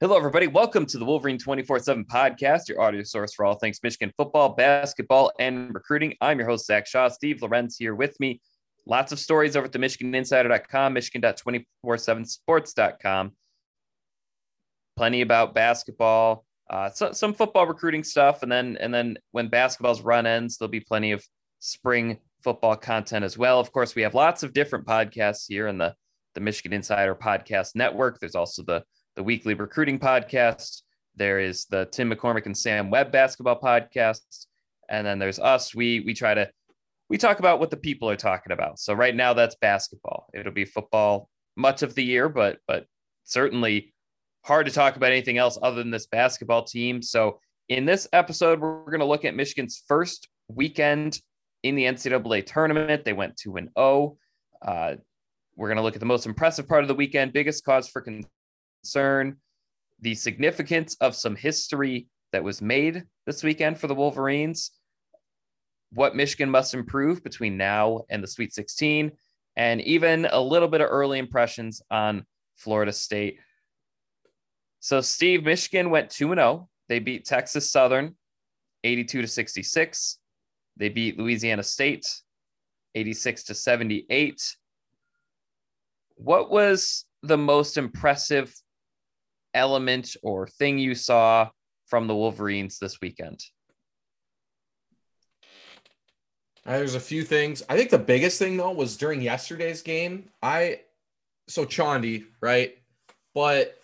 Hello, 0.00 0.16
everybody. 0.16 0.46
Welcome 0.46 0.86
to 0.86 0.96
the 0.96 1.04
Wolverine 1.04 1.38
24 1.38 1.80
7 1.80 2.04
podcast, 2.04 2.68
your 2.68 2.80
audio 2.80 3.02
source 3.02 3.34
for 3.34 3.44
all 3.44 3.56
things 3.56 3.80
Michigan 3.82 4.12
football, 4.16 4.50
basketball, 4.50 5.32
and 5.40 5.74
recruiting. 5.74 6.14
I'm 6.20 6.38
your 6.38 6.48
host, 6.48 6.66
Zach 6.66 6.86
Shaw. 6.86 7.08
Steve 7.08 7.42
Lorenz 7.42 7.76
here 7.76 7.96
with 7.96 8.14
me. 8.20 8.40
Lots 8.86 9.10
of 9.10 9.18
stories 9.18 9.56
over 9.56 9.66
at 9.66 9.72
the 9.72 9.80
MichiganInsider.com, 9.80 10.92
Michigan.247sports.com. 10.92 13.32
Plenty 14.96 15.22
about 15.22 15.52
basketball, 15.52 16.44
uh, 16.70 16.90
so, 16.90 17.10
some 17.10 17.34
football 17.34 17.66
recruiting 17.66 18.04
stuff, 18.04 18.44
and 18.44 18.52
then 18.52 18.78
and 18.80 18.94
then 18.94 19.18
when 19.32 19.48
basketball's 19.48 20.02
run 20.02 20.26
ends, 20.26 20.58
there'll 20.58 20.70
be 20.70 20.78
plenty 20.78 21.10
of 21.10 21.24
spring 21.58 22.18
football 22.44 22.76
content 22.76 23.24
as 23.24 23.36
well. 23.36 23.58
Of 23.58 23.72
course, 23.72 23.96
we 23.96 24.02
have 24.02 24.14
lots 24.14 24.44
of 24.44 24.52
different 24.52 24.86
podcasts 24.86 25.46
here 25.48 25.66
in 25.66 25.76
the 25.76 25.92
the 26.36 26.40
Michigan 26.40 26.72
Insider 26.72 27.16
Podcast 27.16 27.74
Network. 27.74 28.20
There's 28.20 28.36
also 28.36 28.62
the 28.62 28.84
the 29.18 29.24
weekly 29.24 29.54
recruiting 29.54 29.98
podcast. 29.98 30.82
There 31.16 31.40
is 31.40 31.64
the 31.64 31.86
Tim 31.86 32.08
McCormick 32.08 32.46
and 32.46 32.56
Sam 32.56 32.88
Webb 32.88 33.10
basketball 33.10 33.58
podcast, 33.58 34.46
and 34.88 35.04
then 35.04 35.18
there's 35.18 35.40
us. 35.40 35.74
We 35.74 35.98
we 36.06 36.14
try 36.14 36.34
to 36.34 36.48
we 37.08 37.18
talk 37.18 37.40
about 37.40 37.58
what 37.58 37.70
the 37.70 37.76
people 37.76 38.08
are 38.08 38.14
talking 38.14 38.52
about. 38.52 38.78
So 38.78 38.94
right 38.94 39.16
now 39.16 39.34
that's 39.34 39.56
basketball. 39.56 40.28
It'll 40.32 40.52
be 40.52 40.64
football 40.64 41.28
much 41.56 41.82
of 41.82 41.96
the 41.96 42.04
year, 42.04 42.28
but 42.28 42.58
but 42.68 42.86
certainly 43.24 43.92
hard 44.44 44.66
to 44.66 44.72
talk 44.72 44.94
about 44.94 45.10
anything 45.10 45.36
else 45.36 45.58
other 45.60 45.78
than 45.78 45.90
this 45.90 46.06
basketball 46.06 46.62
team. 46.62 47.02
So 47.02 47.40
in 47.68 47.86
this 47.86 48.06
episode, 48.12 48.60
we're 48.60 48.84
going 48.84 49.00
to 49.00 49.04
look 49.04 49.24
at 49.24 49.34
Michigan's 49.34 49.82
first 49.88 50.28
weekend 50.46 51.20
in 51.64 51.74
the 51.74 51.86
NCAA 51.86 52.46
tournament. 52.46 53.04
They 53.04 53.12
went 53.14 53.36
two 53.36 53.56
and 53.56 53.68
zero. 53.76 53.84
Oh. 53.84 54.18
Uh, 54.62 54.94
we're 55.56 55.66
going 55.66 55.76
to 55.76 55.82
look 55.82 55.94
at 55.94 56.00
the 56.00 56.06
most 56.06 56.24
impressive 56.24 56.68
part 56.68 56.84
of 56.84 56.88
the 56.88 56.94
weekend, 56.94 57.32
biggest 57.32 57.64
cause 57.64 57.88
for 57.88 58.00
concern, 58.88 59.36
the 60.00 60.14
significance 60.14 60.96
of 61.02 61.14
some 61.14 61.36
history 61.36 62.08
that 62.32 62.42
was 62.42 62.62
made 62.62 63.04
this 63.26 63.42
weekend 63.42 63.78
for 63.78 63.86
the 63.86 63.94
Wolverines, 63.94 64.70
what 65.92 66.16
Michigan 66.16 66.48
must 66.48 66.72
improve 66.72 67.22
between 67.22 67.58
now 67.58 68.00
and 68.08 68.22
the 68.22 68.26
Sweet 68.26 68.54
16, 68.54 69.12
and 69.56 69.80
even 69.82 70.26
a 70.26 70.40
little 70.40 70.68
bit 70.68 70.80
of 70.80 70.88
early 70.90 71.18
impressions 71.18 71.82
on 71.90 72.24
Florida 72.56 72.92
State. 72.92 73.38
So, 74.80 75.02
Steve, 75.02 75.44
Michigan 75.44 75.90
went 75.90 76.08
2 76.08 76.28
0. 76.28 76.68
They 76.88 76.98
beat 76.98 77.26
Texas 77.26 77.70
Southern 77.70 78.16
82 78.84 79.22
to 79.22 79.28
66. 79.28 80.18
They 80.78 80.88
beat 80.88 81.18
Louisiana 81.18 81.62
State 81.62 82.06
86 82.94 83.44
to 83.44 83.54
78. 83.54 84.56
What 86.14 86.50
was 86.50 87.04
the 87.22 87.38
most 87.38 87.76
impressive 87.76 88.54
element 89.54 90.16
or 90.22 90.46
thing 90.46 90.78
you 90.78 90.94
saw 90.94 91.50
from 91.86 92.06
the 92.06 92.14
Wolverines 92.14 92.78
this 92.78 93.00
weekend? 93.00 93.40
Uh, 96.66 96.76
there's 96.76 96.94
a 96.94 97.00
few 97.00 97.24
things. 97.24 97.62
I 97.68 97.76
think 97.76 97.90
the 97.90 97.98
biggest 97.98 98.38
thing 98.38 98.56
though 98.56 98.72
was 98.72 98.96
during 98.96 99.22
yesterday's 99.22 99.80
game. 99.80 100.28
I 100.42 100.80
so 101.46 101.64
Chaundee, 101.64 102.26
right? 102.42 102.76
But 103.34 103.78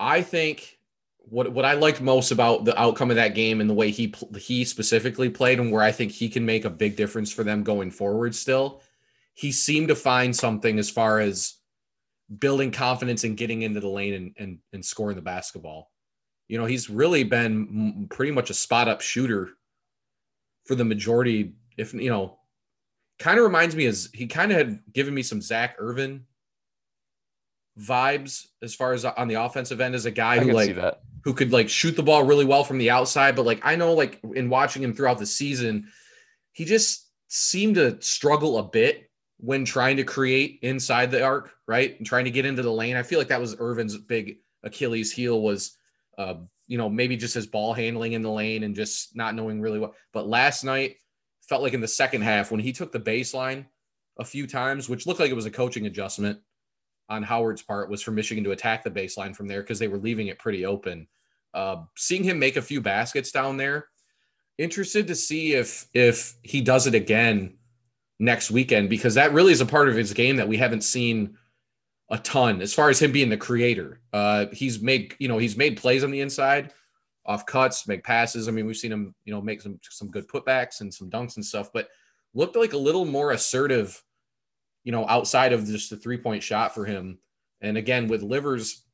I 0.00 0.22
think 0.22 0.76
what 1.18 1.52
what 1.52 1.64
I 1.64 1.74
liked 1.74 2.00
most 2.00 2.30
about 2.30 2.64
the 2.64 2.78
outcome 2.80 3.10
of 3.10 3.16
that 3.16 3.34
game 3.34 3.60
and 3.60 3.70
the 3.70 3.74
way 3.74 3.90
he 3.90 4.12
he 4.36 4.64
specifically 4.64 5.28
played 5.28 5.60
and 5.60 5.70
where 5.70 5.82
I 5.82 5.92
think 5.92 6.12
he 6.12 6.28
can 6.28 6.44
make 6.44 6.64
a 6.64 6.70
big 6.70 6.96
difference 6.96 7.32
for 7.32 7.44
them 7.44 7.62
going 7.62 7.90
forward 7.90 8.34
still. 8.34 8.82
He 9.34 9.52
seemed 9.52 9.88
to 9.88 9.94
find 9.94 10.34
something 10.34 10.78
as 10.78 10.90
far 10.90 11.20
as 11.20 11.54
building 12.38 12.70
confidence 12.70 13.24
and 13.24 13.36
getting 13.36 13.62
into 13.62 13.80
the 13.80 13.88
lane 13.88 14.14
and, 14.14 14.34
and, 14.38 14.58
and 14.72 14.84
scoring 14.84 15.16
the 15.16 15.22
basketball. 15.22 15.90
You 16.48 16.58
know, 16.58 16.64
he's 16.64 16.88
really 16.90 17.24
been 17.24 18.06
pretty 18.10 18.32
much 18.32 18.50
a 18.50 18.54
spot 18.54 18.88
up 18.88 19.00
shooter 19.00 19.50
for 20.64 20.74
the 20.74 20.84
majority. 20.84 21.54
If, 21.76 21.92
you 21.92 22.10
know, 22.10 22.38
kind 23.18 23.38
of 23.38 23.44
reminds 23.44 23.74
me 23.74 23.86
as 23.86 24.08
he 24.12 24.26
kind 24.26 24.52
of 24.52 24.58
had 24.58 24.80
given 24.92 25.14
me 25.14 25.22
some 25.22 25.40
Zak 25.40 25.76
Irvin 25.78 26.26
vibes 27.78 28.46
as 28.62 28.74
far 28.74 28.92
as 28.92 29.04
on 29.04 29.28
the 29.28 29.34
offensive 29.34 29.80
end 29.80 29.94
as 29.94 30.06
a 30.06 30.10
guy 30.10 30.38
who 30.38 30.52
like 30.52 30.76
who 31.24 31.34
could 31.34 31.52
like 31.52 31.68
shoot 31.68 31.94
the 31.96 32.02
ball 32.02 32.24
really 32.24 32.44
well 32.44 32.64
from 32.64 32.78
the 32.78 32.90
outside. 32.90 33.36
But 33.36 33.46
like 33.46 33.60
I 33.64 33.76
know 33.76 33.92
like 33.92 34.20
in 34.34 34.48
watching 34.48 34.82
him 34.82 34.94
throughout 34.94 35.18
the 35.18 35.26
season, 35.26 35.88
he 36.52 36.64
just 36.64 37.06
seemed 37.28 37.74
to 37.74 38.00
struggle 38.00 38.58
a 38.58 38.62
bit 38.62 39.05
when 39.38 39.64
trying 39.64 39.96
to 39.96 40.04
create 40.04 40.58
inside 40.62 41.10
the 41.10 41.22
arc, 41.22 41.52
right? 41.66 41.96
And 41.98 42.06
trying 42.06 42.24
to 42.24 42.30
get 42.30 42.46
into 42.46 42.62
the 42.62 42.72
lane. 42.72 42.96
I 42.96 43.02
feel 43.02 43.18
like 43.18 43.28
that 43.28 43.40
was 43.40 43.56
Irvin's 43.58 43.96
big 43.96 44.38
Achilles 44.62 45.12
heel 45.12 45.42
was, 45.42 45.76
uh, 46.18 46.34
you 46.66 46.78
know, 46.78 46.88
maybe 46.88 47.16
just 47.16 47.34
his 47.34 47.46
ball 47.46 47.74
handling 47.74 48.12
in 48.12 48.22
the 48.22 48.30
lane 48.30 48.62
and 48.62 48.74
just 48.74 49.14
not 49.14 49.34
knowing 49.34 49.60
really 49.60 49.78
what. 49.78 49.92
But 50.12 50.28
last 50.28 50.64
night 50.64 50.96
felt 51.48 51.62
like 51.62 51.74
in 51.74 51.80
the 51.80 51.88
second 51.88 52.22
half 52.22 52.50
when 52.50 52.60
he 52.60 52.72
took 52.72 52.92
the 52.92 53.00
baseline 53.00 53.66
a 54.18 54.24
few 54.24 54.46
times, 54.46 54.88
which 54.88 55.06
looked 55.06 55.20
like 55.20 55.30
it 55.30 55.36
was 55.36 55.46
a 55.46 55.50
coaching 55.50 55.86
adjustment 55.86 56.40
on 57.08 57.22
Howard's 57.22 57.62
part, 57.62 57.90
was 57.90 58.02
for 58.02 58.10
Michigan 58.10 58.42
to 58.44 58.50
attack 58.50 58.82
the 58.82 58.90
baseline 58.90 59.36
from 59.36 59.46
there 59.46 59.60
because 59.60 59.78
they 59.78 59.88
were 59.88 59.98
leaving 59.98 60.26
it 60.28 60.38
pretty 60.38 60.64
open. 60.66 61.06
Uh, 61.54 61.82
seeing 61.96 62.24
him 62.24 62.38
make 62.38 62.56
a 62.56 62.62
few 62.62 62.80
baskets 62.80 63.30
down 63.30 63.56
there, 63.56 63.86
interested 64.58 65.06
to 65.06 65.14
see 65.14 65.52
if 65.52 65.86
if 65.94 66.36
he 66.42 66.60
does 66.60 66.86
it 66.86 66.94
again 66.94 67.55
next 68.18 68.50
weekend 68.50 68.88
because 68.88 69.14
that 69.14 69.32
really 69.32 69.52
is 69.52 69.60
a 69.60 69.66
part 69.66 69.88
of 69.88 69.94
his 69.94 70.12
game 70.12 70.36
that 70.36 70.48
we 70.48 70.56
haven't 70.56 70.82
seen 70.82 71.36
a 72.10 72.18
ton 72.18 72.62
as 72.62 72.72
far 72.72 72.88
as 72.88 73.00
him 73.00 73.12
being 73.12 73.28
the 73.28 73.36
creator. 73.36 74.00
Uh, 74.12 74.46
he's 74.52 74.80
made, 74.80 75.14
you 75.18 75.28
know, 75.28 75.38
he's 75.38 75.56
made 75.56 75.76
plays 75.76 76.04
on 76.04 76.10
the 76.10 76.20
inside 76.20 76.72
off 77.26 77.44
cuts, 77.44 77.88
make 77.88 78.04
passes. 78.04 78.48
I 78.48 78.52
mean, 78.52 78.66
we've 78.66 78.76
seen 78.76 78.92
him, 78.92 79.14
you 79.24 79.32
know, 79.32 79.42
make 79.42 79.60
some 79.60 79.78
some 79.82 80.10
good 80.10 80.28
putbacks 80.28 80.80
and 80.80 80.92
some 80.92 81.10
dunks 81.10 81.36
and 81.36 81.44
stuff, 81.44 81.70
but 81.72 81.88
looked 82.34 82.56
like 82.56 82.72
a 82.72 82.78
little 82.78 83.04
more 83.04 83.32
assertive, 83.32 84.00
you 84.84 84.92
know, 84.92 85.06
outside 85.08 85.52
of 85.52 85.66
just 85.66 85.90
the 85.90 85.96
three-point 85.96 86.42
shot 86.42 86.74
for 86.74 86.84
him. 86.84 87.18
And 87.60 87.76
again, 87.76 88.06
with 88.06 88.22
Livers 88.22 88.84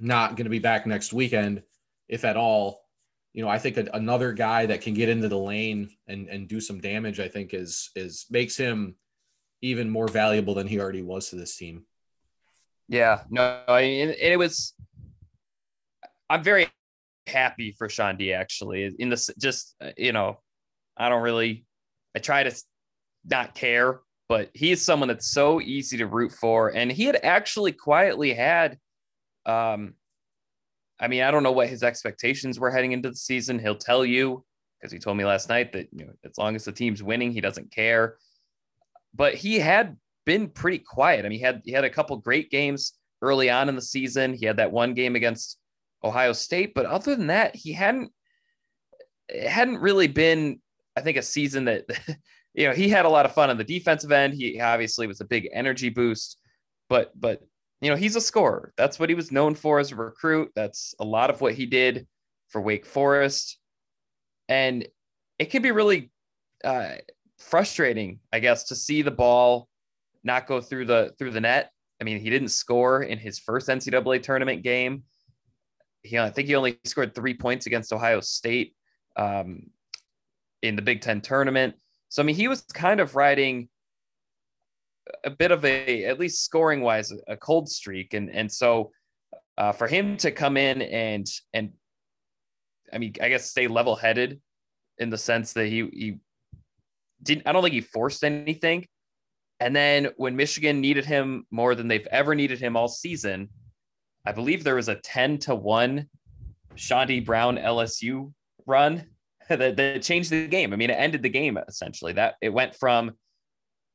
not 0.00 0.36
going 0.36 0.44
to 0.44 0.50
be 0.50 0.58
back 0.58 0.86
next 0.86 1.12
weekend, 1.12 1.62
if 2.08 2.24
at 2.24 2.36
all, 2.36 2.81
you 3.32 3.42
know, 3.42 3.48
I 3.48 3.58
think 3.58 3.76
a, 3.76 3.88
another 3.94 4.32
guy 4.32 4.66
that 4.66 4.82
can 4.82 4.94
get 4.94 5.08
into 5.08 5.28
the 5.28 5.38
lane 5.38 5.90
and 6.06 6.28
and 6.28 6.48
do 6.48 6.60
some 6.60 6.80
damage, 6.80 7.20
I 7.20 7.28
think 7.28 7.54
is 7.54 7.90
is 7.96 8.26
makes 8.30 8.56
him 8.56 8.96
even 9.62 9.88
more 9.88 10.08
valuable 10.08 10.54
than 10.54 10.66
he 10.66 10.80
already 10.80 11.02
was 11.02 11.30
to 11.30 11.36
this 11.36 11.56
team. 11.56 11.84
Yeah, 12.88 13.22
no, 13.30 13.62
I 13.68 13.82
mean, 13.82 14.14
it 14.20 14.38
was. 14.38 14.74
I'm 16.28 16.42
very 16.42 16.68
happy 17.26 17.72
for 17.72 17.88
Chaundee 17.88 18.34
actually. 18.34 18.94
In 18.98 19.08
this, 19.08 19.30
just 19.38 19.76
you 19.96 20.12
know, 20.12 20.38
I 20.96 21.08
don't 21.08 21.22
really. 21.22 21.64
I 22.14 22.18
try 22.18 22.42
to 22.42 22.54
not 23.30 23.54
care, 23.54 24.00
but 24.28 24.50
he 24.52 24.72
is 24.72 24.82
someone 24.82 25.08
that's 25.08 25.32
so 25.32 25.60
easy 25.60 25.96
to 25.98 26.06
root 26.06 26.32
for, 26.32 26.68
and 26.68 26.92
he 26.92 27.04
had 27.04 27.18
actually 27.22 27.72
quietly 27.72 28.34
had 28.34 28.76
um, 29.46 29.94
I 31.02 31.08
mean, 31.08 31.22
I 31.22 31.32
don't 31.32 31.42
know 31.42 31.52
what 31.52 31.68
his 31.68 31.82
expectations 31.82 32.60
were 32.60 32.70
heading 32.70 32.92
into 32.92 33.10
the 33.10 33.16
season. 33.16 33.58
He'll 33.58 33.74
tell 33.74 34.04
you 34.04 34.44
because 34.80 34.92
he 34.92 35.00
told 35.00 35.16
me 35.16 35.24
last 35.24 35.48
night 35.48 35.72
that 35.72 35.88
you 35.92 36.06
know 36.06 36.12
as 36.24 36.38
long 36.38 36.54
as 36.54 36.64
the 36.64 36.72
team's 36.72 37.02
winning, 37.02 37.32
he 37.32 37.40
doesn't 37.40 37.72
care. 37.72 38.16
But 39.12 39.34
he 39.34 39.58
had 39.58 39.96
been 40.24 40.48
pretty 40.48 40.78
quiet. 40.78 41.26
I 41.26 41.28
mean, 41.28 41.38
he 41.38 41.44
had 41.44 41.62
he 41.64 41.72
had 41.72 41.84
a 41.84 41.90
couple 41.90 42.16
great 42.18 42.50
games 42.50 42.92
early 43.20 43.50
on 43.50 43.68
in 43.68 43.74
the 43.74 43.82
season. 43.82 44.32
He 44.32 44.46
had 44.46 44.58
that 44.58 44.70
one 44.70 44.94
game 44.94 45.16
against 45.16 45.58
Ohio 46.04 46.32
State, 46.32 46.72
but 46.72 46.86
other 46.86 47.16
than 47.16 47.26
that, 47.26 47.56
he 47.56 47.72
hadn't 47.72 48.12
it 49.28 49.48
hadn't 49.48 49.78
really 49.78 50.08
been. 50.08 50.60
I 50.94 51.00
think 51.00 51.16
a 51.16 51.22
season 51.22 51.64
that 51.64 51.86
you 52.54 52.68
know 52.68 52.74
he 52.74 52.88
had 52.88 53.06
a 53.06 53.10
lot 53.10 53.26
of 53.26 53.34
fun 53.34 53.50
on 53.50 53.58
the 53.58 53.64
defensive 53.64 54.12
end. 54.12 54.34
He 54.34 54.60
obviously 54.60 55.08
was 55.08 55.20
a 55.20 55.24
big 55.24 55.48
energy 55.52 55.88
boost, 55.88 56.38
but 56.88 57.10
but 57.18 57.42
you 57.82 57.90
know, 57.90 57.96
he's 57.96 58.16
a 58.16 58.20
scorer. 58.20 58.72
That's 58.76 58.98
what 58.98 59.08
he 59.08 59.14
was 59.14 59.32
known 59.32 59.54
for 59.54 59.78
as 59.78 59.92
a 59.92 59.96
recruit. 59.96 60.50
That's 60.54 60.94
a 61.00 61.04
lot 61.04 61.30
of 61.30 61.40
what 61.40 61.54
he 61.54 61.66
did 61.66 62.06
for 62.48 62.60
Wake 62.60 62.86
Forest. 62.86 63.58
And 64.48 64.86
it 65.38 65.46
can 65.46 65.62
be 65.62 65.70
really 65.70 66.10
uh, 66.64 66.94
frustrating, 67.38 68.20
I 68.32 68.38
guess, 68.38 68.64
to 68.64 68.76
see 68.76 69.02
the 69.02 69.10
ball 69.10 69.68
not 70.24 70.46
go 70.46 70.60
through 70.60 70.86
the 70.86 71.12
through 71.18 71.32
the 71.32 71.40
net 71.40 71.72
I 72.02 72.04
mean, 72.04 72.18
he 72.18 72.30
didn't 72.30 72.48
score 72.48 73.04
in 73.04 73.16
his 73.16 73.38
first 73.38 73.68
NCAA 73.68 74.24
tournament 74.24 74.64
game. 74.64 75.04
He, 76.02 76.18
I 76.18 76.30
think 76.30 76.48
he 76.48 76.56
only 76.56 76.76
scored 76.82 77.14
three 77.14 77.32
points 77.32 77.66
against 77.66 77.92
Ohio 77.92 78.18
State 78.18 78.74
um, 79.14 79.70
in 80.62 80.74
the 80.74 80.82
Big 80.82 81.00
Ten 81.00 81.20
tournament. 81.20 81.76
So 82.08 82.20
I 82.20 82.26
mean, 82.26 82.34
he 82.34 82.48
was 82.48 82.62
kind 82.62 82.98
of 82.98 83.14
riding 83.14 83.68
a 85.24 85.30
bit 85.30 85.50
of 85.50 85.64
a, 85.64 86.04
at 86.04 86.18
least 86.18 86.44
scoring 86.44 86.80
wise, 86.80 87.12
a 87.28 87.36
cold 87.36 87.68
streak, 87.68 88.14
and 88.14 88.30
and 88.30 88.50
so 88.50 88.90
uh, 89.58 89.72
for 89.72 89.86
him 89.86 90.16
to 90.18 90.30
come 90.30 90.56
in 90.56 90.82
and 90.82 91.26
and 91.52 91.72
I 92.92 92.98
mean, 92.98 93.14
I 93.20 93.28
guess 93.28 93.50
stay 93.50 93.68
level 93.68 93.96
headed 93.96 94.40
in 94.98 95.10
the 95.10 95.18
sense 95.18 95.52
that 95.54 95.66
he 95.66 95.88
he 95.92 96.18
didn't. 97.22 97.46
I 97.46 97.52
don't 97.52 97.62
think 97.62 97.74
he 97.74 97.80
forced 97.80 98.24
anything. 98.24 98.86
And 99.60 99.74
then 99.76 100.08
when 100.16 100.34
Michigan 100.34 100.80
needed 100.80 101.04
him 101.04 101.46
more 101.50 101.74
than 101.74 101.86
they've 101.86 102.06
ever 102.10 102.34
needed 102.34 102.58
him 102.58 102.76
all 102.76 102.88
season, 102.88 103.48
I 104.26 104.32
believe 104.32 104.64
there 104.64 104.74
was 104.74 104.88
a 104.88 104.96
ten 104.96 105.38
to 105.38 105.54
one 105.54 106.08
Chaundee 106.76 107.24
Brown 107.24 107.56
LSU 107.56 108.32
run 108.66 109.06
that, 109.48 109.76
that 109.76 110.02
changed 110.02 110.30
the 110.30 110.46
game. 110.46 110.72
I 110.72 110.76
mean, 110.76 110.90
it 110.90 110.94
ended 110.94 111.22
the 111.22 111.28
game 111.28 111.58
essentially. 111.68 112.12
That 112.12 112.34
it 112.42 112.52
went 112.52 112.74
from 112.74 113.12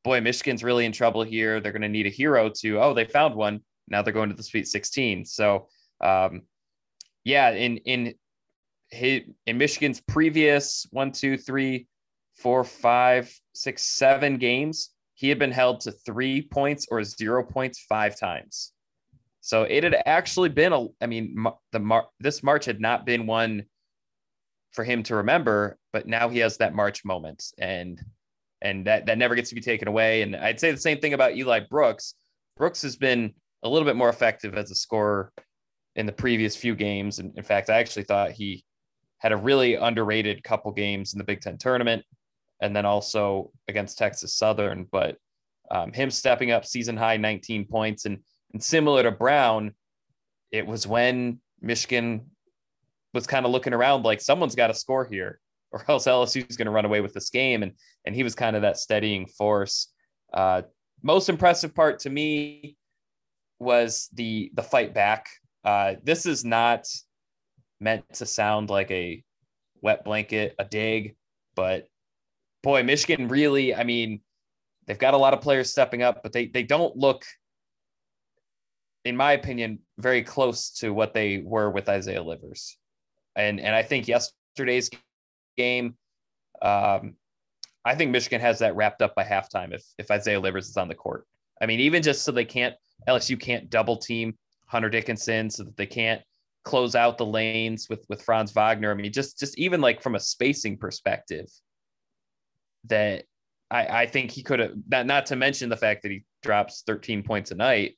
boy, 0.07 0.21
Michigan's 0.21 0.63
really 0.63 0.85
in 0.85 0.93
trouble 0.93 1.21
here. 1.21 1.59
They're 1.59 1.73
going 1.73 1.81
to 1.81 1.89
need 1.89 2.05
a 2.05 2.09
hero 2.09 2.49
to, 2.61 2.79
oh, 2.79 2.93
they 2.93 3.03
found 3.03 3.35
one. 3.35 3.59
Now 3.89 4.01
they're 4.01 4.13
going 4.13 4.29
to 4.29 4.35
the 4.35 4.41
Sweet 4.41 4.65
16. 4.65 5.25
So, 5.25 5.67
um, 5.99 6.43
yeah, 7.25 7.49
in 7.49 7.75
in 7.77 8.13
in 8.93 9.57
Michigan's 9.57 9.99
previous 9.99 10.87
one, 10.91 11.11
two, 11.11 11.37
three, 11.37 11.87
four, 12.37 12.63
five, 12.63 13.29
six, 13.53 13.83
seven 13.83 14.37
games, 14.37 14.91
he 15.15 15.27
had 15.27 15.39
been 15.39 15.51
held 15.51 15.81
to 15.81 15.91
three 15.91 16.41
points 16.41 16.87
or 16.89 17.03
zero 17.03 17.43
points 17.43 17.85
five 17.89 18.17
times. 18.17 18.71
So 19.41 19.63
it 19.63 19.83
had 19.83 19.97
actually 20.05 20.49
been 20.49 20.71
a. 20.71 20.87
I 21.01 21.07
mean, 21.07 21.35
the 21.73 21.79
Mar- 21.79 22.07
this 22.21 22.43
March 22.43 22.63
had 22.63 22.79
not 22.79 23.05
been 23.05 23.27
one 23.27 23.65
for 24.71 24.85
him 24.85 25.03
to 25.03 25.17
remember, 25.17 25.77
but 25.91 26.07
now 26.07 26.29
he 26.29 26.39
has 26.39 26.57
that 26.57 26.73
March 26.73 27.03
moment, 27.03 27.43
and 27.57 28.01
and 28.61 28.85
that 28.85 29.05
that 29.05 29.17
never 29.17 29.35
gets 29.35 29.49
to 29.49 29.55
be 29.55 29.61
taken 29.61 29.87
away. 29.87 30.21
And 30.21 30.35
I'd 30.35 30.59
say 30.59 30.71
the 30.71 30.77
same 30.77 30.99
thing 30.99 31.13
about 31.13 31.35
Eli 31.35 31.61
Brooks. 31.69 32.15
Brooks 32.55 32.81
has 32.81 32.95
been 32.95 33.33
a 33.63 33.69
little 33.69 33.85
bit 33.85 33.95
more 33.95 34.09
effective 34.09 34.55
as 34.55 34.71
a 34.71 34.75
scorer 34.75 35.31
in 35.95 36.05
the 36.05 36.11
previous 36.11 36.55
few 36.55 36.75
games. 36.75 37.19
And 37.19 37.35
in 37.37 37.43
fact, 37.43 37.69
I 37.69 37.79
actually 37.79 38.03
thought 38.03 38.31
he 38.31 38.63
had 39.19 39.31
a 39.31 39.37
really 39.37 39.75
underrated 39.75 40.43
couple 40.43 40.71
games 40.71 41.13
in 41.13 41.17
the 41.17 41.23
Big 41.23 41.41
Ten 41.41 41.57
tournament, 41.57 42.03
and 42.61 42.75
then 42.75 42.85
also 42.85 43.51
against 43.67 43.97
Texas 43.97 44.35
Southern. 44.35 44.87
But 44.91 45.17
um, 45.69 45.91
him 45.91 46.09
stepping 46.09 46.51
up 46.51 46.65
season 46.65 46.97
high 46.97 47.17
19 47.17 47.65
points 47.65 48.05
and 48.05 48.19
and 48.53 48.63
similar 48.63 49.03
to 49.03 49.11
Brown, 49.11 49.73
it 50.51 50.65
was 50.65 50.87
when 50.87 51.41
Michigan 51.61 52.29
was 53.13 53.27
kind 53.27 53.45
of 53.45 53.51
looking 53.51 53.73
around 53.73 54.03
like 54.03 54.21
someone's 54.21 54.55
got 54.55 54.67
to 54.67 54.73
score 54.73 55.05
here 55.05 55.39
or 55.71 55.83
else 55.87 56.05
LSU 56.05 56.49
is 56.49 56.57
going 56.57 56.65
to 56.65 56.71
run 56.71 56.85
away 56.85 57.01
with 57.01 57.13
this 57.13 57.29
game. 57.29 57.63
And 57.63 57.73
and 58.05 58.15
he 58.15 58.23
was 58.23 58.35
kind 58.35 58.55
of 58.55 58.61
that 58.61 58.77
steadying 58.77 59.27
force. 59.27 59.91
Uh, 60.33 60.63
most 61.03 61.29
impressive 61.29 61.75
part 61.75 61.99
to 61.99 62.09
me 62.09 62.77
was 63.59 64.09
the 64.13 64.51
the 64.53 64.63
fight 64.63 64.93
back. 64.93 65.27
Uh, 65.63 65.95
this 66.03 66.25
is 66.25 66.45
not 66.45 66.87
meant 67.79 68.03
to 68.13 68.25
sound 68.25 68.69
like 68.69 68.89
a 68.91 69.23
wet 69.81 70.03
blanket, 70.03 70.55
a 70.59 70.65
dig, 70.65 71.15
but 71.55 71.87
boy, 72.63 72.83
Michigan 72.83 73.27
really. 73.27 73.75
I 73.75 73.83
mean, 73.83 74.21
they've 74.85 74.97
got 74.97 75.13
a 75.13 75.17
lot 75.17 75.33
of 75.33 75.41
players 75.41 75.71
stepping 75.71 76.01
up, 76.01 76.23
but 76.23 76.31
they 76.31 76.47
they 76.47 76.63
don't 76.63 76.95
look, 76.95 77.25
in 79.05 79.15
my 79.15 79.33
opinion, 79.33 79.79
very 79.97 80.23
close 80.23 80.71
to 80.79 80.91
what 80.91 81.13
they 81.13 81.39
were 81.39 81.69
with 81.69 81.89
Isaiah 81.89 82.23
Livers. 82.23 82.77
And 83.35 83.59
and 83.59 83.75
I 83.75 83.83
think 83.83 84.07
yesterday's 84.07 84.89
game. 85.57 85.95
Um, 86.61 87.15
I 87.83 87.95
think 87.95 88.11
Michigan 88.11 88.41
has 88.41 88.59
that 88.59 88.75
wrapped 88.75 89.01
up 89.01 89.15
by 89.15 89.23
halftime 89.23 89.73
if 89.73 89.83
if 89.97 90.11
Isaiah 90.11 90.39
Livers 90.39 90.69
is 90.69 90.77
on 90.77 90.87
the 90.87 90.95
court. 90.95 91.25
I 91.61 91.65
mean, 91.65 91.79
even 91.79 92.03
just 92.03 92.23
so 92.23 92.31
they 92.31 92.45
can't 92.45 92.75
LSU 93.07 93.39
can't 93.39 93.69
double 93.69 93.97
team 93.97 94.35
Hunter 94.67 94.89
Dickinson, 94.89 95.49
so 95.49 95.63
that 95.63 95.77
they 95.77 95.85
can't 95.85 96.21
close 96.63 96.95
out 96.95 97.17
the 97.17 97.25
lanes 97.25 97.87
with 97.89 98.05
with 98.09 98.21
Franz 98.21 98.51
Wagner. 98.51 98.91
I 98.91 98.93
mean, 98.93 99.11
just 99.11 99.39
just 99.39 99.57
even 99.57 99.81
like 99.81 100.01
from 100.01 100.15
a 100.15 100.19
spacing 100.19 100.77
perspective, 100.77 101.47
that 102.85 103.23
I 103.71 104.01
I 104.01 104.05
think 104.05 104.31
he 104.31 104.43
could 104.43 104.59
have. 104.59 104.73
Not 104.87 105.05
not 105.05 105.25
to 105.27 105.35
mention 105.35 105.69
the 105.69 105.77
fact 105.77 106.03
that 106.03 106.11
he 106.11 106.25
drops 106.43 106.83
13 106.85 107.23
points 107.23 107.51
a 107.51 107.55
night. 107.55 107.97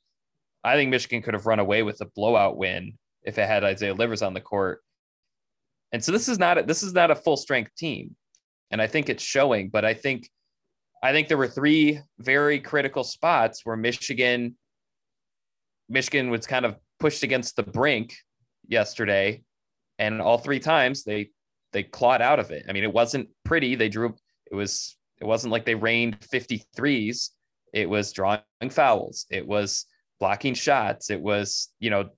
I 0.62 0.76
think 0.76 0.90
Michigan 0.90 1.22
could 1.22 1.34
have 1.34 1.46
run 1.46 1.58
away 1.58 1.82
with 1.82 2.00
a 2.00 2.06
blowout 2.14 2.56
win 2.56 2.98
if 3.22 3.38
it 3.38 3.48
had 3.48 3.64
Isaiah 3.64 3.94
Livers 3.94 4.22
on 4.22 4.34
the 4.34 4.40
court. 4.40 4.82
And 5.92 6.04
so 6.04 6.12
this 6.12 6.28
is 6.28 6.38
not 6.38 6.58
a, 6.58 6.62
this 6.62 6.82
is 6.82 6.92
not 6.92 7.10
a 7.10 7.16
full 7.16 7.36
strength 7.36 7.74
team, 7.76 8.14
and 8.70 8.80
I 8.80 8.86
think 8.86 9.08
it's 9.08 9.22
showing. 9.22 9.68
But 9.68 9.84
I 9.84 9.94
think 9.94 10.28
I 11.02 11.12
think 11.12 11.28
there 11.28 11.38
were 11.38 11.48
three 11.48 12.00
very 12.18 12.60
critical 12.60 13.04
spots 13.04 13.62
where 13.64 13.76
Michigan 13.76 14.56
Michigan 15.88 16.30
was 16.30 16.46
kind 16.46 16.64
of 16.64 16.76
pushed 17.00 17.22
against 17.22 17.56
the 17.56 17.62
brink 17.62 18.14
yesterday, 18.68 19.42
and 19.98 20.20
all 20.20 20.38
three 20.38 20.60
times 20.60 21.02
they 21.02 21.30
they 21.72 21.82
clawed 21.82 22.22
out 22.22 22.38
of 22.38 22.50
it. 22.50 22.66
I 22.68 22.72
mean, 22.72 22.84
it 22.84 22.92
wasn't 22.92 23.28
pretty. 23.44 23.74
They 23.74 23.88
drew 23.88 24.14
it 24.50 24.54
was 24.54 24.96
it 25.20 25.24
wasn't 25.24 25.52
like 25.52 25.64
they 25.64 25.74
rained 25.74 26.20
53s. 26.20 27.30
It 27.72 27.88
was 27.88 28.12
drawing 28.12 28.40
fouls. 28.70 29.26
It 29.30 29.46
was 29.46 29.86
blocking 30.18 30.54
shots. 30.54 31.10
It 31.10 31.20
was, 31.20 31.68
you 31.78 31.90
know, 31.90 32.10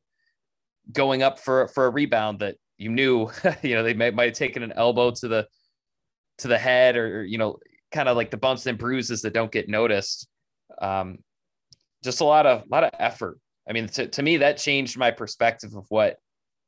going 0.92 1.22
up 1.22 1.38
for 1.38 1.68
for 1.68 1.86
a 1.86 1.90
rebound 1.90 2.40
that 2.40 2.56
you 2.82 2.90
knew, 2.90 3.30
you 3.62 3.74
know, 3.74 3.82
they 3.82 3.94
might, 3.94 4.18
have 4.18 4.32
taken 4.32 4.62
an 4.62 4.72
elbow 4.74 5.10
to 5.12 5.28
the 5.28 5.46
to 6.38 6.48
the 6.48 6.58
head 6.58 6.96
or, 6.96 7.24
you 7.24 7.38
know, 7.38 7.58
kind 7.92 8.08
of 8.08 8.16
like 8.16 8.30
the 8.30 8.36
bumps 8.36 8.66
and 8.66 8.78
bruises 8.78 9.22
that 9.22 9.34
don't 9.34 9.52
get 9.52 9.68
noticed. 9.68 10.26
Um, 10.80 11.18
just 12.02 12.20
a 12.20 12.24
lot 12.24 12.46
of 12.46 12.62
a 12.62 12.68
lot 12.68 12.84
of 12.84 12.90
effort. 12.98 13.38
I 13.68 13.72
mean, 13.72 13.86
to, 13.88 14.08
to 14.08 14.22
me, 14.22 14.38
that 14.38 14.58
changed 14.58 14.98
my 14.98 15.10
perspective 15.10 15.74
of 15.74 15.86
what 15.88 16.16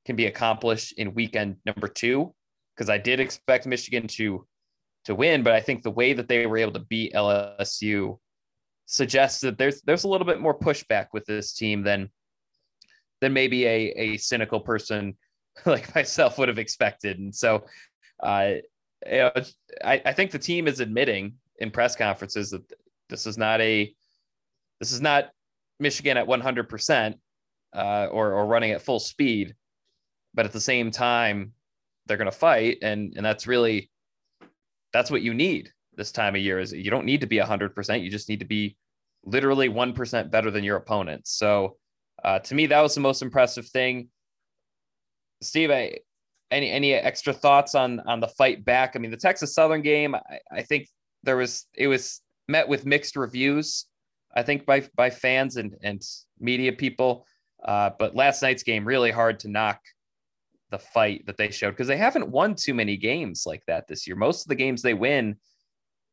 can 0.06 0.16
be 0.16 0.26
accomplished 0.26 0.93
in 0.96 1.14
weekend 1.14 1.56
number 1.66 1.88
two, 1.88 2.32
because 2.75 2.88
I 2.88 2.99
did 2.99 3.19
expect 3.19 3.67
Michigan 3.67 4.06
to 4.08 4.46
to 5.06 5.14
win, 5.14 5.43
but 5.43 5.52
I 5.52 5.60
think 5.60 5.82
the 5.82 5.90
way 5.90 6.12
that 6.12 6.28
they 6.28 6.46
were 6.46 6.56
able 6.56 6.72
to 6.72 6.81
beat 6.81 7.12
LSU 7.12 8.19
suggests 8.87 9.40
that 9.40 9.58
there's 9.58 9.82
there's 9.82 10.05
a 10.05 10.08
little 10.08 10.26
bit 10.26 10.40
more 10.40 10.56
pushback 10.56 11.08
with 11.12 11.25
this 11.25 11.52
team 11.52 11.82
than 11.82 12.10
than 13.20 13.32
maybe 13.32 13.67
a, 13.67 13.93
a 13.96 14.17
cynical 14.19 14.60
person 14.60 15.17
like 15.66 15.94
myself 15.94 16.38
would 16.38 16.48
have 16.48 16.58
expected. 16.58 17.19
And 17.19 17.34
so, 17.34 17.64
uh, 18.22 18.55
you 19.06 19.19
know, 19.19 19.32
I, 19.84 20.02
I 20.05 20.12
think 20.12 20.31
the 20.31 20.38
team 20.38 20.67
is 20.67 20.81
admitting 20.81 21.34
in 21.58 21.70
press 21.70 21.96
conferences 21.96 22.50
that 22.50 22.62
this 23.08 23.26
is 23.26 23.38
not 23.38 23.60
a 23.60 23.94
this 24.81 24.93
is 24.93 25.00
not 25.00 25.31
Michigan 25.79 26.17
at 26.17 26.26
100 26.26 26.64
uh, 26.64 26.69
percent 26.69 27.17
or 27.72 28.32
or 28.32 28.46
running 28.46 28.72
at 28.72 28.82
full 28.82 29.00
speed, 29.00 29.55
but 30.32 30.46
at 30.46 30.52
the 30.52 30.60
same 30.60 30.90
time 30.90 31.52
they're 32.06 32.17
going 32.17 32.31
to 32.31 32.36
fight, 32.36 32.79
and 32.82 33.12
and 33.17 33.24
that's 33.24 33.46
really 33.46 33.90
that's 34.93 35.10
what 35.10 35.22
you 35.22 35.34
need 35.34 35.70
this 35.96 36.12
time 36.12 36.34
of 36.34 36.40
year. 36.40 36.58
Is 36.58 36.72
you 36.72 36.90
don't 36.90 37.06
need 37.06 37.20
to 37.20 37.26
be 37.26 37.38
100 37.38 37.74
percent, 37.74 38.02
you 38.02 38.10
just 38.10 38.29
need 38.29 38.40
to 38.40 38.46
be 38.46 38.76
literally 39.24 39.69
one 39.69 39.93
percent 39.93 40.31
better 40.31 40.50
than 40.50 40.64
your 40.64 40.76
opponent. 40.76 41.26
So 41.26 41.76
uh, 42.22 42.38
to 42.40 42.55
me, 42.55 42.67
that 42.67 42.81
was 42.81 42.94
the 42.94 43.00
most 43.00 43.22
impressive 43.22 43.67
thing. 43.69 44.08
Steve, 45.44 45.70
I, 45.70 45.98
any 46.51 46.70
any 46.70 46.94
extra 46.94 47.32
thoughts 47.32 47.74
on 47.74 48.01
on 48.01 48.20
the 48.20 48.29
fight 48.29 48.65
back? 48.65 48.93
I 48.94 48.98
mean, 48.98 49.10
the 49.10 49.17
Texas 49.17 49.55
Southern 49.55 49.82
game, 49.82 50.15
I, 50.15 50.39
I 50.51 50.63
think 50.63 50.89
there 51.22 51.36
was 51.36 51.67
it 51.74 51.89
was 51.89 52.20
met 52.48 52.69
with 52.69 52.86
mixed 52.86 53.17
reviews. 53.17 53.86
I 54.34 54.43
think 54.43 54.67
by 54.67 54.89
by 54.94 55.10
fans 55.10 55.56
and 55.56 55.77
and 55.82 56.03
media 56.39 56.72
people. 56.72 57.27
Uh, 57.65 57.91
but 57.98 58.15
last 58.15 58.43
night's 58.43 58.63
game 58.63 58.84
really 58.84 59.10
hard 59.10 59.41
to 59.41 59.48
knock 59.48 59.81
the 60.70 60.79
fight 60.79 61.24
that 61.27 61.36
they 61.39 61.51
showed 61.51 61.70
because 61.70 61.89
they 61.89 61.96
haven't 61.96 62.29
won 62.29 62.55
too 62.55 62.74
many 62.74 62.96
games 62.96 63.44
like 63.46 63.63
that 63.67 63.86
this 63.89 64.06
year. 64.06 64.17
Most 64.17 64.43
of 64.43 64.48
the 64.48 64.55
games 64.55 64.82
they 64.82 64.94
win, 64.94 65.36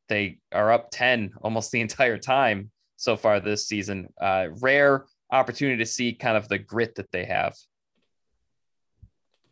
they 0.07 0.39
are 0.51 0.71
up 0.71 0.89
ten 0.91 1.31
almost 1.41 1.71
the 1.71 1.81
entire 1.87 2.17
time 2.17 2.71
so 2.95 3.17
far 3.17 3.39
this 3.39 3.67
season. 3.67 4.07
Uh, 4.19 4.47
rare 4.61 5.05
opportunity 5.31 5.77
to 5.77 5.89
see 5.89 6.13
kind 6.13 6.37
of 6.37 6.47
the 6.47 6.57
grit 6.57 6.95
that 6.95 7.11
they 7.11 7.25
have. 7.25 7.55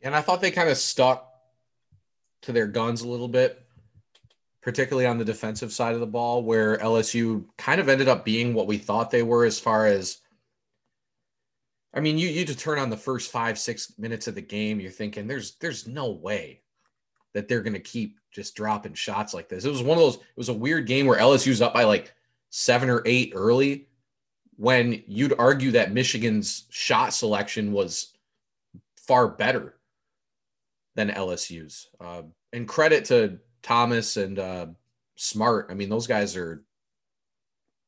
And 0.02 0.16
I 0.16 0.22
thought 0.22 0.42
they 0.42 0.52
kind 0.52 0.70
of 0.70 0.78
stuck 0.78 1.30
to 2.44 2.52
their 2.52 2.68
guns 2.68 3.02
a 3.02 3.08
little 3.08 3.28
bit, 3.28 3.62
particularly 4.62 5.06
on 5.06 5.18
the 5.18 5.26
defensive 5.26 5.74
side 5.74 5.94
of 5.94 6.00
the 6.00 6.08
ball, 6.08 6.44
where 6.44 6.78
LSU 6.78 7.46
kind 7.58 7.82
of 7.82 7.90
ended 7.90 8.08
up 8.08 8.24
being 8.24 8.54
what 8.54 8.68
we 8.68 8.78
thought 8.78 9.12
they 9.12 9.24
were 9.24 9.46
as 9.46 9.60
far 9.60 9.88
as. 9.88 10.18
I 11.94 12.02
mean, 12.02 12.18
you 12.18 12.30
you 12.30 12.46
just 12.46 12.60
turn 12.60 12.80
on 12.80 12.90
the 12.90 12.98
first 12.98 13.32
five 13.32 13.58
six 13.58 13.94
minutes 13.98 14.28
of 14.28 14.36
the 14.36 14.42
game, 14.42 14.80
you're 14.80 14.92
thinking 14.92 15.28
there's 15.28 15.56
there's 15.56 15.88
no 15.88 16.12
way 16.12 16.62
that 17.34 17.48
they're 17.48 17.62
going 17.62 17.74
to 17.74 17.80
keep 17.80 18.20
just 18.32 18.56
dropping 18.56 18.94
shots 18.94 19.34
like 19.34 19.50
this. 19.50 19.66
It 19.66 19.72
was 19.72 19.82
one 19.82 19.98
of 19.98 20.04
those. 20.04 20.16
It 20.16 20.38
was 20.38 20.50
a 20.50 20.54
weird 20.54 20.86
game 20.86 21.08
where 21.08 21.20
LSU's 21.20 21.62
up 21.62 21.74
by 21.74 21.84
like 21.84 22.14
seven 22.52 22.90
or 22.90 23.02
eight 23.06 23.34
early, 23.36 23.88
when 24.56 25.04
you'd 25.08 25.34
argue 25.40 25.72
that 25.72 25.94
Michigan's 25.94 26.66
shot 26.70 27.14
selection 27.14 27.72
was 27.72 28.14
far 28.96 29.28
better 29.28 29.79
than 31.00 31.16
LSU's. 31.16 31.88
Uh, 32.02 32.24
and 32.52 32.68
credit 32.68 33.06
to 33.06 33.40
Thomas 33.64 34.18
and 34.18 34.38
uh, 34.38 34.68
Smart. 35.16 35.68
I 35.70 35.74
mean, 35.74 35.90
those 35.90 36.08
guys 36.08 36.36
are 36.36 36.62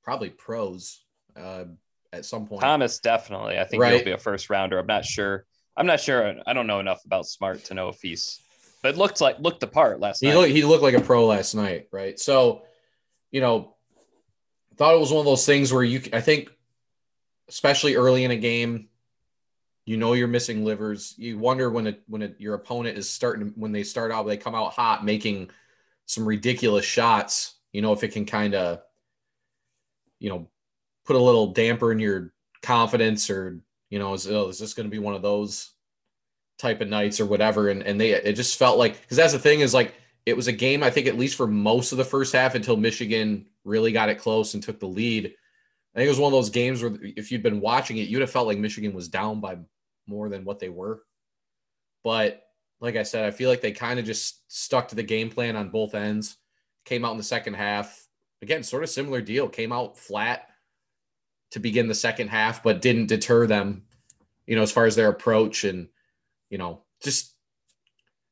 probably 0.01 0.29
pros 0.29 1.03
uh, 1.35 1.65
at 2.13 2.25
some 2.25 2.47
point. 2.47 2.61
Thomas 2.61 2.99
definitely. 2.99 3.59
I 3.59 3.65
think 3.65 3.81
right? 3.81 3.95
he'll 3.95 4.05
be 4.05 4.11
a 4.11 4.17
first 4.17 4.49
rounder. 4.49 4.79
I'm 4.79 4.87
not 4.87 5.03
sure. 5.03 5.45
I'm 5.75 5.85
not 5.85 5.99
sure. 5.99 6.35
I 6.47 6.53
don't 6.53 6.67
know 6.67 6.79
enough 6.79 7.03
about 7.05 7.25
Smart 7.25 7.65
to 7.65 7.73
know 7.73 7.89
if 7.89 8.01
he's. 8.01 8.39
But 8.81 8.97
looked 8.97 9.19
like 9.19 9.39
looked 9.39 9.59
the 9.59 9.67
part 9.67 9.99
last 9.99 10.21
he 10.21 10.27
night. 10.27 10.35
Looked, 10.35 10.51
he 10.51 10.63
looked 10.63 10.83
like 10.83 10.95
a 10.95 11.01
pro 11.01 11.25
last 11.27 11.53
night, 11.53 11.87
right? 11.91 12.17
So, 12.17 12.63
you 13.29 13.41
know, 13.41 13.75
thought 14.77 14.95
it 14.95 14.99
was 14.99 15.11
one 15.11 15.19
of 15.19 15.25
those 15.25 15.45
things 15.45 15.71
where 15.71 15.83
you. 15.83 16.01
I 16.13 16.21
think, 16.21 16.49
especially 17.49 17.95
early 17.95 18.23
in 18.23 18.31
a 18.31 18.37
game, 18.37 18.87
you 19.85 19.97
know 19.97 20.13
you're 20.13 20.27
missing 20.27 20.63
livers. 20.63 21.15
You 21.17 21.37
wonder 21.37 21.69
when 21.69 21.87
it 21.87 22.03
when 22.07 22.21
it, 22.21 22.35
your 22.39 22.55
opponent 22.55 22.97
is 22.97 23.09
starting 23.09 23.53
when 23.55 23.71
they 23.71 23.83
start 23.83 24.11
out, 24.11 24.27
they 24.27 24.37
come 24.37 24.55
out 24.55 24.73
hot, 24.73 25.05
making 25.05 25.49
some 26.05 26.25
ridiculous 26.25 26.85
shots. 26.85 27.55
You 27.73 27.81
know 27.81 27.93
if 27.93 28.03
it 28.03 28.09
can 28.09 28.25
kind 28.25 28.53
of, 28.53 28.81
you 30.19 30.29
know, 30.29 30.47
put 31.05 31.15
a 31.15 31.19
little 31.19 31.47
damper 31.47 31.91
in 31.91 31.99
your 31.99 32.33
confidence 32.61 33.29
or 33.29 33.59
you 33.89 33.99
know 33.99 34.13
is, 34.13 34.27
oh, 34.27 34.49
is 34.49 34.59
this 34.59 34.73
going 34.73 34.87
to 34.87 34.91
be 34.91 34.99
one 34.99 35.15
of 35.15 35.21
those 35.21 35.71
type 36.59 36.81
of 36.81 36.87
nights 36.87 37.19
or 37.19 37.25
whatever 37.25 37.69
and 37.69 37.81
and 37.81 37.99
they 37.99 38.11
it 38.11 38.33
just 38.33 38.59
felt 38.59 38.77
like 38.77 39.01
because 39.01 39.17
that's 39.17 39.33
the 39.33 39.39
thing 39.39 39.61
is 39.61 39.73
like 39.73 39.95
it 40.27 40.37
was 40.37 40.47
a 40.47 40.51
game 40.51 40.83
i 40.83 40.91
think 40.91 41.07
at 41.07 41.17
least 41.17 41.35
for 41.35 41.47
most 41.47 41.91
of 41.91 41.97
the 41.97 42.05
first 42.05 42.33
half 42.33 42.53
until 42.53 42.77
michigan 42.77 43.47
really 43.63 43.91
got 43.91 44.09
it 44.09 44.19
close 44.19 44.53
and 44.53 44.61
took 44.61 44.79
the 44.79 44.85
lead 44.85 45.33
i 45.95 45.99
think 45.99 46.07
it 46.07 46.09
was 46.09 46.19
one 46.19 46.31
of 46.31 46.37
those 46.37 46.49
games 46.49 46.81
where 46.81 46.97
if 47.01 47.31
you'd 47.31 47.43
been 47.43 47.61
watching 47.61 47.97
it 47.97 48.07
you'd 48.07 48.21
have 48.21 48.31
felt 48.31 48.47
like 48.47 48.57
michigan 48.57 48.93
was 48.93 49.07
down 49.07 49.39
by 49.39 49.57
more 50.07 50.29
than 50.29 50.43
what 50.43 50.59
they 50.59 50.69
were 50.69 51.03
but 52.03 52.43
like 52.79 52.95
i 52.95 53.03
said 53.03 53.25
i 53.25 53.31
feel 53.31 53.49
like 53.49 53.61
they 53.61 53.71
kind 53.71 53.99
of 53.99 54.05
just 54.05 54.43
stuck 54.51 54.87
to 54.87 54.95
the 54.95 55.03
game 55.03 55.29
plan 55.29 55.55
on 55.55 55.69
both 55.69 55.95
ends 55.95 56.37
came 56.85 57.05
out 57.05 57.11
in 57.11 57.17
the 57.17 57.23
second 57.23 57.53
half 57.53 58.07
again 58.41 58.63
sort 58.63 58.83
of 58.83 58.89
similar 58.89 59.21
deal 59.21 59.47
came 59.47 59.71
out 59.71 59.97
flat 59.97 60.47
to 61.51 61.59
begin 61.59 61.87
the 61.87 61.95
second 61.95 62.29
half, 62.29 62.63
but 62.63 62.81
didn't 62.81 63.07
deter 63.07 63.45
them, 63.45 63.83
you 64.47 64.55
know, 64.55 64.61
as 64.61 64.71
far 64.71 64.85
as 64.85 64.95
their 64.95 65.09
approach 65.09 65.63
and, 65.65 65.87
you 66.49 66.57
know, 66.57 66.81
just 67.03 67.35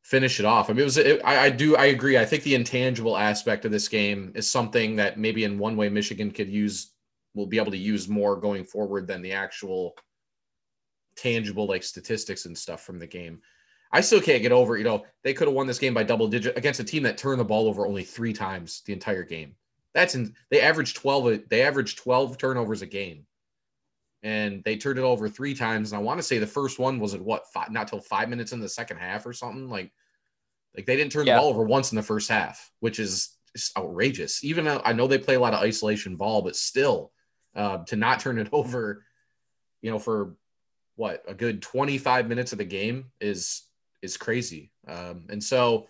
finish 0.01 0.39
it 0.39 0.46
off. 0.46 0.70
I 0.70 0.74
mean, 0.74 0.82
it 0.82 0.86
was, 0.86 0.98
it, 0.98 1.22
I, 1.24 1.46
I 1.46 1.50
do, 1.50 1.75
I 1.75 1.86
agree. 1.86 2.18
I 2.18 2.25
think 2.25 2.44
the 2.44 2.56
intangible 2.56 3.18
aspect 3.18 3.66
of 3.66 3.72
this 3.72 3.88
game 3.88 4.32
is 4.36 4.50
something 4.50 4.96
that 4.96 5.20
maybe 5.20 5.44
in 5.44 5.60
one 5.60 5.75
way 5.75 5.89
Michigan 5.89 6.32
could 6.32 6.50
use, 6.50 6.94
will 7.33 7.48
be 7.48 7.57
able 7.57 7.71
to 7.71 7.77
use 7.77 8.07
more 8.07 8.36
going 8.36 8.63
forward 8.63 9.07
than 9.07 9.21
the 9.21 9.33
actual 9.33 9.95
tangible 11.15 11.67
like 11.67 11.83
statistics 11.83 12.45
and 12.45 12.57
stuff 12.57 12.83
from 12.83 13.00
the 13.00 13.07
game. 13.07 13.41
I 13.91 14.01
still 14.01 14.21
can't 14.21 14.41
get 14.41 14.51
over, 14.51 14.77
you 14.77 14.83
know, 14.83 15.05
they 15.24 15.33
could 15.33 15.48
have 15.48 15.55
won 15.55 15.67
this 15.67 15.79
game 15.79 15.93
by 15.93 16.03
double 16.03 16.27
digit 16.27 16.57
against 16.57 16.79
a 16.79 16.83
team 16.83 17.03
that 17.03 17.17
turned 17.17 17.39
the 17.39 17.45
ball 17.45 17.67
over 17.67 17.88
only 17.88 18.03
three 18.03 18.33
times 18.33 18.83
the 18.86 18.93
entire 18.93 19.24
game. 19.24 19.55
That's 19.93 20.15
in 20.15 20.36
they 20.51 20.62
averaged 20.62 20.98
12 20.98 21.50
they 21.50 21.63
averaged 21.63 21.98
12 21.98 22.38
turnovers 22.38 22.81
a 22.81 22.86
game. 22.86 23.25
And 24.21 24.62
they 24.65 24.75
turned 24.75 25.00
it 25.00 25.03
over 25.03 25.29
three 25.29 25.55
times. 25.55 25.91
And 25.91 26.00
I 26.00 26.03
want 26.03 26.19
to 26.19 26.24
say 26.24 26.39
the 26.39 26.45
first 26.45 26.77
one 26.77 27.00
was 27.00 27.13
at 27.13 27.21
what 27.21 27.48
five, 27.53 27.71
not 27.71 27.88
till 27.88 28.01
five 28.01 28.29
minutes 28.29 28.51
in 28.51 28.59
the 28.59 28.69
second 28.69 28.98
half 28.98 29.25
or 29.25 29.33
something. 29.33 29.69
Like 29.69 29.91
like 30.75 30.86
they 30.86 30.95
didn't 30.95 31.12
turn 31.12 31.25
yeah. 31.25 31.36
the 31.36 31.41
ball 31.41 31.50
over 31.50 31.63
once 31.63 31.91
in 31.91 31.95
the 31.95 32.03
first 32.03 32.29
half, 32.29 32.71
which 32.79 33.00
is 33.00 33.36
just 33.55 33.77
outrageous. 33.77 34.43
Even 34.43 34.65
though 34.65 34.81
I 34.86 34.93
know 34.93 35.07
they 35.07 35.17
play 35.17 35.36
a 35.36 35.39
lot 35.39 35.53
of 35.53 35.62
isolation 35.62 36.15
ball, 36.15 36.41
but 36.41 36.55
still 36.55 37.12
uh, 37.60 37.84
to 37.84 37.98
not 37.98 38.22
turn 38.22 38.39
it 38.39 38.48
over, 38.54 39.06
you 39.82 39.92
know, 39.92 40.00
for 40.00 40.36
what 40.96 41.24
a 41.28 41.34
good 41.34 41.62
25 41.62 42.28
minutes 42.28 42.51
of 42.51 42.58
the 42.58 42.66
game 42.66 43.12
is 43.22 43.63
is 44.01 44.16
crazy. 44.18 44.72
Um, 44.88 45.25
and 45.30 45.44
so 45.44 45.88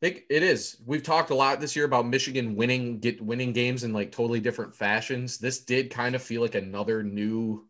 I 0.00 0.06
think 0.06 0.22
it 0.30 0.42
is. 0.42 0.78
We've 0.86 1.02
talked 1.02 1.30
a 1.30 1.34
lot 1.34 1.60
this 1.60 1.76
year 1.76 1.84
about 1.84 2.06
Michigan 2.06 2.56
winning 2.56 2.98
get 2.98 3.20
winning 3.20 3.52
games 3.52 3.84
in 3.84 3.92
like 3.92 4.10
totally 4.10 4.40
different 4.40 4.74
fashions. 4.74 5.38
This 5.38 5.60
did 5.60 5.90
kind 5.90 6.14
of 6.14 6.22
feel 6.22 6.40
like 6.40 6.54
another 6.54 7.02
new 7.02 7.68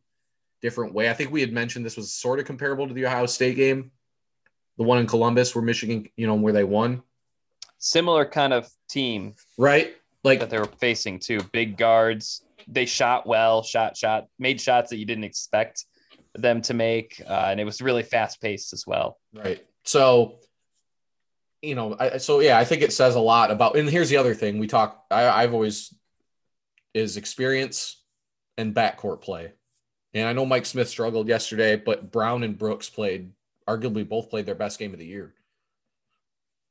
different 0.63 0.95
way. 0.95 1.11
I 1.11 1.15
think 1.15 1.33
we 1.33 1.41
had 1.41 1.53
mentioned 1.53 1.85
this 1.85 1.97
was 1.97 2.13
sort 2.13 2.39
of 2.39 2.45
comparable 2.45 2.87
to 2.87 2.95
the 2.95 3.07
Ohio 3.07 3.27
State 3.27 3.57
game, 3.57 3.91
the 4.77 4.85
one 4.85 4.99
in 4.99 5.07
Columbus 5.07 5.55
where 5.55 5.65
Michigan, 5.65 6.09
you 6.17 6.27
know, 6.27 6.35
where 6.35 6.53
they 6.53 6.65
won. 6.65 7.03
Similar 7.79 8.27
kind 8.27 8.53
of 8.53 8.69
team. 8.89 9.35
Right? 9.57 9.97
Like 10.23 10.41
that 10.41 10.51
they 10.51 10.59
were 10.59 10.67
facing 10.67 11.19
too. 11.19 11.41
Big 11.53 11.77
guards. 11.77 12.43
They 12.71 12.87
shot 12.87 13.27
well, 13.27 13.63
shot 13.63 13.97
shot, 13.97 14.27
made 14.39 14.61
shots 14.61 14.91
that 14.91 14.99
you 14.99 15.07
didn't 15.07 15.25
expect 15.25 15.85
them 16.35 16.61
to 16.63 16.75
make, 16.75 17.21
uh, 17.27 17.47
and 17.51 17.59
it 17.59 17.65
was 17.65 17.81
really 17.81 18.03
fast 18.03 18.41
paced 18.41 18.73
as 18.73 18.85
well. 18.87 19.19
Right. 19.35 19.65
So 19.85 20.41
you 21.63 21.75
know, 21.75 21.97
I, 21.99 22.19
so 22.19 22.41
yeah, 22.41 22.59
I 22.59 22.65
think 22.65 22.83
it 22.83 22.93
says 22.93 23.15
a 23.15 23.21
lot 23.21 23.51
about. 23.51 23.77
And 23.77 23.89
here's 23.89 24.11
the 24.11 24.17
other 24.17 24.35
thing 24.35 24.59
we 24.59 24.67
talk. 24.67 25.05
I, 25.11 25.29
I've 25.29 25.55
always 25.55 25.93
is 26.95 27.17
experience 27.17 28.03
and 28.57 28.75
backcourt 28.75 29.21
play. 29.21 29.53
And 30.15 30.27
I 30.27 30.33
know 30.33 30.47
Mike 30.47 30.67
Smith 30.67 30.89
struggled 30.89 31.29
yesterday, 31.29 31.77
but 31.77 32.11
Brown 32.11 32.43
and 32.43 32.57
Brooks 32.57 32.89
played 32.89 33.33
arguably 33.69 34.09
both 34.09 34.31
played 34.31 34.47
their 34.47 34.55
best 34.55 34.79
game 34.79 34.93
of 34.93 34.99
the 34.99 35.07
year, 35.07 35.35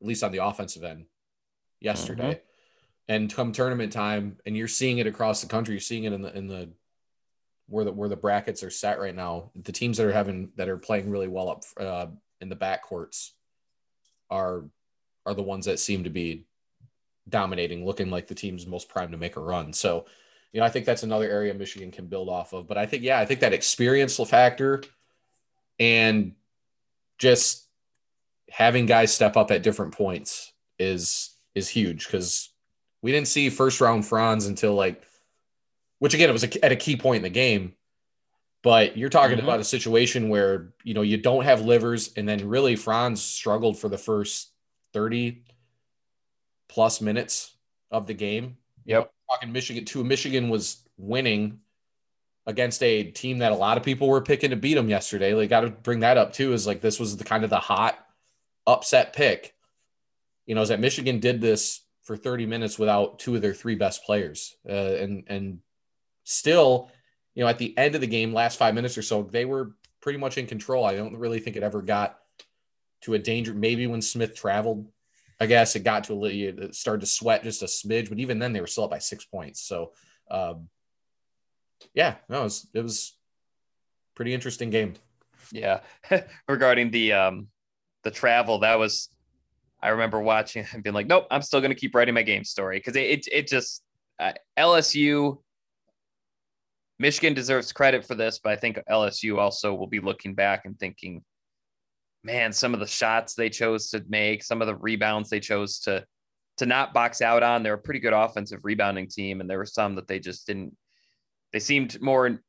at 0.02 0.08
least 0.08 0.24
on 0.24 0.32
the 0.32 0.44
offensive 0.44 0.84
end 0.84 1.06
yesterday. 1.80 2.42
And 3.10 3.34
come 3.34 3.54
tournament 3.54 3.94
time, 3.94 4.38
and 4.46 4.58
you're 4.58 4.68
seeing 4.68 4.98
it 4.98 5.08
across 5.08 5.42
the 5.42 5.48
country. 5.48 5.76
You're 5.76 5.82
seeing 5.82 6.04
it 6.04 6.14
in 6.14 6.22
the 6.22 6.38
in 6.38 6.48
the 6.48 6.70
where 7.68 7.86
the 7.86 7.92
where 7.92 8.10
the 8.10 8.16
brackets 8.18 8.64
are 8.64 8.70
set 8.70 9.00
right 9.00 9.16
now. 9.16 9.52
The 9.56 9.72
teams 9.72 9.98
that 9.98 10.06
are 10.06 10.12
having 10.12 10.50
that 10.58 10.68
are 10.68 10.78
playing 10.78 11.10
really 11.10 11.28
well 11.28 11.50
up 11.50 11.64
uh, 11.80 12.08
in 12.42 12.50
the 12.50 12.56
backcourts 12.56 13.32
are 14.30 14.66
are 15.26 15.34
the 15.34 15.44
ones 15.44 15.66
that 15.66 15.80
seem 15.80 16.04
to 16.04 16.10
be 16.10 16.46
dominating, 17.30 17.86
looking 17.86 18.10
like 18.10 18.28
the 18.28 18.36
team's 18.36 18.66
most 18.66 18.90
primed 18.90 19.12
to 19.12 19.18
make 19.18 19.36
a 19.36 19.42
run. 19.42 19.74
So, 19.74 20.06
you 20.54 20.60
know, 20.60 20.66
I 20.66 20.70
think 20.70 20.86
that's 20.86 21.04
another 21.04 21.30
area 21.30 21.54
Michigan 21.54 21.92
can 21.92 22.08
build 22.08 22.30
off 22.30 22.54
of. 22.54 22.68
But 22.68 22.78
I 22.78 22.86
think, 22.86 23.04
yeah, 23.04 23.20
I 23.20 23.26
think 23.26 23.42
that 23.42 23.54
experiential 23.54 24.26
factor 24.26 24.84
and 25.80 26.34
just 27.18 27.68
having 28.50 28.86
guys 28.86 29.14
step 29.14 29.36
up 29.36 29.52
at 29.52 29.64
different 29.64 29.94
points 29.94 30.54
is 30.80 31.32
is 31.56 31.68
huge 31.68 32.06
because 32.06 32.50
we 33.02 33.12
didn't 33.12 33.28
see 33.28 33.50
first 33.50 33.82
round 33.82 34.06
Franz 34.06 34.48
until 34.48 34.74
like, 34.74 35.04
which 36.00 36.14
again, 36.14 36.30
it 36.30 36.34
was 36.34 36.44
a, 36.44 36.66
at 36.66 36.72
a 36.72 36.76
key 36.76 36.98
point 36.98 37.18
in 37.18 37.24
the 37.24 37.30
game. 37.30 37.74
But 38.64 38.98
you're 38.98 39.10
talking 39.10 39.38
mm-hmm. 39.38 39.46
about 39.46 39.60
a 39.60 39.64
situation 39.64 40.30
where 40.30 40.74
you 40.84 40.94
know 40.94 41.04
you 41.04 41.18
don't 41.18 41.44
have 41.44 41.62
livers, 41.62 42.12
and 42.18 42.28
then 42.28 42.48
really 42.48 42.76
Franz 42.76 43.22
struggled 43.22 43.78
for 43.78 43.88
the 43.88 43.98
first 43.98 44.52
30 44.94 45.44
plus 46.68 47.02
minutes 47.02 47.56
of 47.92 48.08
the 48.08 48.14
game. 48.14 48.58
Yep. 48.86 49.12
Talking 49.30 49.52
Michigan 49.52 49.86
too. 49.86 50.04
Michigan 50.04 50.50
was 50.50 50.84
winning 50.98 51.60
against 52.46 52.82
a 52.82 53.04
team 53.04 53.40
that 53.40 53.52
a 53.52 53.56
lot 53.56 53.78
of 53.78 53.84
people 53.84 54.08
were 54.08 54.22
picking 54.22 54.50
to 54.50 54.56
beat 54.56 54.74
them 54.74 54.90
yesterday. 54.90 55.34
They 55.34 55.48
got 55.48 55.62
to 55.62 55.70
bring 55.70 56.00
that 56.00 56.18
up 56.18 56.34
too. 56.34 56.54
Is 56.54 56.66
like 56.66 56.82
this 56.82 57.00
was 57.00 57.16
the 57.16 57.24
kind 57.24 57.44
of 57.44 57.50
the 57.50 57.60
hot 57.60 57.98
upset 58.66 59.14
pick. 59.14 59.54
You 60.46 60.56
know, 60.56 60.62
is 60.62 60.70
that 60.70 60.80
Michigan 60.80 61.20
did 61.20 61.42
this 61.42 61.82
for 62.08 62.16
30 62.16 62.46
minutes 62.46 62.80
without 62.80 63.20
two 63.20 63.36
of 63.36 63.42
their 63.42 63.54
three 63.54 63.76
best 63.76 64.06
players, 64.06 64.56
uh, 64.68 64.72
and 64.72 65.26
and 65.28 65.60
still, 66.24 66.90
you 67.36 67.44
know, 67.44 67.50
at 67.50 67.58
the 67.58 67.78
end 67.78 67.96
of 67.96 68.02
the 68.02 68.08
game, 68.08 68.34
last 68.34 68.58
five 68.58 68.74
minutes 68.74 68.98
or 68.98 69.02
so, 69.02 69.24
they 69.24 69.44
were 69.44 69.76
pretty 70.02 70.18
much 70.18 70.38
in 70.38 70.48
control. 70.48 70.86
I 70.86 70.96
don't 70.96 71.18
really 71.18 71.42
think 71.42 71.58
it 71.58 71.64
ever 71.64 71.82
got 71.82 72.18
to 73.02 73.14
a 73.14 73.20
danger. 73.20 73.54
Maybe 73.54 73.88
when 73.88 74.02
Smith 74.02 74.36
traveled, 74.36 74.88
I 75.38 75.48
guess 75.48 75.76
it 75.76 75.84
got 75.84 76.06
to 76.06 76.14
a 76.14 76.16
little, 76.16 76.64
it 76.64 76.76
started 76.76 77.02
to 77.02 77.08
sweat 77.08 77.44
just 77.44 77.62
a 77.62 77.66
smidge, 77.66 78.08
but 78.08 78.20
even 78.20 78.40
then 78.40 78.54
they 78.54 78.62
were 78.62 78.68
still 78.68 78.86
up 78.86 78.92
by 78.92 79.00
six 79.00 79.26
points. 79.26 79.62
So, 79.62 79.92
um, 80.32 80.70
yeah, 81.94 82.16
no, 82.30 82.40
it 82.40 82.44
was, 82.46 82.68
it 82.74 82.82
was 82.82 83.18
pretty 84.16 84.34
interesting 84.34 84.70
game. 84.70 84.94
Yeah. 85.52 85.82
Regarding 86.48 86.90
the, 86.90 87.14
um, 87.14 87.48
the 88.04 88.12
travel, 88.12 88.60
that 88.60 88.80
was, 88.80 89.10
I 89.82 89.90
remember 89.90 90.20
watching 90.20 90.66
and 90.74 90.84
being 90.84 90.94
like, 90.94 91.08
nope, 91.08 91.28
I'm 91.32 91.42
still 91.42 91.62
going 91.62 91.72
to 91.72 91.80
keep 91.80 91.96
writing 91.96 92.16
my 92.16 92.24
game 92.24 92.44
story. 92.44 92.80
Cause 92.80 92.96
it, 92.96 93.06
it, 93.06 93.28
it 93.32 93.48
just, 93.48 93.84
uh, 94.20 94.34
LSU, 94.58 95.38
Michigan 97.00 97.34
deserves 97.34 97.72
credit 97.72 98.06
for 98.06 98.16
this, 98.16 98.40
but 98.40 98.52
I 98.52 98.56
think 98.56 98.80
LSU 98.90 99.38
also 99.38 99.74
will 99.74 99.88
be 99.88 100.00
looking 100.00 100.34
back 100.34 100.66
and 100.66 100.80
thinking, 100.80 101.24
man, 102.24 102.52
some 102.52 102.74
of 102.74 102.80
the 102.80 102.88
shots 102.88 103.36
they 103.36 103.50
chose 103.50 103.90
to 103.92 104.04
make, 104.10 104.44
some 104.44 104.62
of 104.62 104.68
the 104.68 104.76
rebounds 104.76 105.30
they 105.30 105.40
chose 105.40 105.80
to 105.82 106.06
to 106.58 106.66
not 106.66 106.94
box 106.94 107.22
out 107.22 107.44
on. 107.44 107.64
They're 107.64 107.76
a 107.76 107.80
pretty 107.80 108.00
good 108.00 108.14
offensive 108.14 108.62
rebounding 108.64 109.08
team, 109.08 109.42
and 109.42 109.50
there 109.50 109.60
were 109.60 109.66
some 109.66 109.96
that 109.96 110.08
they 110.08 110.20
just 110.20 110.48
didn't. 110.48 110.76
They 111.54 111.60
seemed 111.60 112.02
more 112.02 112.42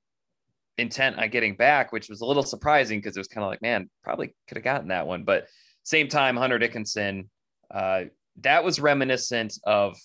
intent 0.78 1.18
on 1.18 1.28
getting 1.30 1.56
back, 1.56 1.92
which 1.92 2.08
was 2.08 2.20
a 2.20 2.24
little 2.24 2.42
surprising 2.42 2.98
because 2.98 3.16
it 3.16 3.20
was 3.20 3.28
kind 3.28 3.44
of 3.44 3.50
like, 3.50 3.62
man, 3.62 3.90
probably 4.02 4.34
could 4.46 4.56
have 4.56 4.64
gotten 4.64 4.88
that 4.88 5.06
one. 5.06 5.24
But 5.24 5.46
same 5.88 6.08
time, 6.08 6.36
Hunter 6.36 6.58
Dickinson, 6.58 7.30
uh, 7.70 8.02
that 8.42 8.62
was 8.62 8.78
reminiscent 8.78 9.58
of 9.64 9.96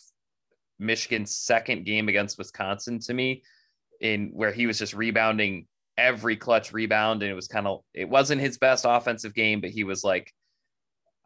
Michigan's 0.80 1.36
second 1.36 1.84
game 1.86 2.08
against 2.08 2.38
Wisconsin 2.38 3.00
to 3.00 3.14
me. 3.14 3.44
in 4.00 4.32
where 4.34 4.54
he 4.54 4.66
was 4.66 4.80
just 4.80 4.94
rebounding 4.94 5.68
every 5.98 6.38
clutch 6.38 6.72
rebound 6.72 7.22
and 7.22 7.32
it 7.32 7.36
was 7.36 7.48
kind 7.48 7.68
of 7.68 7.82
it 7.94 8.08
wasn't 8.10 8.40
his 8.42 8.58
best 8.58 8.86
offensive 8.88 9.34
game 9.36 9.62
but 9.62 9.70
he 9.70 9.84
was 9.84 10.04
like 10.04 10.34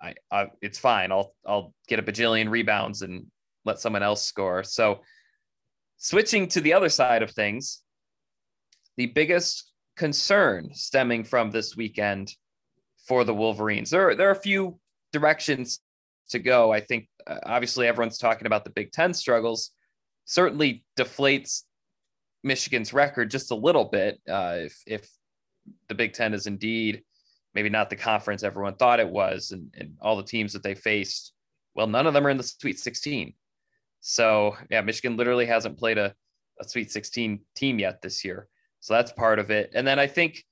I, 0.02 0.16
I 0.30 0.48
it's 0.62 0.78
fine 0.78 1.12
I'll 1.12 1.34
I'll 1.48 1.74
get 1.88 2.00
a 2.00 2.04
bajillion 2.04 2.50
rebounds 2.50 3.02
and 3.02 3.28
let 3.64 3.80
someone 3.80 4.04
else 4.04 4.24
score 4.24 4.64
so 4.64 5.02
switching 5.98 6.48
to 6.50 6.62
the 6.62 6.74
other 6.74 6.90
side 6.90 7.24
of 7.24 7.32
things 7.32 7.82
the 8.98 9.06
biggest 9.06 9.72
concern 9.96 10.70
stemming 10.74 11.24
from 11.24 11.50
this 11.50 11.78
weekend 11.78 12.36
for 13.08 13.24
the 13.24 13.34
Wolverines 13.34 13.90
there 13.90 14.16
there 14.16 14.28
are 14.28 14.34
a 14.34 14.36
few 14.36 14.80
directions 15.14 15.80
to 16.30 16.40
go 16.40 16.72
I 16.72 16.82
think 16.82 17.08
uh, 17.26 17.40
obviously 17.46 17.88
everyone's 17.88 18.18
talking 18.18 18.48
about 18.48 18.64
the 18.64 18.72
Big 18.72 18.92
10 18.92 19.14
struggles 19.14 19.72
certainly 20.26 20.84
deflates 20.98 21.64
Michigan's 22.44 22.94
record 22.94 23.30
just 23.32 23.52
a 23.52 23.56
little 23.56 23.86
bit. 23.86 24.20
Uh, 24.28 24.58
if, 24.60 24.82
if 24.86 25.10
the 25.90 25.96
Big 25.96 26.14
Ten 26.14 26.34
is 26.34 26.48
indeed 26.48 27.04
maybe 27.54 27.70
not 27.70 27.90
the 27.90 27.96
conference 27.96 28.44
everyone 28.44 28.76
thought 28.76 29.00
it 29.00 29.10
was, 29.10 29.52
and, 29.52 29.74
and 29.76 29.96
all 30.00 30.16
the 30.16 30.24
teams 30.24 30.54
that 30.54 30.62
they 30.62 30.76
faced, 30.76 31.34
well, 31.74 31.88
none 31.88 32.06
of 32.06 32.14
them 32.14 32.28
are 32.28 32.30
in 32.30 32.38
the 32.38 32.44
Sweet 32.44 32.78
16. 32.78 33.34
So, 34.00 34.56
yeah, 34.70 34.82
Michigan 34.82 35.18
literally 35.18 35.48
hasn't 35.48 35.80
played 35.80 35.98
a, 35.98 36.14
a 36.60 36.68
Sweet 36.68 36.92
16 36.92 37.40
team 37.56 37.80
yet 37.80 38.02
this 38.02 38.24
year. 38.24 38.48
So 38.80 38.94
that's 38.94 39.12
part 39.12 39.40
of 39.40 39.50
it. 39.50 39.72
And 39.74 39.88
then 39.88 39.98
I 39.98 40.06
think, 40.06 40.44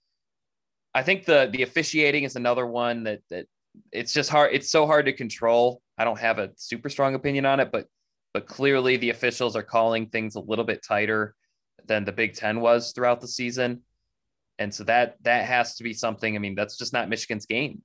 I 0.96 1.04
think 1.04 1.26
the 1.26 1.50
the 1.52 1.64
officiating 1.64 2.24
is 2.24 2.38
another 2.38 2.66
one 2.66 3.04
that 3.04 3.20
that 3.30 3.48
it's 3.92 4.14
just 4.14 4.30
hard. 4.30 4.54
It's 4.54 4.72
so 4.72 4.88
hard 4.88 5.06
to 5.06 5.14
control. 5.14 5.82
I 5.98 6.06
don't 6.06 6.20
have 6.20 6.40
a 6.40 6.52
super 6.56 6.90
strong 6.90 7.14
opinion 7.16 7.46
on 7.46 7.60
it, 7.60 7.70
but 7.72 7.88
but 8.34 8.48
clearly 8.48 8.96
the 8.96 9.10
officials 9.10 9.58
are 9.58 9.64
calling 9.64 10.08
things 10.08 10.36
a 10.36 10.40
little 10.40 10.64
bit 10.64 10.84
tighter 10.88 11.36
than 11.86 12.06
the 12.06 12.14
Big 12.14 12.34
Ten 12.34 12.62
was 12.62 12.94
throughout 12.94 13.20
the 13.20 13.28
season. 13.28 13.82
And 14.58 14.74
so 14.74 14.86
that 14.86 15.18
that 15.24 15.46
has 15.46 15.76
to 15.76 15.84
be 15.84 15.94
something. 15.94 16.34
I 16.34 16.40
mean, 16.40 16.56
that's 16.56 16.78
just 16.78 16.94
not 16.94 17.10
Michigan's 17.10 17.46
game. 17.46 17.82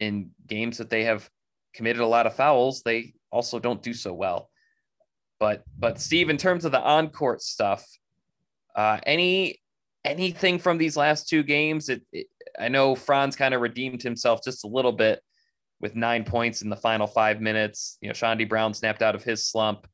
In 0.00 0.30
games 0.48 0.78
that 0.78 0.90
they 0.90 1.04
have 1.04 1.30
committed 1.74 2.02
a 2.02 2.06
lot 2.06 2.26
of 2.26 2.34
fouls, 2.34 2.82
they 2.82 3.14
also 3.30 3.60
don't 3.60 3.82
do 3.82 3.94
so 3.94 4.12
well. 4.12 4.50
But 5.38 5.62
but 5.78 6.00
Steve, 6.00 6.28
in 6.28 6.38
terms 6.38 6.64
of 6.64 6.72
the 6.72 6.80
on 6.80 7.10
court 7.10 7.40
stuff, 7.40 7.86
uh, 8.74 8.98
any 9.06 9.61
anything 10.04 10.58
from 10.58 10.78
these 10.78 10.96
last 10.96 11.28
two 11.28 11.42
games? 11.42 11.88
It, 11.88 12.02
it, 12.12 12.26
I 12.58 12.68
know 12.68 12.94
Franz 12.94 13.36
kind 13.36 13.54
of 13.54 13.60
redeemed 13.60 14.02
himself 14.02 14.40
just 14.44 14.64
a 14.64 14.68
little 14.68 14.92
bit 14.92 15.20
with 15.80 15.96
nine 15.96 16.24
points 16.24 16.62
in 16.62 16.70
the 16.70 16.76
final 16.76 17.06
five 17.06 17.40
minutes. 17.40 17.98
You 18.00 18.08
know, 18.08 18.14
Chaundee 18.14 18.48
Brown 18.48 18.74
snapped 18.74 19.02
out 19.02 19.14
of 19.14 19.24
his 19.24 19.46
slump. 19.46 19.86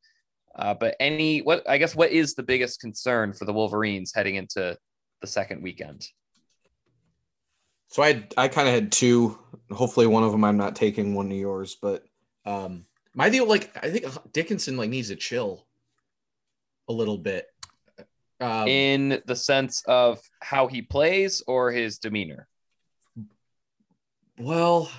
Uh, 0.54 0.74
but 0.74 0.96
any 0.98 1.40
what 1.40 1.68
I 1.68 1.78
guess 1.78 1.94
what 1.94 2.10
is 2.10 2.34
the 2.34 2.42
biggest 2.42 2.80
concern 2.80 3.32
for 3.32 3.44
the 3.44 3.52
Wolverines 3.52 4.12
heading 4.14 4.34
into 4.34 4.76
the 5.20 5.26
second 5.26 5.62
weekend? 5.62 6.06
So 7.88 8.02
I 8.02 8.24
I 8.36 8.48
kind 8.48 8.68
of 8.68 8.74
had 8.74 8.92
two. 8.92 9.38
Hopefully, 9.70 10.06
one 10.06 10.24
of 10.24 10.32
them 10.32 10.44
I'm 10.44 10.56
not 10.56 10.74
taking 10.74 11.14
one 11.14 11.26
of 11.26 11.38
yours, 11.38 11.76
but 11.80 12.04
um, 12.44 12.86
my 13.14 13.30
deal 13.30 13.46
like 13.46 13.70
I 13.82 13.90
think 13.90 14.06
Dickinson 14.32 14.76
like 14.76 14.90
needs 14.90 15.08
to 15.08 15.16
chill 15.16 15.66
a 16.88 16.92
little 16.92 17.18
bit. 17.18 17.46
Um, 18.40 18.68
in 18.68 19.21
the 19.26 19.35
sense 19.35 19.83
of 19.87 20.21
how 20.40 20.68
he 20.68 20.80
plays 20.80 21.42
or 21.49 21.73
his 21.73 21.99
demeanor. 21.99 22.47
Well, 24.38 24.90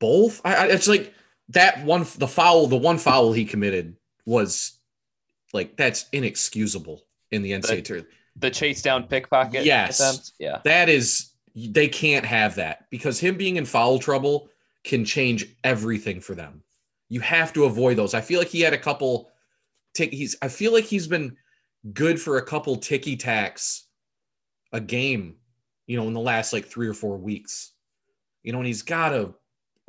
both. 0.00 0.40
I, 0.44 0.54
I 0.54 0.66
it's 0.66 0.88
like 0.88 1.14
that 1.50 1.84
one 1.84 2.04
the 2.18 2.26
foul 2.26 2.66
the 2.66 2.76
one 2.76 2.98
foul 2.98 3.32
he 3.32 3.44
committed 3.44 3.96
was 4.26 4.78
like 5.52 5.76
that's 5.76 6.06
inexcusable 6.12 7.02
in 7.30 7.42
the 7.42 7.52
NCAA 7.52 7.68
the, 7.68 7.82
tournament. 7.82 8.14
The 8.36 8.50
chase 8.50 8.82
down 8.82 9.04
pickpocket. 9.04 9.64
Yes. 9.64 10.00
Attempt? 10.00 10.32
Yeah. 10.38 10.60
That 10.64 10.88
is 10.88 11.30
they 11.54 11.88
can't 11.88 12.24
have 12.24 12.56
that 12.56 12.86
because 12.90 13.20
him 13.20 13.36
being 13.36 13.56
in 13.56 13.64
foul 13.64 13.98
trouble 13.98 14.48
can 14.82 15.04
change 15.04 15.46
everything 15.62 16.20
for 16.20 16.34
them. 16.34 16.62
You 17.08 17.20
have 17.20 17.52
to 17.52 17.64
avoid 17.64 17.96
those. 17.96 18.14
I 18.14 18.20
feel 18.20 18.40
like 18.40 18.48
he 18.48 18.60
had 18.62 18.72
a 18.72 18.78
couple 18.78 19.30
Take 19.94 20.12
he's 20.12 20.36
I 20.42 20.48
feel 20.48 20.72
like 20.72 20.84
he's 20.84 21.06
been 21.06 21.36
good 21.92 22.20
for 22.20 22.38
a 22.38 22.44
couple 22.44 22.76
ticky 22.76 23.16
tacks 23.16 23.86
a 24.72 24.80
game, 24.80 25.36
you 25.86 25.96
know, 25.96 26.08
in 26.08 26.14
the 26.14 26.20
last 26.20 26.52
like 26.52 26.66
3 26.66 26.88
or 26.88 26.94
4 26.94 27.18
weeks. 27.18 27.72
You 28.42 28.52
know, 28.52 28.58
and 28.58 28.66
he's 28.66 28.82
got 28.82 29.10
to 29.10 29.34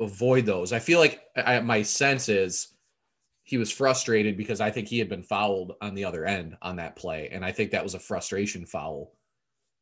avoid 0.00 0.46
those. 0.46 0.72
I 0.72 0.78
feel 0.78 0.98
like 0.98 1.22
I, 1.36 1.60
my 1.60 1.82
sense 1.82 2.28
is 2.28 2.68
he 3.42 3.58
was 3.58 3.70
frustrated 3.70 4.36
because 4.36 4.60
I 4.60 4.70
think 4.70 4.88
he 4.88 4.98
had 4.98 5.08
been 5.08 5.22
fouled 5.22 5.74
on 5.80 5.94
the 5.94 6.04
other 6.04 6.24
end 6.24 6.56
on 6.62 6.76
that 6.76 6.96
play. 6.96 7.28
And 7.30 7.44
I 7.44 7.52
think 7.52 7.70
that 7.70 7.84
was 7.84 7.94
a 7.94 7.98
frustration 7.98 8.66
foul. 8.66 9.12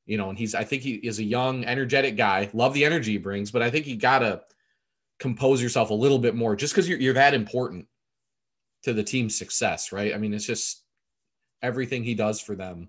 You 0.07 0.19
know, 0.19 0.29
and 0.29 0.39
he's, 0.39 0.55
I 0.55 0.65
think 0.65 0.83
he 0.83 0.95
is 0.97 1.19
a 1.19 1.25
young, 1.25 1.65
energetic 1.65 2.17
guy. 2.17 2.51
Love 2.53 2.75
the 2.75 2.85
energy 2.85 3.13
he 3.13 3.19
brings, 3.19 3.51
but 3.51 3.63
I 3.63 3.71
think 3.71 3.87
you 3.87 3.97
got 3.97 4.19
to 4.19 4.43
compose 5.19 5.63
yourself 5.63 5.91
a 5.91 5.95
little 5.95 6.19
bit 6.19 6.35
more 6.35 6.57
just 6.57 6.75
because 6.75 6.89
you're, 6.89 6.99
you're 6.99 7.15
that 7.15 7.33
important 7.33 7.87
to 8.83 8.93
the 8.93 9.03
team's 9.03 9.39
success, 9.39 9.93
right? 9.93 10.15
I 10.15 10.19
mean, 10.19 10.35
it's 10.35 10.47
just 10.47 10.84
everything 11.65 12.05
he 12.05 12.15
does 12.15 12.41
for 12.41 12.55
them. 12.55 12.89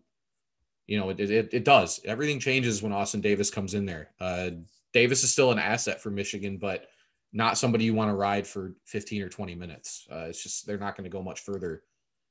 You 0.86 1.00
know, 1.00 1.10
it, 1.10 1.20
it, 1.20 1.50
it 1.54 1.64
does. 1.66 2.02
Everything 2.06 2.40
changes 2.40 2.84
when 2.84 2.92
Austin 2.92 3.22
Davis 3.22 3.50
comes 3.50 3.74
in 3.74 3.86
there. 3.86 4.12
Uh, 4.20 4.52
Davis 4.94 5.24
is 5.24 5.32
still 5.32 5.52
an 5.52 5.58
asset 5.58 6.02
for 6.02 6.12
Michigan, 6.12 6.58
but 6.58 6.88
not 7.34 7.58
somebody 7.58 7.86
you 7.86 7.94
want 7.94 8.10
to 8.10 8.16
ride 8.16 8.46
for 8.46 8.76
15 8.86 9.22
or 9.24 9.30
20 9.30 9.56
minutes. 9.56 10.08
Uh, 10.12 10.26
it's 10.30 10.44
just 10.44 10.68
they're 10.68 10.78
not 10.78 10.96
going 10.96 11.06
to 11.06 11.10
go 11.10 11.24
much 11.24 11.40
further 11.40 11.84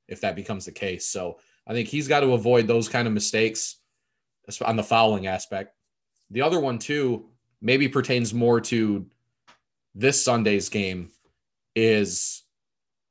if 0.07 0.21
that 0.21 0.37
becomes 0.37 0.67
the 0.67 0.73
case. 0.73 1.07
So 1.07 1.39
I 1.67 1.73
think 1.73 1.89
he's 1.89 2.07
got 2.07 2.21
to 2.21 2.35
avoid 2.35 2.67
those 2.67 2.89
kind 2.89 3.09
of 3.09 3.15
mistakes 3.15 3.77
on 4.65 4.77
the 4.77 4.83
fouling 4.83 5.27
aspect. 5.27 5.75
The 6.31 6.43
other 6.43 6.61
one 6.61 6.79
too 6.79 7.27
maybe 7.61 7.89
pertains 7.89 8.35
more 8.35 8.61
to 8.61 9.07
this 9.95 10.23
Sunday's 10.23 10.69
game 10.69 11.11
is 11.75 12.43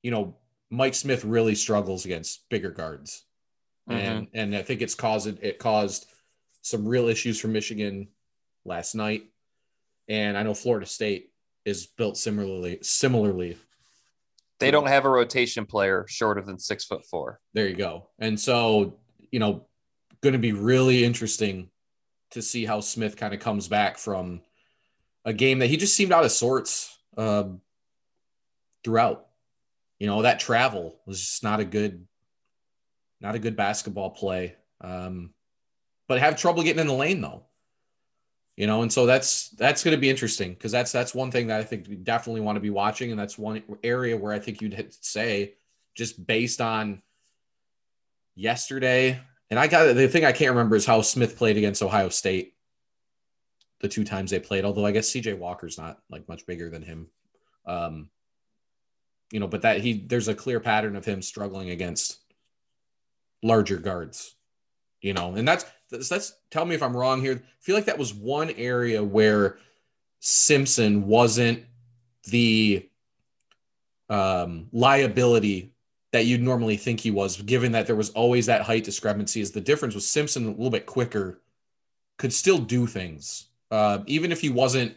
you 0.03 0.11
know 0.11 0.35
Mike 0.73 0.95
Smith 0.95 1.23
really 1.23 1.53
struggles 1.53 2.05
against 2.05 2.49
bigger 2.49 2.71
guards. 2.71 3.23
Mm-hmm. 3.89 3.99
And 3.99 4.27
and 4.33 4.55
I 4.55 4.63
think 4.63 4.81
it's 4.81 4.95
caused 4.95 5.27
it 5.27 5.59
caused 5.59 6.07
some 6.61 6.87
real 6.87 7.07
issues 7.07 7.39
for 7.39 7.47
Michigan 7.47 8.07
last 8.65 8.95
night. 8.95 9.25
And 10.09 10.37
I 10.37 10.43
know 10.43 10.53
Florida 10.53 10.85
State 10.85 11.29
is 11.63 11.85
built 11.85 12.17
similarly. 12.17 12.79
Similarly, 12.81 13.57
they 14.59 14.71
don't 14.71 14.87
have 14.87 15.05
a 15.05 15.09
rotation 15.09 15.65
player 15.65 16.05
shorter 16.07 16.41
than 16.41 16.57
six 16.57 16.85
foot 16.85 17.05
four. 17.05 17.39
There 17.53 17.67
you 17.67 17.75
go. 17.75 18.09
And 18.19 18.39
so, 18.39 18.99
you 19.31 19.39
know, 19.39 19.67
going 20.21 20.33
to 20.33 20.39
be 20.39 20.53
really 20.53 21.03
interesting 21.03 21.69
to 22.31 22.41
see 22.41 22.65
how 22.65 22.79
Smith 22.79 23.15
kind 23.15 23.33
of 23.33 23.39
comes 23.39 23.67
back 23.67 23.97
from 23.97 24.41
a 25.25 25.33
game 25.33 25.59
that 25.59 25.67
he 25.67 25.77
just 25.77 25.95
seemed 25.95 26.11
out 26.11 26.25
of 26.25 26.31
sorts 26.31 26.97
uh, 27.15 27.43
throughout. 28.83 29.27
You 30.03 30.07
know, 30.07 30.23
that 30.23 30.41
travel 30.41 30.99
was 31.05 31.21
just 31.21 31.43
not 31.43 31.61
a 31.61 31.63
good, 31.63 32.05
not 33.21 33.35
a 33.35 33.39
good 33.39 33.55
basketball 33.55 34.09
play. 34.09 34.57
Um, 34.81 35.29
but 36.09 36.19
have 36.19 36.35
trouble 36.35 36.61
getting 36.61 36.81
in 36.81 36.87
the 36.87 36.93
lane 36.93 37.21
though 37.21 37.45
you 38.55 38.67
know 38.67 38.81
and 38.81 38.91
so 38.91 39.05
that's 39.05 39.49
that's 39.51 39.81
going 39.81 39.95
to 39.95 40.01
be 40.01 40.09
interesting 40.09 40.53
because 40.53 40.71
that's 40.71 40.91
that's 40.91 41.15
one 41.15 41.31
thing 41.31 41.47
that 41.47 41.59
i 41.59 41.63
think 41.63 41.87
we 41.87 41.95
definitely 41.95 42.41
want 42.41 42.55
to 42.55 42.61
be 42.61 42.69
watching 42.69 43.11
and 43.11 43.19
that's 43.19 43.37
one 43.37 43.63
area 43.83 44.15
where 44.15 44.33
i 44.33 44.39
think 44.39 44.61
you'd 44.61 44.93
say 45.01 45.53
just 45.95 46.27
based 46.27 46.61
on 46.61 47.01
yesterday 48.35 49.19
and 49.49 49.59
i 49.59 49.67
got 49.67 49.93
the 49.93 50.07
thing 50.07 50.25
i 50.25 50.31
can't 50.31 50.51
remember 50.51 50.75
is 50.75 50.85
how 50.85 51.01
smith 51.01 51.37
played 51.37 51.57
against 51.57 51.81
ohio 51.81 52.09
state 52.09 52.53
the 53.79 53.87
two 53.87 54.03
times 54.03 54.29
they 54.29 54.39
played 54.39 54.65
although 54.65 54.85
i 54.85 54.91
guess 54.91 55.11
cj 55.11 55.35
walker's 55.37 55.77
not 55.77 55.99
like 56.09 56.27
much 56.27 56.45
bigger 56.45 56.69
than 56.69 56.83
him 56.83 57.07
um 57.65 58.09
you 59.31 59.39
know 59.39 59.47
but 59.47 59.61
that 59.61 59.81
he 59.81 60.05
there's 60.07 60.27
a 60.27 60.35
clear 60.35 60.59
pattern 60.59 60.95
of 60.95 61.05
him 61.05 61.21
struggling 61.21 61.69
against 61.69 62.19
larger 63.41 63.77
guards 63.77 64.35
you 65.01 65.13
know 65.13 65.35
and 65.35 65.47
that's 65.47 65.65
let's 65.93 66.33
tell 66.49 66.65
me 66.65 66.75
if 66.75 66.83
I'm 66.83 66.95
wrong 66.95 67.21
here. 67.21 67.41
I 67.43 67.61
feel 67.61 67.75
like 67.75 67.85
that 67.85 67.97
was 67.97 68.13
one 68.13 68.49
area 68.51 69.03
where 69.03 69.57
Simpson 70.19 71.07
wasn't 71.07 71.63
the 72.25 72.89
um, 74.09 74.67
liability 74.71 75.73
that 76.11 76.25
you'd 76.25 76.41
normally 76.41 76.77
think 76.77 76.99
he 76.99 77.11
was, 77.11 77.41
given 77.41 77.71
that 77.71 77.87
there 77.87 77.95
was 77.95 78.11
always 78.11 78.45
that 78.45 78.61
height 78.61 78.83
discrepancy. 78.83 79.41
Is 79.41 79.51
the 79.51 79.61
difference 79.61 79.95
was 79.95 80.07
Simpson 80.07 80.45
a 80.45 80.51
little 80.51 80.69
bit 80.69 80.85
quicker, 80.85 81.41
could 82.17 82.33
still 82.33 82.59
do 82.59 82.85
things, 82.85 83.47
uh, 83.71 83.99
even 84.05 84.31
if 84.31 84.41
he 84.41 84.49
wasn't 84.49 84.95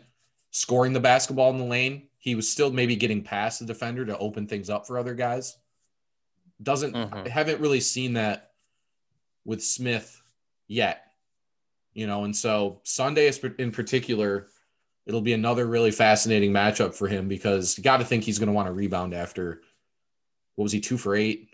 scoring 0.50 0.92
the 0.92 1.00
basketball 1.00 1.50
in 1.50 1.58
the 1.58 1.64
lane. 1.64 2.08
He 2.26 2.34
was 2.34 2.50
still 2.50 2.72
maybe 2.72 2.96
getting 2.96 3.22
past 3.22 3.60
the 3.60 3.66
defender 3.66 4.04
to 4.04 4.18
open 4.18 4.48
things 4.48 4.68
up 4.68 4.86
for 4.86 4.98
other 4.98 5.14
guys. 5.14 5.56
Doesn't 6.60 6.92
mm-hmm. 6.92 7.26
haven't 7.26 7.60
really 7.60 7.80
seen 7.80 8.14
that 8.14 8.50
with 9.44 9.62
Smith 9.62 10.20
yet. 10.66 11.04
You 11.92 12.08
know, 12.08 12.24
and 12.24 12.34
so 12.34 12.80
Sunday 12.82 13.28
is 13.28 13.38
in 13.58 13.70
particular, 13.70 14.48
it'll 15.06 15.20
be 15.20 15.34
another 15.34 15.66
really 15.66 15.92
fascinating 15.92 16.52
matchup 16.52 16.94
for 16.94 17.06
him 17.06 17.28
because 17.28 17.78
you 17.78 17.84
got 17.84 17.98
to 17.98 18.04
think 18.04 18.24
he's 18.24 18.40
going 18.40 18.48
to 18.48 18.52
want 18.52 18.66
to 18.66 18.72
rebound 18.72 19.14
after 19.14 19.62
what 20.56 20.64
was 20.64 20.72
he 20.72 20.80
two 20.80 20.98
for 20.98 21.14
eight 21.14 21.48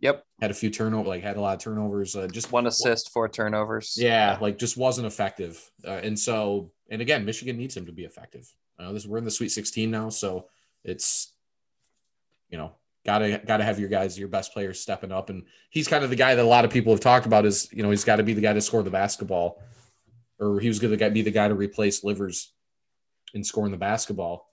Yep. 0.00 0.24
Had 0.40 0.50
a 0.50 0.54
few 0.54 0.70
turnover, 0.70 1.08
like 1.08 1.22
had 1.22 1.36
a 1.36 1.40
lot 1.40 1.54
of 1.54 1.62
turnovers. 1.62 2.14
Uh, 2.14 2.26
just 2.26 2.52
one 2.52 2.66
assist, 2.66 3.12
four 3.12 3.28
turnovers. 3.28 3.96
Yeah, 3.98 4.36
like 4.40 4.58
just 4.58 4.76
wasn't 4.76 5.06
effective. 5.06 5.70
Uh, 5.86 5.92
and 6.02 6.18
so, 6.18 6.70
and 6.90 7.00
again, 7.00 7.24
Michigan 7.24 7.56
needs 7.56 7.76
him 7.76 7.86
to 7.86 7.92
be 7.92 8.04
effective. 8.04 8.52
Uh, 8.78 8.92
this 8.92 9.06
we're 9.06 9.18
in 9.18 9.24
the 9.24 9.30
Sweet 9.30 9.50
16 9.50 9.90
now, 9.90 10.08
so 10.08 10.48
it's 10.84 11.32
you 12.50 12.58
know 12.58 12.72
gotta 13.04 13.40
gotta 13.46 13.64
have 13.64 13.78
your 13.78 13.88
guys, 13.88 14.18
your 14.18 14.28
best 14.28 14.52
players 14.52 14.80
stepping 14.80 15.12
up. 15.12 15.30
And 15.30 15.44
he's 15.70 15.88
kind 15.88 16.04
of 16.04 16.10
the 16.10 16.16
guy 16.16 16.34
that 16.34 16.44
a 16.44 16.48
lot 16.48 16.64
of 16.64 16.70
people 16.70 16.92
have 16.92 17.00
talked 17.00 17.26
about. 17.26 17.46
Is 17.46 17.68
you 17.72 17.82
know 17.82 17.90
he's 17.90 18.04
got 18.04 18.16
to 18.16 18.22
be 18.22 18.34
the 18.34 18.40
guy 18.40 18.52
to 18.52 18.60
score 18.60 18.82
the 18.82 18.90
basketball, 18.90 19.62
or 20.38 20.60
he 20.60 20.68
was 20.68 20.78
going 20.78 20.96
to 20.96 21.10
be 21.10 21.22
the 21.22 21.30
guy 21.30 21.48
to 21.48 21.54
replace 21.54 22.04
Livers 22.04 22.52
in 23.32 23.44
scoring 23.44 23.72
the 23.72 23.78
basketball. 23.78 24.52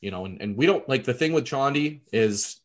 You 0.00 0.10
know, 0.10 0.26
and, 0.26 0.40
and 0.40 0.56
we 0.56 0.66
don't 0.66 0.86
like 0.88 1.04
the 1.04 1.14
thing 1.14 1.32
with 1.32 1.44
Chaundee 1.44 2.00
is 2.12 2.60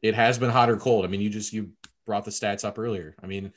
it 0.00 0.14
has 0.14 0.38
been 0.38 0.50
hot 0.50 0.70
or 0.70 0.76
cold. 0.76 1.04
I 1.04 1.08
mean, 1.08 1.20
you 1.20 1.28
just 1.28 1.52
you 1.52 1.70
brought 2.06 2.24
the 2.24 2.30
stats 2.30 2.64
up 2.64 2.78
earlier. 2.78 3.16
I 3.22 3.26
mean, 3.26 3.52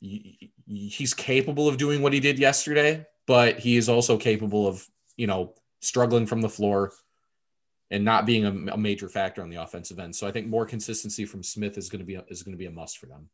he's 0.00 1.14
capable 1.14 1.68
of 1.68 1.76
doing 1.76 2.02
what 2.02 2.12
he 2.12 2.20
did 2.20 2.38
yesterday, 2.38 3.06
but 3.26 3.58
he 3.58 3.76
is 3.76 3.88
also 3.88 4.18
capable 4.18 4.66
of 4.66 4.86
you 5.16 5.26
know 5.26 5.54
struggling 5.80 6.26
from 6.26 6.40
the 6.40 6.48
floor 6.48 6.92
and 7.90 8.04
not 8.04 8.26
being 8.26 8.44
a, 8.44 8.72
a 8.72 8.76
major 8.76 9.08
factor 9.08 9.42
on 9.42 9.48
the 9.48 9.62
offensive 9.62 9.98
end. 9.98 10.14
So 10.14 10.26
I 10.26 10.32
think 10.32 10.46
more 10.46 10.66
consistency 10.66 11.24
from 11.24 11.42
Smith 11.42 11.78
is 11.78 11.88
going 11.88 12.00
to 12.00 12.04
be 12.04 12.18
is 12.28 12.42
going 12.42 12.52
to 12.52 12.58
be 12.58 12.66
a 12.66 12.70
must 12.70 12.98
for 12.98 13.06
them. 13.06 13.28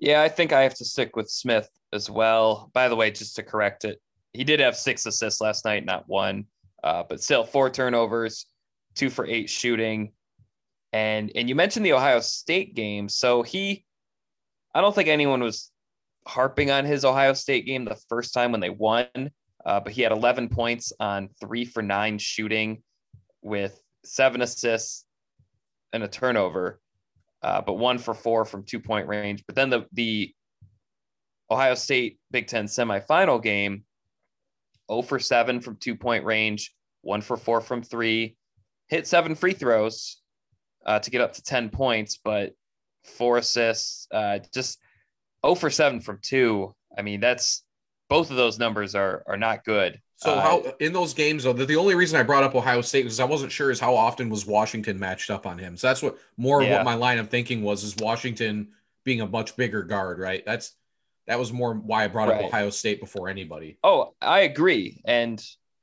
Yeah, 0.00 0.22
I 0.22 0.28
think 0.28 0.52
I 0.52 0.62
have 0.62 0.74
to 0.74 0.84
stick 0.84 1.16
with 1.16 1.28
Smith 1.28 1.68
as 1.92 2.08
well. 2.08 2.70
By 2.72 2.88
the 2.88 2.96
way, 2.96 3.10
just 3.10 3.36
to 3.36 3.42
correct 3.42 3.84
it, 3.84 4.00
he 4.32 4.44
did 4.44 4.60
have 4.60 4.76
six 4.76 5.06
assists 5.06 5.40
last 5.40 5.64
night, 5.64 5.84
not 5.84 6.08
one, 6.08 6.46
uh, 6.84 7.02
but 7.08 7.22
still 7.22 7.44
four 7.44 7.70
turnovers, 7.70 8.46
two 8.94 9.10
for 9.10 9.26
eight 9.26 9.50
shooting. 9.50 10.12
And 10.92 11.32
and 11.34 11.48
you 11.48 11.54
mentioned 11.54 11.84
the 11.84 11.92
Ohio 11.92 12.20
State 12.20 12.74
game. 12.74 13.08
So 13.08 13.42
he 13.42 13.84
I 14.74 14.80
don't 14.80 14.94
think 14.94 15.08
anyone 15.08 15.42
was 15.42 15.70
harping 16.26 16.70
on 16.70 16.84
his 16.84 17.04
Ohio 17.04 17.32
State 17.32 17.66
game 17.66 17.84
the 17.84 17.98
first 18.08 18.34
time 18.34 18.52
when 18.52 18.60
they 18.60 18.70
won, 18.70 19.08
uh, 19.68 19.78
but 19.78 19.92
he 19.92 20.00
had 20.00 20.12
11 20.12 20.48
points 20.48 20.94
on 20.98 21.28
three 21.38 21.66
for 21.66 21.82
nine 21.82 22.16
shooting 22.16 22.82
with 23.42 23.78
seven 24.02 24.40
assists 24.40 25.04
and 25.92 26.02
a 26.02 26.08
turnover, 26.08 26.80
uh, 27.42 27.60
but 27.60 27.74
one 27.74 27.98
for 27.98 28.14
four 28.14 28.46
from 28.46 28.62
two 28.62 28.80
point 28.80 29.06
range. 29.06 29.44
But 29.46 29.56
then 29.56 29.68
the 29.68 29.84
the 29.92 30.32
Ohio 31.50 31.74
State 31.74 32.18
Big 32.30 32.46
Ten 32.46 32.64
semifinal 32.64 33.42
game, 33.42 33.84
0 34.90 35.02
for 35.02 35.18
7 35.18 35.60
from 35.60 35.76
two 35.76 35.96
point 35.96 36.24
range, 36.24 36.74
one 37.02 37.20
for 37.20 37.36
four 37.36 37.60
from 37.60 37.82
three, 37.82 38.36
hit 38.86 39.06
seven 39.06 39.34
free 39.34 39.52
throws, 39.52 40.22
uh, 40.86 40.98
to 40.98 41.10
get 41.10 41.20
up 41.20 41.34
to 41.34 41.42
10 41.42 41.68
points, 41.68 42.18
but 42.24 42.54
four 43.04 43.36
assists, 43.36 44.08
uh, 44.12 44.38
just 44.50 44.78
0 45.44 45.56
for 45.56 45.68
7 45.68 46.00
from 46.00 46.20
two. 46.22 46.74
I 46.96 47.02
mean, 47.02 47.20
that's 47.20 47.64
both 48.08 48.30
of 48.30 48.36
those 48.36 48.58
numbers 48.58 48.94
are 48.94 49.22
are 49.26 49.36
not 49.36 49.64
good. 49.64 50.00
So 50.16 50.34
uh, 50.34 50.40
how 50.40 50.72
in 50.80 50.92
those 50.92 51.14
games 51.14 51.44
though, 51.44 51.52
the, 51.52 51.64
the 51.64 51.76
only 51.76 51.94
reason 51.94 52.18
I 52.18 52.24
brought 52.24 52.42
up 52.42 52.54
Ohio 52.54 52.80
State 52.80 53.04
was 53.04 53.20
I 53.20 53.24
wasn't 53.24 53.52
sure 53.52 53.70
is 53.70 53.78
how 53.78 53.94
often 53.94 54.28
was 54.28 54.46
Washington 54.46 54.98
matched 54.98 55.30
up 55.30 55.46
on 55.46 55.58
him. 55.58 55.76
So 55.76 55.86
that's 55.86 56.02
what 56.02 56.18
more 56.36 56.62
yeah. 56.62 56.68
of 56.68 56.72
what 56.74 56.84
my 56.84 56.94
line 56.94 57.18
of 57.18 57.28
thinking 57.28 57.62
was 57.62 57.84
is 57.84 57.94
Washington 57.96 58.68
being 59.04 59.20
a 59.20 59.26
much 59.26 59.56
bigger 59.56 59.82
guard, 59.82 60.18
right? 60.18 60.44
That's 60.44 60.74
that 61.28 61.38
was 61.38 61.52
more 61.52 61.74
why 61.74 62.04
I 62.04 62.08
brought 62.08 62.30
right. 62.30 62.40
up 62.40 62.46
Ohio 62.46 62.70
State 62.70 63.00
before 63.00 63.28
anybody. 63.28 63.78
Oh, 63.84 64.14
I 64.20 64.40
agree. 64.40 65.00
And 65.04 65.42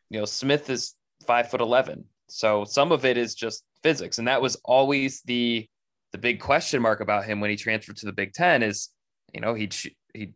you 0.10 0.20
know, 0.20 0.26
Smith 0.26 0.70
is 0.70 0.96
five 1.26 1.50
foot 1.50 1.62
eleven. 1.62 2.06
So 2.28 2.66
some 2.66 2.92
of 2.92 3.06
it 3.06 3.18
is 3.18 3.36
just 3.36 3.64
physics, 3.84 4.18
and 4.18 4.28
that 4.28 4.42
was 4.42 4.58
always 4.66 5.22
the 5.22 5.68
the 6.12 6.18
big 6.18 6.40
question 6.40 6.82
mark 6.82 7.00
about 7.00 7.26
him 7.26 7.40
when 7.40 7.50
he 7.50 7.56
transferred 7.56 7.98
to 7.98 8.06
the 8.06 8.12
Big 8.12 8.34
Ten. 8.34 8.64
Is 8.64 8.90
you 9.34 9.40
know 9.40 9.54
he'd 9.54 9.76
he'd 10.14 10.34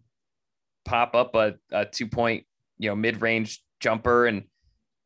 pop 0.90 1.16
up 1.16 1.36
a, 1.36 1.54
a 1.72 1.86
two 1.86 2.08
point 2.08 2.46
you 2.80 2.90
know 2.90 2.96
mid 2.96 3.22
range 3.22 3.62
jumper 3.80 4.26
and 4.26 4.44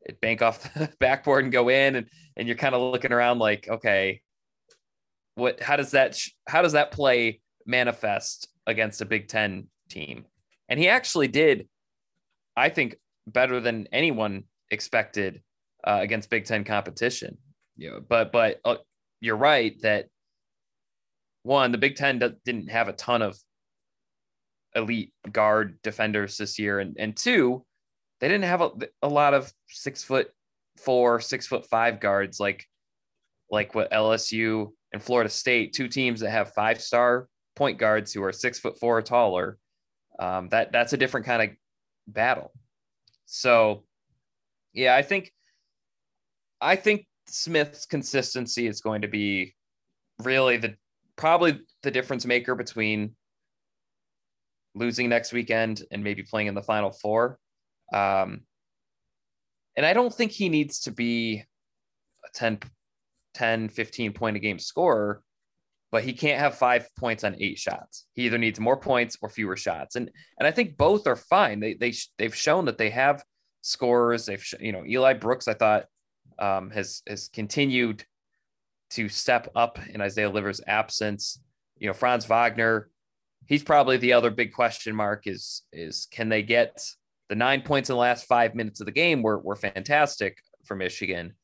it 0.02 0.20
bank 0.20 0.42
off 0.42 0.62
the 0.74 0.90
backboard 0.98 1.44
and 1.44 1.52
go 1.52 1.68
in, 1.68 1.96
and 1.96 2.06
and 2.36 2.48
you're 2.48 2.56
kind 2.56 2.74
of 2.74 2.80
looking 2.80 3.12
around 3.12 3.38
like, 3.38 3.68
okay, 3.68 4.22
what? 5.34 5.62
How 5.62 5.76
does 5.76 5.90
that 5.92 6.18
how 6.48 6.62
does 6.62 6.72
that 6.72 6.90
play 6.90 7.40
manifest 7.66 8.48
against 8.66 9.00
a 9.00 9.04
Big 9.04 9.28
Ten 9.28 9.68
team? 9.88 10.24
And 10.68 10.80
he 10.80 10.88
actually 10.88 11.28
did, 11.28 11.68
I 12.56 12.70
think, 12.70 12.96
better 13.26 13.60
than 13.60 13.86
anyone 13.92 14.44
expected 14.70 15.42
uh, 15.86 15.98
against 16.00 16.30
Big 16.30 16.46
Ten 16.46 16.64
competition. 16.64 17.36
Know, 17.76 18.00
but 18.06 18.32
but 18.32 18.60
uh, 18.64 18.76
you're 19.20 19.36
right 19.36 19.74
that 19.82 20.06
one, 21.42 21.72
the 21.72 21.78
Big 21.78 21.96
Ten 21.96 22.18
didn't 22.18 22.70
have 22.70 22.88
a 22.88 22.94
ton 22.94 23.20
of 23.20 23.36
elite 24.74 25.12
guard 25.30 25.78
defenders 25.82 26.36
this 26.36 26.58
year, 26.58 26.80
and 26.80 26.96
and 26.98 27.16
two, 27.16 27.64
they 28.20 28.28
didn't 28.28 28.44
have 28.44 28.62
a, 28.62 28.70
a 29.02 29.08
lot 29.08 29.34
of 29.34 29.52
six 29.68 30.02
foot 30.02 30.30
four, 30.78 31.20
six 31.20 31.46
foot 31.46 31.66
five 31.66 32.00
guards 32.00 32.40
like 32.40 32.66
like 33.50 33.74
what 33.74 33.90
LSU 33.90 34.70
and 34.92 35.02
Florida 35.02 35.30
State, 35.30 35.72
two 35.72 35.88
teams 35.88 36.20
that 36.20 36.30
have 36.30 36.52
five 36.54 36.80
star 36.80 37.28
point 37.56 37.78
guards 37.78 38.12
who 38.12 38.22
are 38.22 38.32
six 38.32 38.58
foot 38.58 38.78
four 38.78 38.98
or 38.98 39.02
taller. 39.02 39.58
Um, 40.18 40.48
that 40.50 40.72
that's 40.72 40.92
a 40.92 40.96
different 40.96 41.26
kind 41.26 41.42
of 41.42 41.56
battle. 42.06 42.52
So, 43.26 43.84
yeah, 44.72 44.94
I 44.94 45.02
think 45.02 45.32
I 46.60 46.76
think 46.76 47.06
Smith's 47.26 47.86
consistency 47.86 48.66
is 48.66 48.80
going 48.80 49.02
to 49.02 49.08
be 49.08 49.54
really 50.22 50.56
the 50.56 50.76
probably 51.16 51.60
the 51.82 51.90
difference 51.90 52.26
maker 52.26 52.54
between 52.54 53.14
losing 54.74 55.08
next 55.08 55.32
weekend 55.32 55.82
and 55.90 56.02
maybe 56.02 56.22
playing 56.22 56.48
in 56.48 56.54
the 56.54 56.62
final 56.62 56.90
four. 56.90 57.38
Um, 57.92 58.42
and 59.76 59.84
I 59.84 59.92
don't 59.92 60.12
think 60.12 60.32
he 60.32 60.48
needs 60.48 60.80
to 60.80 60.90
be 60.90 61.44
a 62.24 62.28
10, 62.34 62.60
10, 63.34 63.68
15 63.68 64.12
point 64.12 64.36
a 64.36 64.40
game 64.40 64.58
scorer, 64.58 65.22
but 65.90 66.04
he 66.04 66.12
can't 66.12 66.40
have 66.40 66.56
five 66.56 66.88
points 66.98 67.24
on 67.24 67.36
eight 67.40 67.58
shots. 67.58 68.06
He 68.14 68.26
either 68.26 68.38
needs 68.38 68.60
more 68.60 68.76
points 68.76 69.16
or 69.20 69.28
fewer 69.28 69.56
shots. 69.56 69.96
And, 69.96 70.10
and 70.38 70.46
I 70.46 70.50
think 70.50 70.76
both 70.76 71.06
are 71.06 71.16
fine. 71.16 71.60
They, 71.60 71.74
they, 71.74 71.92
they've 72.18 72.34
shown 72.34 72.64
that 72.66 72.78
they 72.78 72.90
have 72.90 73.24
scorers. 73.62 74.26
They've, 74.26 74.44
you 74.60 74.72
know, 74.72 74.84
Eli 74.84 75.14
Brooks, 75.14 75.48
I 75.48 75.54
thought 75.54 75.86
um, 76.38 76.70
has 76.70 77.02
has 77.06 77.28
continued 77.28 78.04
to 78.90 79.08
step 79.08 79.50
up 79.54 79.78
in 79.88 80.00
Isaiah 80.00 80.30
Livers' 80.30 80.60
absence. 80.66 81.40
You 81.78 81.88
know, 81.88 81.92
Franz 81.92 82.26
Wagner, 82.26 82.90
he's 83.46 83.62
probably 83.62 83.96
the 83.96 84.12
other 84.12 84.30
big 84.30 84.52
question 84.52 84.94
mark. 84.94 85.26
Is 85.26 85.62
is 85.72 86.06
can 86.10 86.28
they 86.28 86.42
get 86.42 86.82
the 87.28 87.34
nine 87.34 87.62
points 87.62 87.90
in 87.90 87.94
the 87.94 88.00
last 88.00 88.26
five 88.26 88.54
minutes 88.54 88.80
of 88.80 88.86
the 88.86 88.92
game 88.92 89.22
were 89.22 89.38
were 89.38 89.56
fantastic 89.56 90.38
for 90.64 90.76
Michigan. 90.76 91.34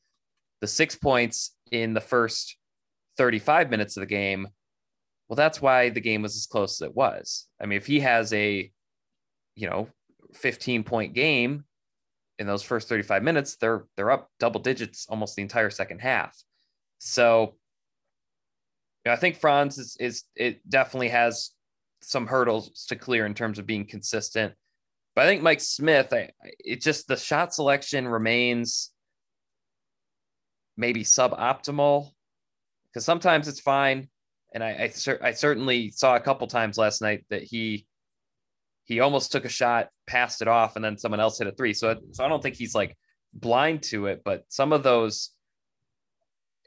The 0.61 0.67
six 0.67 0.95
points 0.95 1.55
in 1.71 1.93
the 1.93 2.01
first 2.01 2.57
35 3.17 3.69
minutes 3.69 3.97
of 3.97 4.01
the 4.01 4.07
game, 4.07 4.47
well, 5.27 5.35
that's 5.35 5.61
why 5.61 5.89
the 5.89 6.01
game 6.01 6.21
was 6.21 6.35
as 6.35 6.45
close 6.45 6.81
as 6.81 6.87
it 6.87 6.95
was. 6.95 7.47
I 7.59 7.65
mean, 7.65 7.77
if 7.77 7.87
he 7.87 7.99
has 8.01 8.31
a, 8.33 8.71
you 9.55 9.69
know, 9.69 9.87
15 10.33 10.83
point 10.83 11.13
game 11.13 11.65
in 12.39 12.47
those 12.47 12.63
first 12.63 12.89
35 12.89 13.23
minutes, 13.23 13.57
they're 13.57 13.85
they're 13.95 14.11
up 14.11 14.29
double 14.39 14.61
digits 14.61 15.07
almost 15.09 15.35
the 15.35 15.41
entire 15.41 15.69
second 15.69 15.99
half. 15.99 16.37
So 16.99 17.55
you 19.03 19.09
know, 19.09 19.13
I 19.13 19.15
think 19.15 19.37
Franz 19.37 19.77
is 19.77 19.97
is 19.99 20.23
it 20.35 20.67
definitely 20.69 21.09
has 21.09 21.51
some 22.01 22.27
hurdles 22.27 22.85
to 22.87 22.95
clear 22.95 23.25
in 23.25 23.33
terms 23.33 23.59
of 23.59 23.65
being 23.65 23.85
consistent. 23.85 24.53
But 25.15 25.25
I 25.25 25.27
think 25.27 25.41
Mike 25.41 25.61
Smith, 25.61 26.13
I, 26.13 26.31
it 26.59 26.81
just 26.81 27.07
the 27.07 27.17
shot 27.17 27.53
selection 27.53 28.07
remains 28.07 28.91
maybe 30.77 31.03
suboptimal 31.03 32.09
because 32.87 33.05
sometimes 33.05 33.47
it's 33.47 33.59
fine. 33.59 34.09
And 34.53 34.63
I, 34.63 34.69
I, 34.69 35.17
I 35.21 35.31
certainly 35.31 35.91
saw 35.91 36.15
a 36.15 36.19
couple 36.19 36.47
times 36.47 36.77
last 36.77 37.01
night 37.01 37.25
that 37.29 37.43
he 37.43 37.85
he 38.85 38.99
almost 38.99 39.31
took 39.31 39.45
a 39.45 39.49
shot, 39.49 39.87
passed 40.07 40.41
it 40.41 40.49
off, 40.49 40.75
and 40.75 40.83
then 40.83 40.97
someone 40.97 41.21
else 41.21 41.37
hit 41.37 41.47
a 41.47 41.53
three. 41.53 41.73
So, 41.73 41.95
so 42.11 42.25
I 42.25 42.27
don't 42.27 42.43
think 42.43 42.55
he's 42.55 42.75
like 42.75 42.97
blind 43.33 43.83
to 43.83 44.07
it, 44.07 44.21
but 44.25 44.43
some 44.49 44.73
of 44.73 44.83
those, 44.83 45.29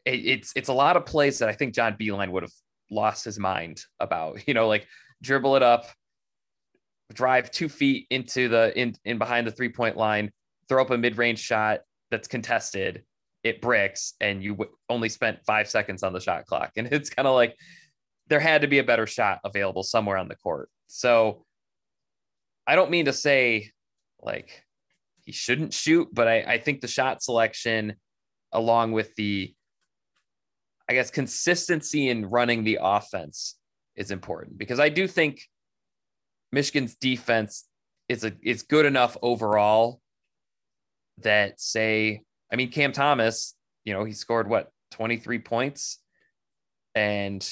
it, 0.06 0.24
it's 0.24 0.52
it's 0.56 0.70
a 0.70 0.72
lot 0.72 0.96
of 0.96 1.04
plays 1.04 1.40
that 1.40 1.50
I 1.50 1.52
think 1.52 1.74
John 1.74 1.96
Beilein 2.00 2.30
would 2.30 2.42
have 2.42 2.52
lost 2.90 3.24
his 3.24 3.38
mind 3.38 3.84
about. 4.00 4.38
You 4.48 4.54
know, 4.54 4.68
like 4.68 4.86
dribble 5.22 5.56
it 5.56 5.62
up, 5.62 5.86
drive 7.12 7.50
two 7.50 7.68
feet 7.68 8.06
into 8.10 8.48
the 8.48 8.76
in 8.78 8.94
in 9.04 9.18
behind 9.18 9.46
the 9.46 9.50
three 9.50 9.68
point 9.68 9.96
line, 9.96 10.30
throw 10.68 10.82
up 10.82 10.90
a 10.90 10.98
mid 10.98 11.18
range 11.18 11.38
shot 11.38 11.80
that's 12.10 12.28
contested, 12.28 13.04
it 13.42 13.60
bricks, 13.60 14.14
and 14.20 14.42
you 14.42 14.52
w- 14.52 14.70
only 14.88 15.08
spent 15.08 15.44
five 15.46 15.68
seconds 15.68 16.02
on 16.02 16.12
the 16.12 16.20
shot 16.20 16.46
clock, 16.46 16.72
and 16.76 16.88
it's 16.92 17.10
kind 17.10 17.28
of 17.28 17.34
like 17.34 17.56
there 18.28 18.40
had 18.40 18.62
to 18.62 18.68
be 18.68 18.78
a 18.78 18.84
better 18.84 19.06
shot 19.06 19.40
available 19.44 19.82
somewhere 19.82 20.16
on 20.16 20.28
the 20.28 20.36
court. 20.36 20.70
So 20.86 21.44
I 22.66 22.74
don't 22.74 22.90
mean 22.90 23.04
to 23.04 23.12
say 23.12 23.70
like 24.20 24.64
he 25.24 25.32
shouldn't 25.32 25.72
shoot, 25.72 26.08
but 26.12 26.28
I, 26.28 26.40
I 26.42 26.58
think 26.58 26.80
the 26.80 26.88
shot 26.88 27.22
selection, 27.22 27.94
along 28.52 28.92
with 28.92 29.14
the, 29.16 29.54
I 30.88 30.92
guess 30.92 31.10
consistency 31.10 32.08
in 32.10 32.26
running 32.26 32.64
the 32.64 32.78
offense 32.80 33.56
is 33.96 34.10
important 34.10 34.58
because 34.58 34.80
I 34.80 34.88
do 34.88 35.06
think 35.06 35.42
Michigan's 36.52 36.94
defense 36.96 37.64
is 38.08 38.24
a 38.24 38.32
is 38.42 38.62
good 38.62 38.86
enough 38.86 39.16
overall 39.22 40.00
that 41.18 41.60
say, 41.60 42.22
I 42.52 42.56
mean, 42.56 42.70
Cam 42.70 42.92
Thomas, 42.92 43.54
you 43.84 43.92
know, 43.92 44.04
he 44.04 44.12
scored 44.12 44.48
what 44.48 44.70
23 44.92 45.38
points 45.40 45.98
and 46.94 47.48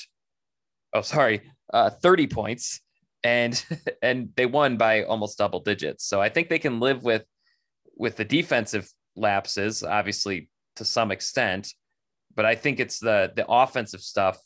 oh 0.92 1.02
sorry, 1.02 1.42
uh 1.72 1.90
30 1.90 2.26
points 2.28 2.80
and 3.24 3.64
and 4.02 4.30
they 4.36 4.46
won 4.46 4.76
by 4.76 5.04
almost 5.04 5.38
double 5.38 5.60
digits. 5.60 6.04
So 6.04 6.20
I 6.20 6.28
think 6.28 6.48
they 6.48 6.58
can 6.58 6.80
live 6.80 7.02
with 7.02 7.24
with 7.96 8.16
the 8.16 8.24
defensive 8.24 8.88
lapses, 9.16 9.82
obviously 9.82 10.48
to 10.76 10.84
some 10.84 11.10
extent, 11.10 11.72
but 12.34 12.44
I 12.44 12.54
think 12.54 12.80
it's 12.80 12.98
the 12.98 13.32
the 13.34 13.46
offensive 13.48 14.00
stuff. 14.00 14.38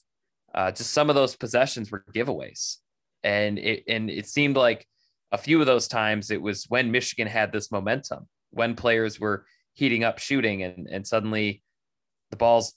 Uh, 0.57 0.73
just 0.73 0.93
some 0.93 1.11
of 1.11 1.15
those 1.15 1.37
possessions 1.37 1.91
were 1.91 2.05
giveaways, 2.15 2.77
and 3.23 3.59
it 3.59 3.85
and 3.87 4.11
it 4.11 4.27
seemed 4.27 4.57
like 4.57 4.87
a 5.31 5.39
few 5.39 5.61
of 5.61 5.67
those 5.67 5.87
times 5.87 6.31
it 6.31 6.41
was 6.41 6.65
when 6.69 6.91
Michigan 6.91 7.29
had 7.29 7.53
this 7.53 7.71
momentum, 7.71 8.27
when 8.51 8.75
players 8.75 9.21
were 9.21 9.45
heating 9.75 10.03
up 10.03 10.19
shooting, 10.19 10.63
and 10.63 10.89
and 10.91 11.07
suddenly 11.07 11.63
the 12.31 12.37
ball's 12.37 12.73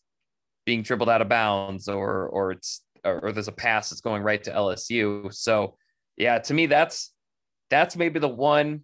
being 0.66 0.84
dribbled 0.84 1.10
out 1.10 1.22
of 1.22 1.30
bounds, 1.30 1.88
or 1.88 2.28
or 2.28 2.52
it's 2.52 2.84
or, 3.06 3.26
or 3.26 3.32
there's 3.32 3.48
a 3.48 3.54
pass 3.54 3.90
that's 3.90 4.02
going 4.02 4.24
right 4.24 4.44
to 4.44 4.52
LSU. 4.52 5.34
So 5.34 5.78
yeah, 6.18 6.38
to 6.40 6.54
me 6.54 6.66
that's 6.66 7.14
that's 7.70 7.96
maybe 7.96 8.20
the 8.20 8.28
one 8.28 8.82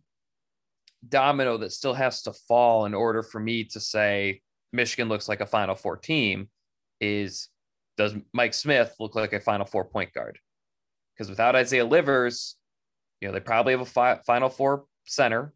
domino 1.07 1.57
that 1.57 1.71
still 1.71 1.93
has 1.93 2.21
to 2.23 2.33
fall 2.47 2.85
in 2.85 2.93
order 2.93 3.21
for 3.21 3.39
me 3.39 3.63
to 3.65 3.79
say 3.79 4.41
Michigan 4.73 5.09
looks 5.09 5.27
like 5.27 5.41
a 5.41 5.45
Final 5.45 5.75
Four 5.75 5.97
team 5.97 6.49
is 7.01 7.49
does 7.97 8.15
Mike 8.33 8.53
Smith 8.53 8.93
look 8.99 9.15
like 9.15 9.33
a 9.33 9.39
Final 9.39 9.65
Four 9.65 9.85
point 9.85 10.13
guard? 10.13 10.39
Because 11.13 11.29
without 11.29 11.55
Isaiah 11.55 11.85
Livers, 11.85 12.55
you 13.21 13.27
know, 13.27 13.33
they 13.33 13.39
probably 13.39 13.73
have 13.73 13.81
a 13.81 13.85
fi- 13.85 14.19
Final 14.25 14.49
Four 14.49 14.85
center. 15.05 15.53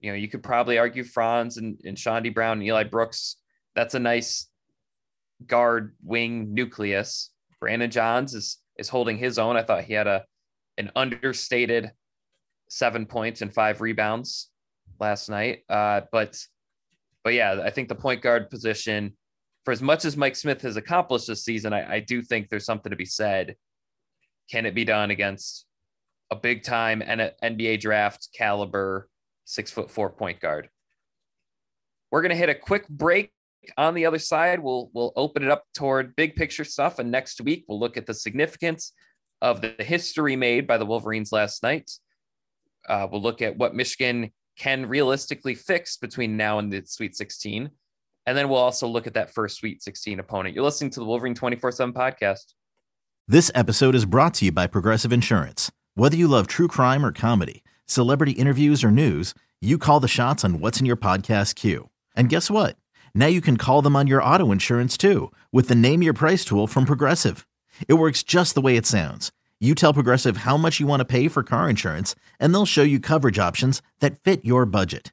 You 0.00 0.10
know, 0.10 0.16
you 0.16 0.28
could 0.28 0.42
probably 0.42 0.78
argue 0.78 1.04
Franz 1.04 1.58
and, 1.58 1.80
and 1.84 1.96
Chaundee 1.96 2.34
Brown 2.34 2.58
and 2.58 2.66
Eli 2.66 2.84
Brooks. 2.84 3.36
That's 3.74 3.94
a 3.94 4.00
nice 4.00 4.48
guard 5.46 5.94
wing 6.02 6.54
nucleus. 6.54 7.30
Brandon 7.60 7.90
Johns 7.90 8.34
is 8.34 8.58
is 8.78 8.88
holding 8.88 9.18
his 9.18 9.38
own. 9.38 9.56
I 9.56 9.62
thought 9.62 9.84
he 9.84 9.94
had 9.94 10.06
a 10.06 10.24
an 10.78 10.90
understated 10.96 11.92
seven 12.68 13.06
points 13.06 13.42
and 13.42 13.52
five 13.52 13.80
rebounds 13.80 14.50
last 14.98 15.28
night. 15.28 15.60
Uh, 15.68 16.02
but 16.10 16.38
but 17.22 17.34
yeah, 17.34 17.60
I 17.64 17.70
think 17.70 17.88
the 17.88 17.94
point 17.94 18.22
guard 18.22 18.50
position, 18.50 19.16
for 19.64 19.72
as 19.72 19.82
much 19.82 20.04
as 20.04 20.16
Mike 20.16 20.36
Smith 20.36 20.62
has 20.62 20.76
accomplished 20.76 21.26
this 21.26 21.44
season, 21.44 21.72
I, 21.72 21.94
I 21.94 22.00
do 22.00 22.22
think 22.22 22.48
there's 22.48 22.64
something 22.64 22.90
to 22.90 22.96
be 22.96 23.04
said. 23.04 23.56
Can 24.50 24.66
it 24.66 24.74
be 24.74 24.84
done 24.84 25.10
against 25.10 25.66
a 26.30 26.36
big 26.36 26.62
time 26.62 27.02
NBA 27.02 27.80
draft 27.80 28.28
caliber 28.36 29.08
six 29.44 29.70
foot 29.70 29.90
four 29.90 30.10
point 30.10 30.40
guard? 30.40 30.68
We're 32.10 32.22
gonna 32.22 32.34
hit 32.34 32.48
a 32.48 32.54
quick 32.54 32.88
break. 32.88 33.30
On 33.76 33.94
the 33.94 34.06
other 34.06 34.18
side, 34.18 34.58
we'll 34.58 34.90
we'll 34.92 35.12
open 35.14 35.44
it 35.44 35.50
up 35.50 35.64
toward 35.74 36.16
big 36.16 36.34
picture 36.34 36.64
stuff, 36.64 36.98
and 36.98 37.10
next 37.10 37.40
week 37.40 37.64
we'll 37.68 37.78
look 37.78 37.96
at 37.96 38.06
the 38.06 38.14
significance 38.14 38.92
of 39.40 39.60
the 39.60 39.74
history 39.78 40.36
made 40.36 40.66
by 40.66 40.78
the 40.78 40.86
Wolverines 40.86 41.32
last 41.32 41.62
night. 41.62 41.90
Uh, 42.88 43.06
we'll 43.10 43.22
look 43.22 43.42
at 43.42 43.56
what 43.56 43.74
Michigan 43.74 44.32
can 44.58 44.86
realistically 44.86 45.54
fix 45.54 45.96
between 45.96 46.36
now 46.36 46.58
and 46.58 46.72
the 46.72 46.82
Sweet 46.84 47.16
16. 47.16 47.70
And 48.26 48.36
then 48.36 48.48
we'll 48.48 48.58
also 48.58 48.86
look 48.86 49.06
at 49.06 49.14
that 49.14 49.34
first 49.34 49.58
Sweet 49.58 49.82
16 49.82 50.20
opponent. 50.20 50.54
You're 50.54 50.64
listening 50.64 50.90
to 50.92 51.00
the 51.00 51.06
Wolverine 51.06 51.34
24 51.34 51.72
7 51.72 51.92
podcast. 51.94 52.54
This 53.28 53.50
episode 53.54 53.94
is 53.94 54.04
brought 54.04 54.34
to 54.34 54.46
you 54.46 54.52
by 54.52 54.66
Progressive 54.66 55.12
Insurance. 55.12 55.70
Whether 55.94 56.16
you 56.16 56.28
love 56.28 56.46
true 56.46 56.68
crime 56.68 57.04
or 57.04 57.12
comedy, 57.12 57.62
celebrity 57.86 58.32
interviews 58.32 58.84
or 58.84 58.90
news, 58.90 59.34
you 59.60 59.78
call 59.78 60.00
the 60.00 60.08
shots 60.08 60.44
on 60.44 60.60
what's 60.60 60.80
in 60.80 60.86
your 60.86 60.96
podcast 60.96 61.54
queue. 61.54 61.88
And 62.16 62.28
guess 62.28 62.50
what? 62.50 62.76
Now 63.14 63.26
you 63.26 63.40
can 63.40 63.56
call 63.56 63.82
them 63.82 63.96
on 63.96 64.06
your 64.06 64.22
auto 64.22 64.52
insurance 64.52 64.96
too 64.96 65.32
with 65.52 65.68
the 65.68 65.74
Name 65.74 66.02
Your 66.02 66.14
Price 66.14 66.44
tool 66.44 66.66
from 66.66 66.84
Progressive. 66.84 67.46
It 67.88 67.94
works 67.94 68.22
just 68.22 68.54
the 68.54 68.60
way 68.60 68.76
it 68.76 68.86
sounds 68.86 69.32
you 69.62 69.76
tell 69.76 69.94
Progressive 69.94 70.38
how 70.38 70.56
much 70.56 70.80
you 70.80 70.88
want 70.88 71.00
to 71.00 71.04
pay 71.04 71.28
for 71.28 71.44
car 71.44 71.70
insurance, 71.70 72.16
and 72.40 72.52
they'll 72.52 72.66
show 72.66 72.82
you 72.82 72.98
coverage 72.98 73.38
options 73.38 73.80
that 74.00 74.18
fit 74.18 74.44
your 74.44 74.66
budget. 74.66 75.12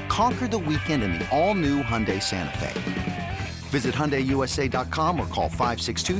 Conquer 0.11 0.45
the 0.49 0.57
weekend 0.57 1.03
in 1.03 1.13
the 1.13 1.25
all-new 1.29 1.81
Hyundai 1.83 2.21
Santa 2.21 2.57
Fe. 2.57 3.37
Visit 3.69 3.95
HyundaiUSA.com 3.95 5.17
or 5.17 5.25
call 5.27 5.47
562 5.47 6.19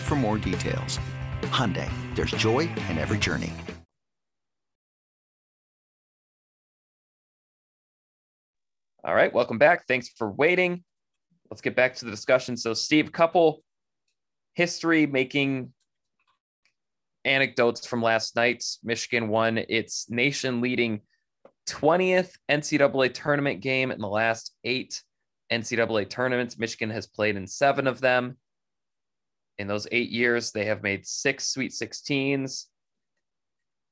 for 0.00 0.16
more 0.16 0.36
details. 0.36 0.98
Hyundai, 1.42 1.88
there's 2.16 2.32
joy 2.32 2.62
in 2.90 2.98
every 2.98 3.18
journey. 3.18 3.52
All 9.04 9.14
right, 9.14 9.32
welcome 9.32 9.58
back. 9.58 9.86
Thanks 9.86 10.08
for 10.08 10.28
waiting. 10.28 10.82
Let's 11.52 11.62
get 11.62 11.76
back 11.76 11.94
to 11.96 12.04
the 12.04 12.10
discussion. 12.10 12.56
So, 12.56 12.74
Steve, 12.74 13.12
couple 13.12 13.62
history 14.54 15.06
making 15.06 15.72
anecdotes 17.24 17.86
from 17.86 18.02
last 18.02 18.34
night's 18.34 18.80
Michigan 18.82 19.28
won 19.28 19.58
its 19.58 20.10
nation 20.10 20.60
leading 20.60 21.02
20th 21.68 22.32
NCAA 22.50 23.12
tournament 23.14 23.60
game 23.60 23.90
in 23.90 24.00
the 24.00 24.08
last 24.08 24.52
eight 24.64 25.02
NCAA 25.52 26.08
tournaments. 26.08 26.58
Michigan 26.58 26.90
has 26.90 27.06
played 27.06 27.36
in 27.36 27.46
seven 27.46 27.86
of 27.86 28.00
them. 28.00 28.36
In 29.58 29.68
those 29.68 29.86
eight 29.92 30.10
years, 30.10 30.50
they 30.50 30.64
have 30.64 30.82
made 30.82 31.06
six 31.06 31.48
Sweet 31.48 31.72
16s. 31.72 32.64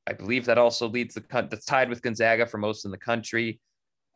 I 0.07 0.13
believe 0.13 0.47
that 0.47 0.59
also 0.59 0.89
leads 0.89 1.15
the 1.15 1.25
that's 1.31 1.65
tied 1.65 1.89
with 1.89 2.03
Gonzaga 2.03 2.47
for 2.47 2.59
most 2.59 2.85
in 2.85 2.91
the 2.91 2.99
country. 2.99 3.61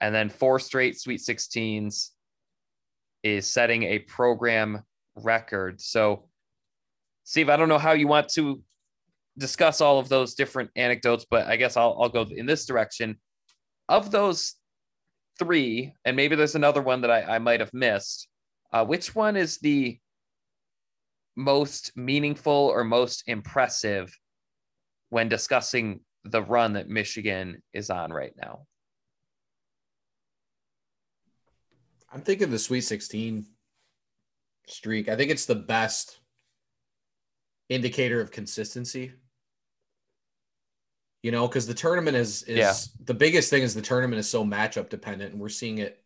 And 0.01 0.15
then 0.15 0.29
four 0.29 0.59
straight 0.59 0.99
Sweet 0.99 1.21
16s 1.21 2.11
is 3.23 3.47
setting 3.47 3.85
a 3.85 4.01
program 4.01 4.83
record. 5.15 5.81
So, 5.81 6.29
Steve, 7.25 7.49
I 7.49 7.57
don't 7.57 7.69
know 7.69 7.79
how 7.79 7.93
you 7.93 8.09
want 8.09 8.29
to 8.31 8.63
discuss 9.39 9.81
all 9.81 9.99
of 9.99 10.09
those 10.09 10.35
different 10.35 10.71
anecdotes, 10.77 11.27
but 11.31 11.47
I 11.47 11.57
guess 11.57 11.77
I'll, 11.77 11.97
I'll 12.01 12.09
go 12.09 12.27
in 12.29 12.47
this 12.47 12.67
direction. 12.67 13.19
Of 13.89 14.11
those 14.11 14.55
three, 15.39 15.93
and 16.05 16.17
maybe 16.17 16.37
there's 16.37 16.55
another 16.55 16.83
one 16.83 17.03
that 17.03 17.11
I, 17.11 17.37
I 17.37 17.39
might 17.39 17.61
have 17.61 17.73
missed, 17.73 18.29
uh, 18.73 18.85
which 18.85 19.15
one 19.15 19.37
is 19.37 19.59
the 19.59 19.99
most 21.37 21.97
meaningful 21.97 22.53
or 22.53 22.83
most 22.83 23.25
impressive 23.27 24.19
when 25.11 25.29
discussing 25.29 26.01
the 26.25 26.43
run 26.43 26.73
that 26.73 26.89
Michigan 26.89 27.63
is 27.73 27.91
on 27.91 28.13
right 28.13 28.33
now? 28.37 28.67
I'm 32.13 32.23
thinking 32.23 32.51
the 32.51 32.59
Sweet 32.59 32.81
16 32.81 33.47
streak. 34.69 35.09
I 35.09 35.17
think 35.17 35.31
it's 35.31 35.47
the 35.47 35.55
best 35.55 36.21
indicator 37.69 38.21
of 38.21 38.31
consistency 38.31 39.13
you 41.27 41.33
know, 41.33 41.49
because 41.49 41.67
the 41.67 41.75
tournament 41.75 42.17
is 42.17 42.45
is 42.45 42.57
yeah. 42.57 42.73
the 43.05 43.13
biggest 43.13 43.51
thing 43.51 43.65
is 43.65 43.75
the 43.75 43.83
tournament 43.83 44.21
is 44.21 44.29
so 44.29 44.45
matchup 44.45 44.89
dependent, 44.89 45.33
and 45.33 45.41
we're 45.41 45.49
seeing 45.49 45.79
it 45.79 46.01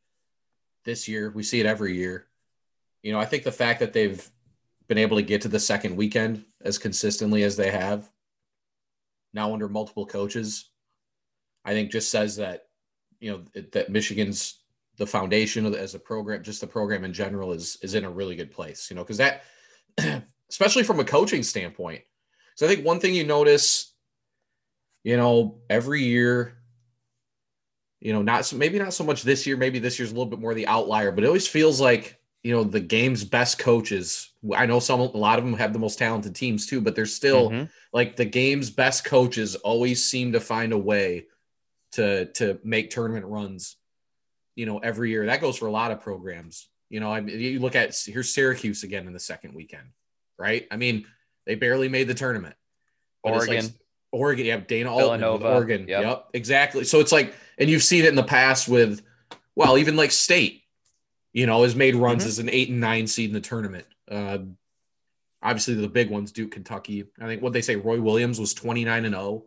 this 0.86 1.08
year. 1.08 1.30
We 1.30 1.42
see 1.42 1.60
it 1.60 1.66
every 1.66 1.94
year. 1.94 2.26
You 3.02 3.12
know, 3.12 3.20
I 3.20 3.26
think 3.26 3.44
the 3.44 3.52
fact 3.52 3.80
that 3.80 3.92
they've 3.92 4.26
been 4.88 4.96
able 4.96 5.18
to 5.18 5.22
get 5.22 5.42
to 5.42 5.48
the 5.48 5.60
second 5.60 5.94
weekend 5.94 6.46
as 6.62 6.78
consistently 6.78 7.42
as 7.42 7.54
they 7.54 7.70
have 7.70 8.10
now 9.34 9.52
under 9.52 9.68
multiple 9.68 10.06
coaches, 10.06 10.70
I 11.66 11.74
think 11.74 11.90
just 11.92 12.10
says 12.10 12.36
that 12.36 12.68
you 13.20 13.30
know 13.30 13.62
that 13.72 13.90
Michigan's 13.90 14.60
the 14.96 15.06
foundation 15.06 15.66
as 15.74 15.94
a 15.94 15.98
program, 15.98 16.42
just 16.42 16.62
the 16.62 16.66
program 16.66 17.04
in 17.04 17.12
general 17.12 17.52
is 17.52 17.76
is 17.82 17.92
in 17.92 18.06
a 18.06 18.10
really 18.10 18.36
good 18.36 18.52
place. 18.52 18.88
You 18.88 18.96
know, 18.96 19.02
because 19.02 19.18
that, 19.18 19.42
especially 20.48 20.82
from 20.82 20.98
a 20.98 21.04
coaching 21.04 21.42
standpoint, 21.42 22.04
so 22.54 22.64
I 22.64 22.70
think 22.70 22.86
one 22.86 23.00
thing 23.00 23.12
you 23.12 23.24
notice 23.24 23.89
you 25.04 25.16
know, 25.16 25.58
every 25.68 26.02
year, 26.02 26.56
you 28.00 28.12
know, 28.12 28.22
not 28.22 28.44
so 28.46 28.56
maybe 28.56 28.78
not 28.78 28.94
so 28.94 29.04
much 29.04 29.22
this 29.22 29.46
year, 29.46 29.56
maybe 29.56 29.78
this 29.78 29.98
year's 29.98 30.10
a 30.10 30.14
little 30.14 30.30
bit 30.30 30.40
more 30.40 30.54
the 30.54 30.66
outlier, 30.66 31.12
but 31.12 31.24
it 31.24 31.26
always 31.26 31.48
feels 31.48 31.80
like 31.80 32.20
you 32.42 32.52
know 32.52 32.64
the 32.64 32.80
game's 32.80 33.24
best 33.24 33.58
coaches. 33.58 34.32
I 34.54 34.66
know 34.66 34.80
some 34.80 35.00
a 35.00 35.04
lot 35.04 35.38
of 35.38 35.44
them 35.44 35.54
have 35.54 35.72
the 35.72 35.78
most 35.78 35.98
talented 35.98 36.34
teams 36.34 36.66
too, 36.66 36.80
but 36.80 36.94
they're 36.94 37.06
still 37.06 37.50
mm-hmm. 37.50 37.64
like 37.92 38.16
the 38.16 38.24
game's 38.24 38.70
best 38.70 39.04
coaches 39.04 39.56
always 39.56 40.04
seem 40.04 40.32
to 40.32 40.40
find 40.40 40.72
a 40.72 40.78
way 40.78 41.26
to 41.92 42.26
to 42.32 42.58
make 42.64 42.90
tournament 42.90 43.26
runs. 43.26 43.76
You 44.54 44.66
know, 44.66 44.78
every 44.78 45.10
year 45.10 45.26
that 45.26 45.40
goes 45.40 45.58
for 45.58 45.66
a 45.66 45.72
lot 45.72 45.90
of 45.90 46.00
programs. 46.00 46.68
You 46.88 47.00
know, 47.00 47.12
I 47.12 47.20
mean, 47.20 47.38
you 47.38 47.60
look 47.60 47.76
at 47.76 47.96
here's 48.06 48.34
Syracuse 48.34 48.82
again 48.82 49.06
in 49.06 49.12
the 49.12 49.20
second 49.20 49.54
weekend, 49.54 49.88
right? 50.38 50.66
I 50.70 50.76
mean, 50.76 51.06
they 51.46 51.54
barely 51.54 51.88
made 51.88 52.08
the 52.08 52.14
tournament. 52.14 52.56
Oregon, 53.22 53.64
like, 53.66 53.74
Oregon, 54.12 54.46
have 54.46 54.66
Dana 54.66 54.92
Altman, 54.92 55.22
Oregon, 55.22 55.86
yep. 55.88 56.02
yep, 56.02 56.26
exactly. 56.34 56.84
So 56.84 57.00
it's 57.00 57.12
like, 57.12 57.34
and 57.58 57.70
you've 57.70 57.82
seen 57.82 58.04
it 58.04 58.08
in 58.08 58.16
the 58.16 58.22
past 58.22 58.68
with, 58.68 59.02
well, 59.54 59.78
even 59.78 59.96
like 59.96 60.10
State, 60.10 60.62
you 61.32 61.46
know, 61.46 61.62
has 61.62 61.76
made 61.76 61.94
runs 61.94 62.22
mm-hmm. 62.22 62.28
as 62.28 62.38
an 62.40 62.50
eight 62.50 62.70
and 62.70 62.80
nine 62.80 63.06
seed 63.06 63.30
in 63.30 63.34
the 63.34 63.40
tournament. 63.40 63.86
Uh, 64.10 64.38
obviously, 65.42 65.74
the 65.74 65.88
big 65.88 66.10
ones, 66.10 66.32
Duke, 66.32 66.50
Kentucky. 66.50 67.04
I 67.20 67.26
think 67.26 67.42
what 67.42 67.52
they 67.52 67.62
say, 67.62 67.76
Roy 67.76 68.00
Williams 68.00 68.40
was 68.40 68.54
29 68.54 69.04
and 69.04 69.14
0 69.14 69.44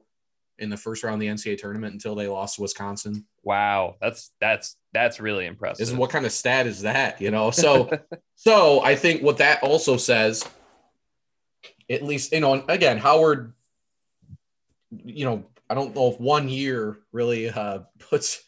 in 0.59 0.69
the 0.69 0.77
first 0.77 1.03
round 1.03 1.15
of 1.15 1.19
the 1.21 1.27
NCAA 1.27 1.57
tournament 1.57 1.93
until 1.93 2.15
they 2.15 2.27
lost 2.27 2.55
to 2.55 2.61
Wisconsin. 2.61 3.25
Wow, 3.43 3.97
that's 3.99 4.31
that's 4.39 4.77
that's 4.93 5.19
really 5.19 5.45
impressive. 5.45 5.83
Isn't 5.83 5.97
what 5.97 6.09
kind 6.09 6.25
of 6.25 6.31
stat 6.31 6.67
is 6.67 6.83
that? 6.83 7.19
You 7.19 7.31
know, 7.31 7.51
so 7.51 7.89
so 8.35 8.81
I 8.81 8.95
think 8.95 9.21
what 9.21 9.37
that 9.39 9.63
also 9.63 9.97
says, 9.97 10.47
at 11.89 12.03
least 12.03 12.31
you 12.31 12.39
know, 12.39 12.63
again, 12.67 12.97
Howard, 12.97 13.53
you 15.03 15.25
know, 15.25 15.45
I 15.69 15.73
don't 15.75 15.95
know 15.95 16.11
if 16.11 16.19
one 16.19 16.49
year 16.49 16.99
really 17.11 17.49
uh, 17.49 17.79
puts 17.99 18.43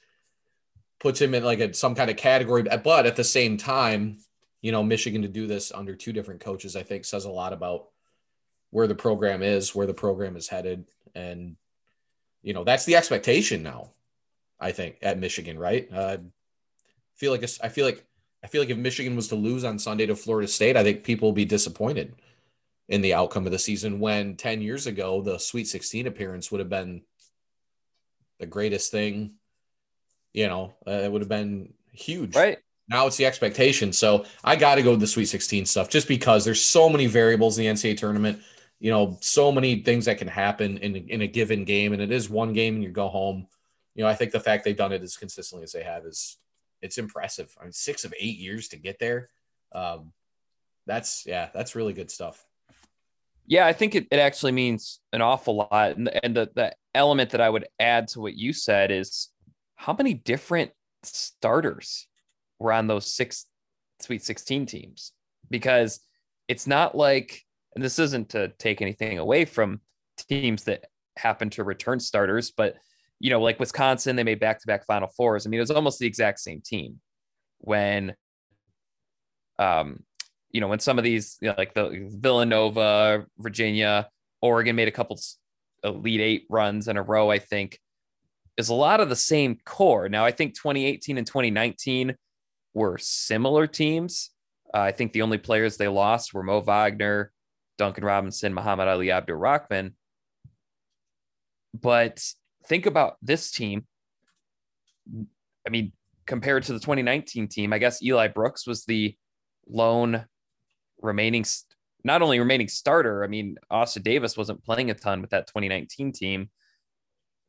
puts 0.99 1.21
him 1.21 1.33
in 1.33 1.43
like 1.43 1.59
a, 1.59 1.73
some 1.73 1.95
kind 1.95 2.09
of 2.09 2.17
category. 2.17 2.63
But 2.63 3.05
at 3.05 3.15
the 3.15 3.23
same 3.23 3.57
time, 3.57 4.19
you 4.61 4.71
know, 4.71 4.83
Michigan 4.83 5.21
to 5.21 5.27
do 5.27 5.47
this 5.47 5.71
under 5.71 5.95
two 5.95 6.13
different 6.13 6.41
coaches, 6.41 6.75
I 6.75 6.83
think 6.83 7.05
says 7.05 7.25
a 7.25 7.29
lot 7.29 7.53
about 7.53 7.89
where 8.71 8.87
the 8.87 8.95
program 8.95 9.43
is, 9.43 9.75
where 9.75 9.87
the 9.87 9.93
program 9.93 10.35
is 10.35 10.47
headed. 10.47 10.85
And, 11.13 11.55
you 12.41 12.53
know, 12.53 12.63
that's 12.63 12.85
the 12.85 12.95
expectation 12.95 13.63
now, 13.63 13.91
I 14.59 14.71
think, 14.71 14.97
at 15.01 15.19
Michigan, 15.19 15.57
right? 15.57 15.87
Uh, 15.93 16.17
feel 17.15 17.31
like 17.31 17.43
I 17.61 17.69
feel 17.69 17.85
like 17.85 18.05
I 18.43 18.47
feel 18.47 18.61
like 18.61 18.69
if 18.69 18.77
Michigan 18.77 19.15
was 19.15 19.29
to 19.29 19.35
lose 19.35 19.63
on 19.63 19.79
Sunday 19.79 20.05
to 20.07 20.15
Florida 20.15 20.47
State, 20.47 20.77
I 20.77 20.83
think 20.83 21.03
people 21.03 21.27
will 21.27 21.33
be 21.33 21.45
disappointed 21.45 22.15
in 22.87 23.01
the 23.01 23.13
outcome 23.13 23.45
of 23.45 23.51
the 23.51 23.59
season 23.59 23.99
when 23.99 24.35
10 24.35 24.61
years 24.61 24.87
ago 24.87 25.21
the 25.21 25.37
Sweet 25.39 25.67
16 25.67 26.07
appearance 26.07 26.51
would 26.51 26.59
have 26.59 26.69
been 26.69 27.01
the 28.39 28.45
greatest 28.45 28.91
thing 28.91 29.35
you 30.35 30.47
know, 30.47 30.73
uh, 30.85 30.91
it 30.91 31.11
would 31.11 31.21
have 31.21 31.29
been 31.29 31.73
huge. 31.93 32.35
Right. 32.35 32.57
Now 32.89 33.07
it's 33.07 33.15
the 33.15 33.25
expectation. 33.25 33.93
So 33.93 34.25
I 34.43 34.57
got 34.57 34.75
to 34.75 34.83
go 34.83 34.91
to 34.91 34.99
the 34.99 35.07
Sweet 35.07 35.25
16 35.25 35.65
stuff 35.65 35.89
just 35.89 36.09
because 36.09 36.43
there's 36.43 36.63
so 36.63 36.89
many 36.89 37.07
variables 37.07 37.57
in 37.57 37.63
the 37.63 37.71
NCAA 37.71 37.97
tournament. 37.97 38.41
You 38.81 38.91
know, 38.91 39.17
so 39.21 39.49
many 39.49 39.81
things 39.81 40.05
that 40.05 40.17
can 40.17 40.27
happen 40.27 40.77
in, 40.79 40.97
in 40.97 41.21
a 41.21 41.27
given 41.27 41.63
game, 41.63 41.93
and 41.93 42.01
it 42.01 42.11
is 42.11 42.29
one 42.29 42.51
game 42.51 42.75
and 42.75 42.83
you 42.83 42.89
go 42.89 43.07
home. 43.07 43.47
You 43.95 44.03
know, 44.03 44.09
I 44.09 44.13
think 44.13 44.33
the 44.33 44.41
fact 44.41 44.65
they've 44.65 44.75
done 44.75 44.91
it 44.91 45.01
as 45.01 45.15
consistently 45.15 45.63
as 45.63 45.71
they 45.71 45.83
have 45.83 46.05
is 46.05 46.37
it's 46.81 46.97
impressive. 46.97 47.55
I 47.57 47.63
mean, 47.63 47.71
six 47.71 48.03
of 48.03 48.13
eight 48.19 48.37
years 48.37 48.67
to 48.67 48.77
get 48.77 48.99
there. 48.99 49.29
Um, 49.71 50.11
that's 50.85 51.25
yeah, 51.25 51.47
that's 51.53 51.75
really 51.75 51.93
good 51.93 52.11
stuff. 52.11 52.45
Yeah, 53.47 53.67
I 53.67 53.73
think 53.73 53.95
it, 53.95 54.07
it 54.11 54.19
actually 54.19 54.51
means 54.51 54.99
an 55.13 55.21
awful 55.21 55.55
lot. 55.55 55.97
And, 55.97 56.09
and 56.23 56.35
the, 56.35 56.49
the 56.55 56.75
element 56.93 57.31
that 57.31 57.41
I 57.41 57.49
would 57.49 57.67
add 57.79 58.07
to 58.09 58.21
what 58.21 58.35
you 58.35 58.53
said 58.53 58.91
is 58.91 59.29
how 59.75 59.93
many 59.93 60.13
different 60.13 60.71
starters 61.03 62.07
were 62.59 62.73
on 62.73 62.87
those 62.87 63.11
six 63.11 63.45
Sweet 64.01 64.23
16 64.23 64.65
teams? 64.65 65.11
Because 65.49 65.99
it's 66.47 66.67
not 66.67 66.95
like, 66.95 67.43
and 67.75 67.83
this 67.83 67.99
isn't 67.99 68.29
to 68.29 68.49
take 68.57 68.81
anything 68.81 69.19
away 69.19 69.45
from 69.45 69.81
teams 70.17 70.63
that 70.63 70.85
happen 71.17 71.49
to 71.51 71.63
return 71.63 71.99
starters, 71.99 72.51
but 72.51 72.75
you 73.19 73.29
know, 73.29 73.41
like 73.41 73.59
Wisconsin, 73.59 74.15
they 74.15 74.23
made 74.23 74.39
back 74.39 74.59
to 74.59 74.67
back 74.67 74.85
Final 74.85 75.07
Fours. 75.15 75.45
I 75.45 75.49
mean, 75.49 75.59
it 75.59 75.61
was 75.61 75.71
almost 75.71 75.99
the 75.99 76.07
exact 76.07 76.39
same 76.39 76.61
team 76.61 76.99
when, 77.59 78.13
um, 79.57 80.03
you 80.55 80.61
know, 80.61 80.69
when 80.69 80.79
some 80.79 80.97
of 80.97 81.03
these, 81.03 81.37
you 81.41 81.49
know, 81.49 81.55
like 81.57 81.73
the 81.73 82.07
Villanova, 82.09 83.25
Virginia, 83.37 84.07
Oregon 84.41 84.77
made 84.77 84.87
a 84.87 84.91
couple 84.91 85.19
Elite 85.83 86.21
Eight 86.21 86.45
runs 86.49 86.87
in 86.87 86.95
a 86.95 87.01
row, 87.01 87.29
I 87.29 87.39
think 87.39 87.77
is 88.55 88.69
a 88.69 88.73
lot 88.73 89.01
of 89.01 89.09
the 89.09 89.17
same 89.17 89.57
core. 89.65 90.07
Now, 90.07 90.23
I 90.23 90.31
think 90.31 90.53
2018 90.53 91.17
and 91.17 91.27
2019 91.27 92.15
were 92.73 92.97
similar 92.97 93.67
teams. 93.67 94.29
Uh, 94.73 94.79
I 94.79 94.93
think 94.93 95.11
the 95.11 95.23
only 95.23 95.37
players 95.37 95.75
they 95.75 95.89
lost 95.89 96.33
were 96.33 96.41
Mo 96.41 96.61
Wagner, 96.61 97.33
Duncan 97.77 98.05
Robinson, 98.05 98.53
Muhammad-Ali 98.53 99.11
Abdur-Rahkman. 99.11 99.91
But 101.73 102.23
think 102.65 102.85
about 102.85 103.17
this 103.21 103.51
team. 103.51 103.85
I 105.67 105.69
mean, 105.69 105.91
compared 106.25 106.63
to 106.63 106.71
the 106.71 106.79
2019 106.79 107.49
team, 107.49 107.73
I 107.73 107.77
guess 107.77 108.01
Eli 108.01 108.29
Brooks 108.29 108.65
was 108.65 108.85
the 108.85 109.17
lone 109.67 110.25
remaining, 111.05 111.45
not 112.03 112.21
only 112.21 112.39
remaining 112.39 112.67
starter. 112.67 113.23
I 113.23 113.27
mean, 113.27 113.55
Austin 113.69 114.03
Davis 114.03 114.37
wasn't 114.37 114.63
playing 114.63 114.91
a 114.91 114.93
ton 114.93 115.21
with 115.21 115.31
that 115.31 115.47
2019 115.47 116.11
team. 116.11 116.41
I 116.41 116.45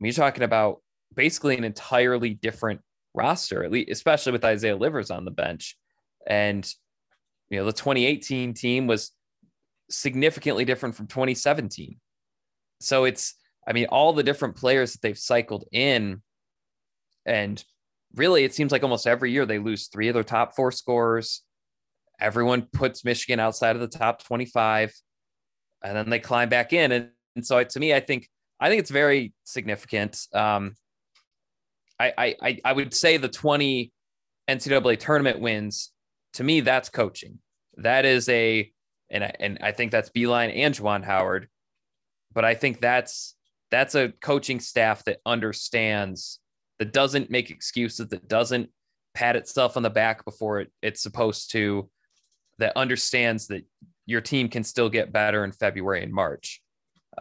mean, 0.01 0.13
you're 0.13 0.13
talking 0.13 0.45
about 0.45 0.83
basically 1.15 1.57
an 1.57 1.65
entirely 1.65 2.35
different 2.35 2.81
roster, 3.15 3.65
at 3.65 3.73
least 3.73 3.91
especially 3.91 4.33
with 4.33 4.45
Isaiah 4.45 4.77
Livers 4.77 5.11
on 5.11 5.25
the 5.25 5.31
bench. 5.31 5.77
And 6.27 6.71
you 7.51 7.59
know, 7.59 7.65
the 7.65 7.73
2018 7.73 8.55
team 8.55 8.87
was 8.87 9.13
significantly 9.89 10.65
different 10.65 10.95
from 10.95 11.07
2017. 11.07 11.97
So 12.81 13.05
it's, 13.05 13.35
I 13.67 13.73
mean, 13.73 13.87
all 13.87 14.13
the 14.13 14.23
different 14.23 14.57
players 14.57 14.93
that 14.93 15.03
they've 15.03 15.19
cycled 15.19 15.65
in, 15.73 16.23
and 17.25 17.63
really, 18.15 18.45
it 18.45 18.55
seems 18.55 18.73
like 18.73 18.83
almost 18.83 19.07
every 19.07 19.33
year 19.33 19.47
they 19.47 19.59
lose 19.59 19.89
three 19.89 20.09
of 20.09 20.15
their 20.15 20.25
top 20.25 20.55
four 20.55 20.71
scorers. 20.71 21.43
Everyone 22.21 22.63
puts 22.63 23.05
Michigan 23.05 23.41
outside 23.41 23.77
of 23.77 23.83
the 23.83 23.99
top 23.99 24.25
25, 24.25 24.93
and 25.85 25.97
then 25.97 26.11
they 26.11 26.19
climb 26.19 26.49
back 26.49 26.73
in. 26.73 26.93
And, 26.93 27.11
and 27.35 27.47
so, 27.47 27.63
to 27.63 27.81
me, 27.81 27.95
I 27.95 28.01
think 28.01 28.29
I 28.59 28.69
think 28.69 28.81
it's 28.81 28.91
very 28.91 29.35
significant. 29.45 30.19
Um, 30.33 30.75
I, 31.99 32.37
I 32.43 32.61
I 32.65 32.73
would 32.73 32.93
say 32.93 33.17
the 33.17 33.29
20 33.29 33.91
NCAA 34.49 34.99
tournament 34.99 35.41
wins 35.41 35.93
to 36.35 36.45
me 36.45 36.61
that's 36.61 36.89
coaching. 36.89 37.39
That 37.79 38.05
is 38.05 38.29
a 38.29 38.71
and 39.11 39.25
I, 39.25 39.33
and 39.39 39.59
I 39.63 39.73
think 39.73 39.93
that's 39.93 40.11
Beilein 40.11 40.55
and 40.55 40.75
Juwan 40.75 41.05
Howard, 41.05 41.49
but 42.35 42.45
I 42.45 42.55
think 42.55 42.81
that's 42.81 43.35
that's 43.71 43.95
a 43.95 44.13
coaching 44.21 44.61
staff 44.61 45.05
that 45.05 45.19
understands 45.27 46.39
that 46.79 46.93
doesn't 46.93 47.31
make 47.31 47.51
excuses 47.51 48.09
that 48.09 48.29
doesn't 48.29 48.71
pat 49.15 49.37
itself 49.37 49.77
on 49.77 49.83
the 49.83 49.91
back 49.91 50.25
before 50.25 50.61
it, 50.61 50.71
it's 50.83 51.03
supposed 51.03 51.51
to 51.53 51.89
that 52.59 52.77
understands 52.77 53.47
that 53.49 53.65
your 54.07 54.21
team 54.21 54.49
can 54.49 54.65
still 54.65 54.89
get 54.89 55.13
better 55.13 55.45
in 55.45 55.53
February 55.53 56.03
and 56.03 56.13
March 56.13 56.63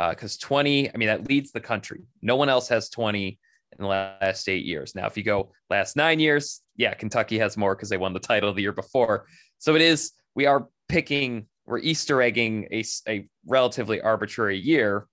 because 0.09 0.37
uh, 0.43 0.47
20 0.47 0.93
I 0.93 0.97
mean 0.97 1.07
that 1.07 1.27
leads 1.27 1.51
the 1.51 1.59
country. 1.59 2.01
No 2.21 2.35
one 2.35 2.49
else 2.49 2.67
has 2.69 2.89
20 2.89 3.39
in 3.77 3.83
the 3.83 3.87
last 3.87 4.47
eight 4.47 4.65
years. 4.65 4.95
Now, 4.95 5.07
if 5.07 5.17
you 5.17 5.23
go 5.23 5.51
last 5.69 5.95
nine 5.95 6.19
years, 6.19 6.61
yeah, 6.75 6.93
Kentucky 6.93 7.37
has 7.39 7.57
more 7.57 7.75
because 7.75 7.89
they 7.89 7.97
won 7.97 8.13
the 8.13 8.19
title 8.19 8.53
the 8.53 8.61
year 8.61 8.71
before. 8.71 9.25
So 9.59 9.75
it 9.75 9.81
is, 9.81 10.11
we 10.35 10.45
are 10.45 10.67
picking, 10.87 11.47
we're 11.65 11.79
Easter 11.79 12.21
egging 12.21 12.67
a, 12.71 12.83
a 13.07 13.27
relatively 13.45 14.01
arbitrary 14.01 14.59
year. 14.59 15.07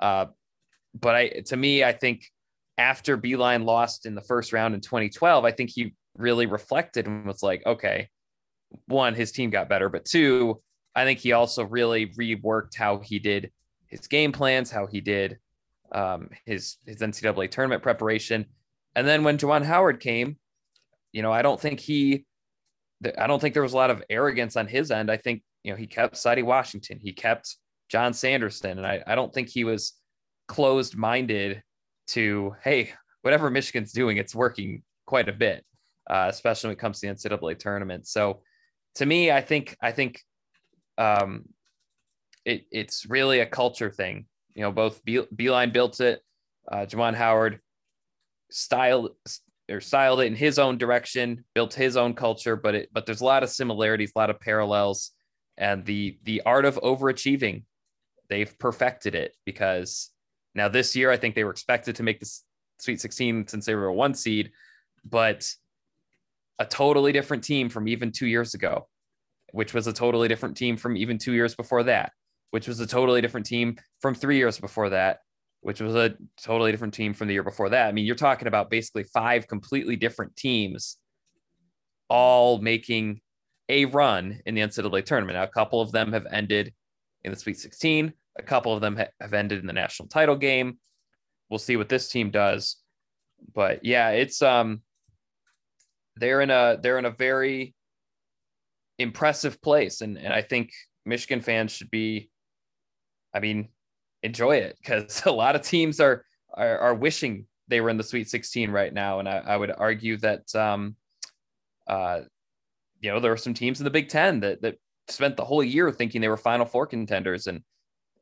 Uh, 0.00 0.26
but 0.98 1.14
I, 1.14 1.28
to 1.46 1.56
me, 1.56 1.82
I 1.82 1.92
think 1.92 2.24
after 2.78 3.16
Beilein 3.16 3.64
lost 3.64 4.06
in 4.06 4.14
the 4.14 4.20
first 4.20 4.52
round 4.52 4.74
in 4.74 4.80
2012, 4.80 5.44
I 5.44 5.50
think 5.50 5.70
he 5.70 5.94
really 6.16 6.46
reflected 6.46 7.06
and 7.06 7.26
was 7.26 7.42
like, 7.42 7.64
okay, 7.66 8.08
one, 8.86 9.14
his 9.14 9.32
team 9.32 9.50
got 9.50 9.68
better, 9.68 9.88
but 9.88 10.04
two, 10.04 10.60
I 10.94 11.04
think 11.04 11.18
he 11.18 11.32
also 11.32 11.64
really 11.64 12.06
reworked 12.06 12.76
how 12.76 12.98
he 12.98 13.18
did 13.18 13.50
his 13.88 14.06
game 14.06 14.32
plans, 14.32 14.70
how 14.70 14.86
he 14.86 15.00
did 15.00 15.38
um, 15.92 16.30
his 16.44 16.76
his 16.86 16.98
NCAA 16.98 17.50
tournament 17.50 17.82
preparation. 17.82 18.46
And 18.94 19.06
then 19.06 19.24
when 19.24 19.38
Juwan 19.38 19.64
Howard 19.64 20.00
came, 20.00 20.38
you 21.12 21.22
know, 21.22 21.32
I 21.32 21.42
don't 21.42 21.60
think 21.60 21.80
he, 21.80 22.26
I 23.18 23.26
don't 23.26 23.40
think 23.40 23.54
there 23.54 23.62
was 23.62 23.72
a 23.72 23.76
lot 23.76 23.90
of 23.90 24.02
arrogance 24.08 24.56
on 24.56 24.66
his 24.66 24.90
end. 24.90 25.10
I 25.10 25.16
think 25.16 25.42
you 25.62 25.72
know 25.72 25.76
he 25.76 25.86
kept 25.86 26.14
Saddi 26.14 26.44
Washington, 26.44 26.98
he 27.00 27.12
kept 27.12 27.56
Jon 27.88 28.12
Sanderson, 28.12 28.78
and 28.78 28.86
I, 28.86 29.02
I 29.06 29.14
don't 29.14 29.32
think 29.32 29.48
he 29.48 29.64
was 29.64 29.94
closed 30.46 30.96
minded 30.96 31.62
to 32.08 32.54
hey, 32.62 32.92
whatever 33.22 33.50
Michigan's 33.50 33.92
doing, 33.92 34.16
it's 34.16 34.34
working 34.34 34.82
quite 35.06 35.28
a 35.28 35.32
bit, 35.32 35.64
uh, 36.08 36.26
especially 36.28 36.68
when 36.68 36.76
it 36.76 36.80
comes 36.80 37.00
to 37.00 37.06
the 37.06 37.14
NCAA 37.14 37.58
tournament. 37.58 38.06
So 38.06 38.42
to 38.96 39.06
me, 39.06 39.30
I 39.30 39.40
think 39.40 39.76
I 39.80 39.92
think 39.92 40.22
um, 40.98 41.48
it, 42.44 42.66
it's 42.70 43.06
really 43.06 43.40
a 43.40 43.46
culture 43.46 43.90
thing. 43.90 44.26
You 44.54 44.62
know, 44.62 44.72
both 44.72 45.04
Be- 45.04 45.26
Beilein 45.34 45.72
built 45.72 46.00
it, 46.00 46.22
uh, 46.70 46.86
Juwan 46.86 47.14
Howard 47.14 47.60
style 48.50 49.10
or 49.70 49.80
styled 49.80 50.20
it 50.20 50.26
in 50.26 50.36
his 50.36 50.58
own 50.58 50.76
direction, 50.76 51.44
built 51.54 51.72
his 51.74 51.96
own 51.96 52.14
culture, 52.14 52.56
but 52.56 52.74
it 52.74 52.90
but 52.92 53.06
there's 53.06 53.20
a 53.20 53.24
lot 53.24 53.42
of 53.42 53.50
similarities, 53.50 54.12
a 54.14 54.18
lot 54.18 54.30
of 54.30 54.40
parallels, 54.40 55.12
and 55.56 55.84
the 55.84 56.18
the 56.24 56.42
art 56.42 56.64
of 56.64 56.76
overachieving, 56.76 57.64
they've 58.28 58.58
perfected 58.58 59.14
it 59.14 59.36
because 59.44 60.10
now 60.54 60.68
this 60.68 60.94
year 60.94 61.10
I 61.10 61.16
think 61.16 61.34
they 61.34 61.44
were 61.44 61.50
expected 61.50 61.96
to 61.96 62.02
make 62.02 62.20
the 62.20 62.30
Sweet 62.78 63.00
16 63.00 63.46
since 63.48 63.66
they 63.66 63.74
were 63.74 63.86
a 63.86 63.92
one 63.92 64.14
seed, 64.14 64.50
but 65.04 65.50
a 66.58 66.64
totally 66.64 67.12
different 67.12 67.44
team 67.44 67.68
from 67.68 67.88
even 67.88 68.12
two 68.12 68.26
years 68.26 68.54
ago, 68.54 68.86
which 69.52 69.74
was 69.74 69.86
a 69.86 69.92
totally 69.92 70.28
different 70.28 70.56
team 70.56 70.76
from 70.76 70.96
even 70.96 71.18
two 71.18 71.32
years 71.32 71.54
before 71.54 71.82
that, 71.84 72.12
which 72.50 72.68
was 72.68 72.80
a 72.80 72.86
totally 72.86 73.20
different 73.20 73.46
team 73.46 73.76
from 74.00 74.14
three 74.14 74.36
years 74.36 74.58
before 74.58 74.90
that, 74.90 75.18
which 75.60 75.80
was 75.80 75.94
a 75.94 76.14
totally 76.42 76.70
different 76.70 76.94
team 76.94 77.14
from 77.14 77.28
the 77.28 77.34
year 77.34 77.42
before 77.42 77.70
that. 77.70 77.88
I 77.88 77.92
mean, 77.92 78.04
you're 78.04 78.14
talking 78.14 78.48
about 78.48 78.70
basically 78.70 79.04
five 79.04 79.48
completely 79.48 79.96
different 79.96 80.36
teams 80.36 80.98
all 82.08 82.58
making 82.58 83.20
a 83.68 83.86
run 83.86 84.40
in 84.46 84.54
the 84.54 84.60
NCAA 84.60 85.04
tournament. 85.04 85.36
Now, 85.36 85.44
a 85.44 85.48
couple 85.48 85.80
of 85.80 85.90
them 85.90 86.12
have 86.12 86.26
ended 86.30 86.72
in 87.24 87.32
the 87.32 87.38
Sweet 87.38 87.58
16, 87.58 88.12
a 88.38 88.42
couple 88.42 88.74
of 88.74 88.80
them 88.80 89.00
have 89.20 89.32
ended 89.32 89.60
in 89.60 89.66
the 89.66 89.72
national 89.72 90.08
title 90.08 90.36
game. 90.36 90.78
We'll 91.48 91.58
see 91.58 91.76
what 91.76 91.88
this 91.88 92.08
team 92.08 92.30
does. 92.30 92.76
But 93.54 93.84
yeah, 93.84 94.10
it's 94.10 94.42
um 94.42 94.82
they're 96.16 96.40
in 96.40 96.50
a 96.50 96.78
they're 96.80 96.98
in 96.98 97.04
a 97.04 97.10
very 97.10 97.74
impressive 98.98 99.60
place 99.60 100.00
and 100.00 100.16
and 100.16 100.32
I 100.32 100.42
think 100.42 100.70
Michigan 101.04 101.40
fans 101.40 101.72
should 101.72 101.90
be 101.90 102.30
I 103.34 103.40
mean 103.40 103.68
enjoy 104.24 104.56
it 104.56 104.76
because 104.80 105.22
a 105.26 105.30
lot 105.30 105.54
of 105.54 105.62
teams 105.62 106.00
are, 106.00 106.24
are, 106.54 106.78
are 106.78 106.94
wishing 106.94 107.46
they 107.68 107.80
were 107.80 107.90
in 107.90 107.96
the 107.96 108.02
Sweet 108.02 108.28
16 108.28 108.70
right 108.70 108.92
now, 108.92 109.20
and 109.20 109.28
I, 109.28 109.38
I 109.38 109.56
would 109.56 109.70
argue 109.70 110.16
that 110.18 110.54
um, 110.54 110.96
uh, 111.86 112.22
you 113.00 113.10
know 113.10 113.20
there 113.20 113.32
are 113.32 113.36
some 113.36 113.54
teams 113.54 113.80
in 113.80 113.84
the 113.84 113.90
Big 113.90 114.08
Ten 114.08 114.40
that 114.40 114.60
that 114.62 114.76
spent 115.08 115.36
the 115.36 115.44
whole 115.44 115.62
year 115.62 115.90
thinking 115.90 116.20
they 116.20 116.28
were 116.28 116.36
Final 116.36 116.66
Four 116.66 116.86
contenders, 116.86 117.46
and 117.46 117.62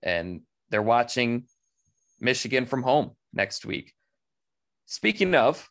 and 0.03 0.43
they're 0.71 0.83
watching 0.83 1.45
Michigan 2.21 2.67
from 2.67 2.83
home 2.83 3.13
next 3.33 3.65
week. 3.65 3.93
Speaking 4.87 5.35
of 5.35 5.69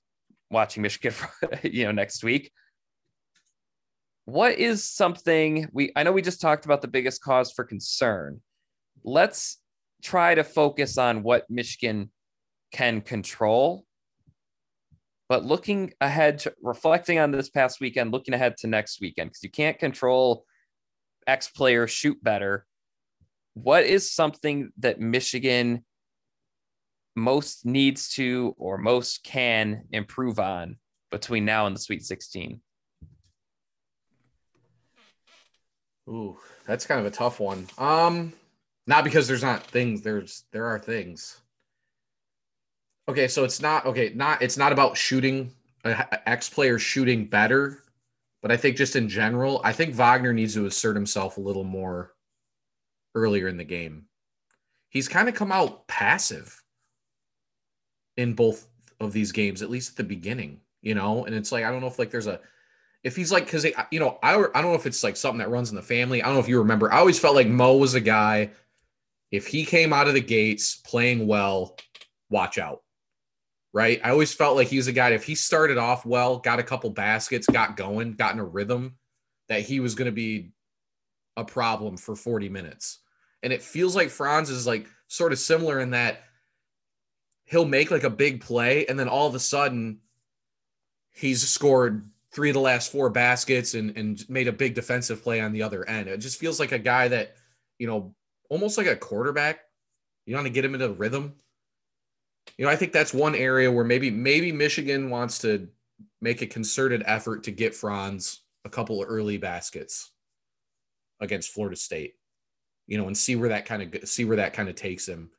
watching 0.52 0.84
Michigan, 0.84 1.14
you 1.64 1.86
know, 1.86 1.92
next 1.92 2.24
week, 2.24 2.52
what 4.26 4.58
is 4.58 4.88
something 4.88 5.68
we? 5.74 5.92
I 5.96 6.04
know 6.04 6.12
we 6.12 6.22
just 6.22 6.42
talked 6.42 6.66
about 6.66 6.82
the 6.82 6.88
biggest 6.88 7.22
cause 7.22 7.52
for 7.52 7.64
concern. 7.64 8.42
Let's 9.04 9.58
try 10.04 10.36
to 10.36 10.44
focus 10.44 10.98
on 10.98 11.24
what 11.24 11.50
Michigan 11.50 12.12
can 12.72 13.02
control. 13.02 13.86
But 15.28 15.46
looking 15.46 15.94
ahead, 16.02 16.40
to, 16.40 16.54
reflecting 16.62 17.18
on 17.18 17.32
this 17.32 17.50
past 17.50 17.80
weekend, 17.80 18.12
looking 18.12 18.34
ahead 18.34 18.58
to 18.58 18.68
next 18.68 19.00
weekend, 19.00 19.30
because 19.30 19.44
you 19.44 19.50
can't 19.50 19.80
control 19.80 20.46
X 21.26 21.48
players 21.50 21.90
shoot 21.90 22.22
better. 22.22 22.66
What 23.54 23.86
is 23.86 24.12
something 24.12 24.72
that 24.80 25.00
Michigan 25.00 25.86
most 27.16 27.66
needs 27.66 28.10
to 28.16 28.56
or 28.58 28.78
most 28.78 29.24
can 29.24 29.84
improve 29.92 30.40
on 30.40 30.78
between 31.12 31.46
now 31.46 31.68
and 31.68 31.76
the 31.76 31.80
Sweet 31.80 32.04
16? 32.04 32.62
Ooh, 36.10 36.38
that's 36.66 36.86
kind 36.86 37.00
of 37.00 37.06
a 37.06 37.16
tough 37.16 37.40
one. 37.40 37.68
Um, 37.78 38.34
not 38.88 39.04
because 39.04 39.28
there's 39.28 39.44
not 39.44 39.64
things, 39.64 40.02
there's 40.02 40.46
there 40.52 40.66
are 40.66 40.80
things. 40.80 41.40
Okay, 43.08 43.28
so 43.28 43.44
it's 43.44 43.62
not 43.62 43.86
okay, 43.86 44.12
not 44.16 44.42
it's 44.42 44.58
not 44.58 44.72
about 44.72 44.98
shooting 44.98 45.54
uh, 45.86 46.04
X 46.26 46.50
player 46.50 46.80
shooting 46.80 47.26
better, 47.26 47.84
but 48.42 48.52
I 48.52 48.58
think 48.58 48.78
just 48.78 48.96
in 48.96 49.08
general, 49.08 49.62
I 49.64 49.74
think 49.74 49.94
Wagner 49.94 50.34
needs 50.34 50.56
to 50.56 50.66
assert 50.66 50.96
himself 50.96 51.38
a 51.38 51.42
little 51.42 51.64
more 51.64 52.14
earlier 53.16 53.48
in 53.48 53.58
the 53.58 53.64
game. 53.64 54.06
He's 54.90 55.08
kind 55.08 55.30
of 55.30 55.36
come 55.36 55.52
out 55.52 55.88
passive 55.88 56.62
in 58.18 58.34
both 58.34 58.68
of 59.00 59.14
these 59.14 59.32
games, 59.32 59.62
at 59.62 59.70
least 59.70 59.92
at 59.92 59.98
the 59.98 60.04
beginning, 60.04 60.60
you 60.82 60.96
know, 60.96 61.26
and 61.26 61.36
it's 61.36 61.52
like 61.52 61.64
I 61.64 61.72
don't 61.72 61.82
know 61.82 61.88
if 61.88 62.00
like 62.00 62.12
there's 62.12 62.28
a 62.28 62.40
if 63.04 63.16
he's 63.16 63.32
like 63.32 63.46
because 63.46 63.66
you 63.92 64.00
know 64.00 64.20
I, 64.22 64.36
I 64.36 64.62
don't 64.62 64.72
know 64.72 64.76
if 64.76 64.86
it's 64.86 65.04
like 65.04 65.18
something 65.18 65.40
that 65.40 65.50
runs 65.50 65.72
in 65.72 65.76
the 65.76 65.82
family 65.82 66.22
i 66.22 66.26
don't 66.28 66.36
know 66.36 66.40
if 66.40 66.48
you 66.48 66.60
remember 66.60 66.94
i 66.94 67.00
always 67.00 67.18
felt 67.18 67.34
like 67.34 67.48
mo 67.48 67.76
was 67.78 67.96
a 67.96 68.00
guy 68.00 68.52
if 69.32 69.48
he 69.48 69.66
came 69.66 69.94
out 69.94 70.08
of 70.08 70.14
the 70.14 70.22
gates 70.22 70.76
playing 70.76 71.26
well, 71.26 71.78
watch 72.30 72.58
out. 72.58 72.82
Right. 73.74 74.02
I 74.04 74.10
always 74.10 74.34
felt 74.34 74.58
like 74.58 74.68
he 74.68 74.76
was 74.76 74.88
a 74.88 74.94
guy, 74.94 75.12
if 75.12 75.24
he 75.24 75.34
started 75.34 75.78
off 75.78 76.06
well, 76.06 76.40
got 76.40 76.60
a 76.60 76.64
couple 76.64 76.90
baskets, 76.90 77.48
got 77.48 77.78
going, 77.78 78.14
got 78.14 78.34
in 78.34 78.40
a 78.40 78.46
rhythm, 78.46 78.98
that 79.48 79.62
he 79.62 79.80
was 79.80 79.96
going 79.96 80.08
to 80.08 80.12
be 80.12 80.52
a 81.38 81.46
problem 81.46 81.96
for 81.96 82.14
40 82.14 82.50
minutes. 82.50 83.00
And 83.44 83.54
it 83.54 83.62
feels 83.62 83.96
like 83.96 84.10
Franz 84.10 84.50
is 84.50 84.68
like 84.68 84.88
sort 85.08 85.32
of 85.32 85.40
similar 85.40 85.80
in 85.80 85.92
that 85.92 86.24
he'll 87.52 87.66
make 87.66 87.92
like 87.92 88.06
a 88.06 88.10
big 88.10 88.42
play 88.42 88.86
and 88.88 88.98
then 88.98 89.10
all 89.10 89.28
of 89.28 89.36
a 89.36 89.40
sudden 89.40 90.00
he's 91.14 91.48
scored 91.48 92.10
three 92.32 92.50
of 92.50 92.54
the 92.54 92.62
last 92.62 92.92
four 92.92 93.10
baskets 93.10 93.74
and, 93.74 93.96
and 93.98 94.28
made 94.30 94.48
a 94.48 94.54
big 94.54 94.74
defensive 94.74 95.22
play 95.22 95.42
on 95.42 95.52
the 95.52 95.62
other 95.62 95.88
end. 95.88 96.08
It 96.08 96.18
just 96.20 96.40
feels 96.40 96.62
like 96.62 96.72
a 96.72 96.80
guy 96.80 97.10
that, 97.10 97.36
you 97.78 97.88
know, 97.88 98.16
almost 98.50 98.78
like 98.78 98.88
a 98.88 98.96
quarterback. 98.96 99.60
You 100.26 100.34
want 100.36 100.48
to 100.48 100.54
get 100.54 100.64
him 100.64 100.74
into 100.74 100.94
rhythm. 100.94 101.36
You 102.58 102.66
know, 102.66 102.72
I 102.72 102.78
think 102.78 102.94
that's 102.94 103.14
one 103.14 103.36
area 103.36 103.70
where 103.70 103.84
maybe 103.84 104.10
maybe 104.10 104.54
Michigan 104.54 105.10
wants 105.10 105.40
to 105.40 105.68
make 106.22 106.42
a 106.42 106.48
concerted 106.48 107.04
effort 107.06 107.44
to 107.44 107.52
get 107.52 107.76
Franz 107.76 108.42
a 108.64 108.70
couple 108.70 109.02
of 109.02 109.10
early 109.10 109.38
baskets 109.38 110.12
against 111.20 111.50
Florida 111.50 111.76
State. 111.76 112.14
You 112.88 112.98
know, 112.98 113.08
and 113.08 113.18
see 113.18 113.36
where 113.36 113.50
that 113.50 113.66
kind 113.66 113.82
of 113.96 114.08
see 114.08 114.26
where 114.26 114.38
that 114.38 114.54
kind 114.54 114.70
of 114.70 114.76
takes 114.76 115.08
him 115.08 115.32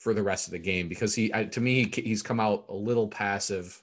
for 0.00 0.12
the 0.12 0.22
rest 0.22 0.48
of 0.48 0.52
the 0.52 0.58
game 0.58 0.88
because 0.88 1.14
he 1.14 1.28
to 1.28 1.60
me 1.60 1.88
he's 1.94 2.22
come 2.22 2.40
out 2.40 2.64
a 2.68 2.74
little 2.74 3.06
passive 3.06 3.80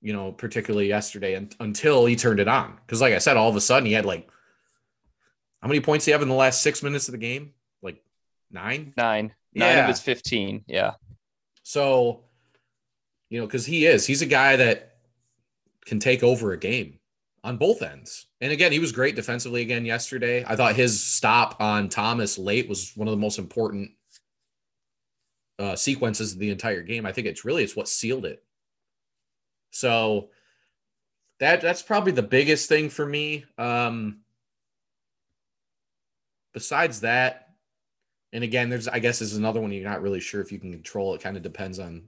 you 0.00 0.14
know 0.14 0.32
particularly 0.32 0.88
yesterday 0.88 1.34
and, 1.34 1.54
until 1.60 2.06
he 2.06 2.16
turned 2.16 2.40
it 2.40 2.48
on 2.48 2.74
because 2.86 3.02
like 3.02 3.12
i 3.12 3.18
said 3.18 3.36
all 3.36 3.50
of 3.50 3.56
a 3.56 3.60
sudden 3.60 3.84
he 3.84 3.92
had 3.92 4.06
like 4.06 4.30
how 5.60 5.68
many 5.68 5.80
points 5.80 6.04
do 6.04 6.10
you 6.10 6.14
have 6.14 6.22
in 6.22 6.28
the 6.28 6.34
last 6.34 6.62
six 6.62 6.82
minutes 6.82 7.08
of 7.08 7.12
the 7.12 7.18
game? 7.18 7.52
Like 7.82 8.02
nine? 8.50 8.94
Nine. 8.96 9.34
Nine 9.54 9.76
yeah. 9.76 9.82
of 9.82 9.88
his 9.88 10.00
15. 10.00 10.64
Yeah. 10.66 10.94
So, 11.62 12.24
you 13.28 13.40
know, 13.40 13.46
because 13.46 13.66
he 13.66 13.86
is, 13.86 14.06
he's 14.06 14.22
a 14.22 14.26
guy 14.26 14.56
that 14.56 14.96
can 15.84 16.00
take 16.00 16.22
over 16.22 16.52
a 16.52 16.58
game 16.58 16.98
on 17.44 17.56
both 17.56 17.82
ends. 17.82 18.26
And 18.40 18.52
again, 18.52 18.72
he 18.72 18.78
was 18.78 18.92
great 18.92 19.16
defensively 19.16 19.62
again 19.62 19.84
yesterday. 19.84 20.44
I 20.46 20.56
thought 20.56 20.74
his 20.74 21.02
stop 21.02 21.60
on 21.60 21.88
Thomas 21.88 22.38
late 22.38 22.68
was 22.68 22.92
one 22.96 23.08
of 23.08 23.12
the 23.12 23.20
most 23.20 23.38
important 23.38 23.90
uh, 25.60 25.76
sequences 25.76 26.32
of 26.32 26.38
the 26.38 26.50
entire 26.50 26.82
game. 26.82 27.04
I 27.04 27.12
think 27.12 27.26
it's 27.26 27.44
really 27.44 27.62
it's 27.62 27.76
what 27.76 27.88
sealed 27.88 28.24
it. 28.24 28.42
So 29.70 30.30
that 31.38 31.60
that's 31.60 31.82
probably 31.82 32.12
the 32.12 32.22
biggest 32.22 32.68
thing 32.68 32.88
for 32.88 33.04
me. 33.04 33.44
Um, 33.58 34.20
besides 36.54 37.02
that, 37.02 37.50
and 38.32 38.42
again, 38.42 38.70
there's 38.70 38.88
I 38.88 39.00
guess 39.00 39.20
is 39.20 39.36
another 39.36 39.60
one 39.60 39.70
you're 39.70 39.88
not 39.88 40.02
really 40.02 40.20
sure 40.20 40.40
if 40.40 40.50
you 40.50 40.58
can 40.58 40.72
control. 40.72 41.14
It 41.14 41.20
kind 41.20 41.36
of 41.36 41.42
depends 41.42 41.78
on 41.78 42.04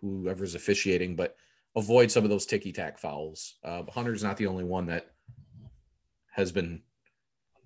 whoever's 0.00 0.54
officiating, 0.54 1.16
but 1.16 1.36
avoid 1.74 2.10
some 2.10 2.24
of 2.24 2.30
those 2.30 2.46
ticky 2.46 2.72
tack 2.72 2.98
fouls. 2.98 3.54
Uh, 3.64 3.82
Hunter's 3.90 4.22
not 4.22 4.36
the 4.36 4.46
only 4.46 4.64
one 4.64 4.86
that 4.86 5.10
has 6.30 6.52
been 6.52 6.82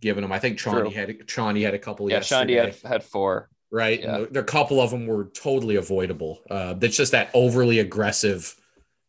given 0.01 0.23
them. 0.23 0.33
I 0.33 0.39
think 0.39 0.59
Chaundee 0.59 0.95
had 0.95 1.11
Chaundee 1.27 1.65
had 1.65 1.75
a 1.75 1.79
couple. 1.79 2.11
Yeah, 2.11 2.21
Chaundee 2.21 2.57
had, 2.57 2.75
had 2.91 3.05
four. 3.05 3.51
Right, 3.73 4.01
yeah. 4.01 4.25
there 4.31 4.43
a 4.43 4.45
couple 4.45 4.81
of 4.81 4.91
them 4.91 5.07
were 5.07 5.27
totally 5.27 5.77
avoidable. 5.77 6.41
Uh, 6.51 6.75
that's 6.75 6.97
just 6.97 7.13
that 7.13 7.31
overly 7.35 7.79
aggressive. 7.79 8.57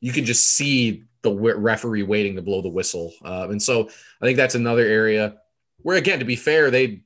You 0.02 0.12
can 0.12 0.24
just 0.24 0.52
see 0.56 1.04
the 1.24 1.32
referee 1.32 2.04
waiting 2.04 2.36
to 2.36 2.42
blow 2.42 2.62
the 2.62 2.70
whistle, 2.70 3.14
uh, 3.24 3.48
and 3.50 3.62
so 3.62 3.90
I 4.22 4.26
think 4.26 4.38
that's 4.38 4.56
another 4.56 4.84
area 4.84 5.38
where 5.84 5.98
again, 5.98 6.20
to 6.20 6.26
be 6.26 6.36
fair, 6.36 6.70
they 6.70 7.02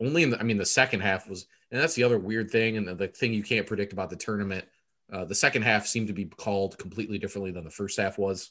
only 0.00 0.22
in 0.22 0.30
the, 0.30 0.40
I 0.40 0.42
mean, 0.42 0.56
the 0.56 0.66
second 0.66 1.00
half 1.00 1.28
was, 1.28 1.46
and 1.70 1.80
that's 1.80 1.94
the 1.94 2.04
other 2.04 2.18
weird 2.18 2.50
thing, 2.50 2.76
and 2.76 2.86
the, 2.86 2.94
the 2.94 3.08
thing 3.08 3.32
you 3.32 3.42
can't 3.42 3.66
predict 3.66 3.92
about 3.92 4.10
the 4.10 4.16
tournament. 4.16 4.64
Uh, 5.12 5.24
the 5.24 5.34
second 5.34 5.62
half 5.62 5.86
seemed 5.86 6.06
to 6.06 6.12
be 6.12 6.24
called 6.24 6.78
completely 6.78 7.18
differently 7.18 7.50
than 7.50 7.64
the 7.64 7.70
first 7.70 7.98
half 7.98 8.18
was. 8.18 8.50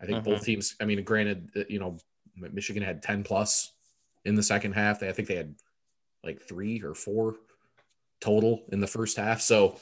I 0.00 0.06
think 0.06 0.24
both 0.24 0.36
mm-hmm. 0.36 0.44
teams. 0.44 0.76
I 0.80 0.84
mean, 0.84 1.02
granted, 1.04 1.50
uh, 1.56 1.62
you 1.68 1.78
know, 1.78 1.96
Michigan 2.36 2.82
had 2.82 3.02
ten 3.02 3.22
plus 3.22 3.72
in 4.24 4.34
the 4.34 4.42
second 4.42 4.72
half. 4.72 5.00
They, 5.00 5.08
I 5.08 5.12
think 5.12 5.28
they 5.28 5.36
had 5.36 5.54
like 6.24 6.40
three 6.42 6.82
or 6.82 6.94
four 6.94 7.36
total 8.20 8.64
in 8.72 8.80
the 8.80 8.86
first 8.86 9.16
half. 9.16 9.40
So, 9.40 9.78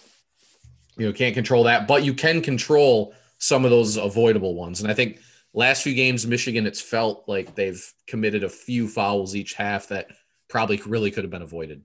you 0.97 1.07
know, 1.07 1.13
can't 1.13 1.35
control 1.35 1.65
that, 1.65 1.87
but 1.87 2.05
you 2.05 2.15
can 2.15 2.41
control 2.41 3.15
some 3.39 3.65
of 3.65 3.71
those 3.71 3.97
avoidable 3.97 4.55
ones. 4.55 4.81
And 4.81 4.91
I 4.91 4.95
think 4.95 5.21
last 5.53 5.83
few 5.83 5.95
games, 5.95 6.27
Michigan, 6.27 6.67
it's 6.67 6.81
felt 6.81 7.25
like 7.27 7.55
they've 7.55 7.83
committed 8.07 8.45
a 8.45 8.49
few 8.49 8.89
fouls 8.89 9.35
each 9.35 9.55
half 9.55 9.89
that 9.89 10.09
probably 10.49 10.81
really 10.87 11.11
could 11.11 11.25
have 11.25 11.31
been 11.31 11.43
avoided. 11.43 11.83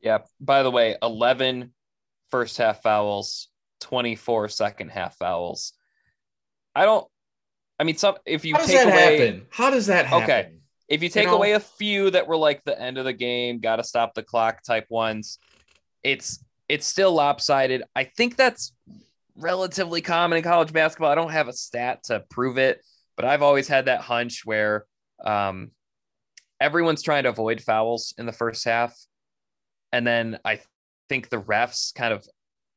Yeah. 0.00 0.18
By 0.40 0.62
the 0.62 0.70
way, 0.70 0.96
11 1.02 1.72
first 2.30 2.56
half 2.58 2.82
fouls 2.82 3.48
24 3.80 4.48
second 4.48 4.90
half 4.90 5.16
fouls. 5.16 5.72
I 6.74 6.84
don't. 6.84 7.06
I 7.78 7.84
mean, 7.84 7.96
some 7.96 8.16
if 8.26 8.44
you 8.44 8.54
How 8.54 8.60
does 8.60 8.68
take 8.68 8.84
that 8.84 8.92
away, 8.92 9.18
happen? 9.18 9.46
How 9.50 9.70
does 9.70 9.86
that 9.86 10.06
happen? 10.06 10.22
Okay. 10.24 10.52
If 10.90 11.02
you 11.04 11.08
take 11.08 11.26
know- 11.26 11.36
away 11.36 11.52
a 11.52 11.60
few 11.60 12.10
that 12.10 12.26
were 12.26 12.36
like 12.36 12.62
the 12.64 12.78
end 12.78 12.98
of 12.98 13.04
the 13.04 13.12
game, 13.12 13.60
got 13.60 13.76
to 13.76 13.84
stop 13.84 14.12
the 14.14 14.22
clock 14.22 14.62
type 14.62 14.86
ones, 14.90 15.38
it's 16.02 16.44
it's 16.68 16.86
still 16.86 17.12
lopsided. 17.12 17.84
I 17.96 18.04
think 18.04 18.36
that's 18.36 18.72
relatively 19.36 20.02
common 20.02 20.36
in 20.36 20.44
college 20.44 20.72
basketball. 20.72 21.10
I 21.10 21.14
don't 21.14 21.32
have 21.32 21.48
a 21.48 21.52
stat 21.52 22.04
to 22.04 22.24
prove 22.30 22.58
it, 22.58 22.84
but 23.16 23.24
I've 23.24 23.42
always 23.42 23.66
had 23.66 23.86
that 23.86 24.02
hunch 24.02 24.42
where 24.44 24.84
um, 25.24 25.70
everyone's 26.60 27.02
trying 27.02 27.24
to 27.24 27.30
avoid 27.30 27.60
fouls 27.60 28.14
in 28.18 28.26
the 28.26 28.32
first 28.32 28.64
half, 28.64 28.94
and 29.92 30.06
then 30.06 30.38
I 30.44 30.60
think 31.08 31.28
the 31.28 31.40
refs 31.40 31.94
kind 31.94 32.12
of 32.12 32.26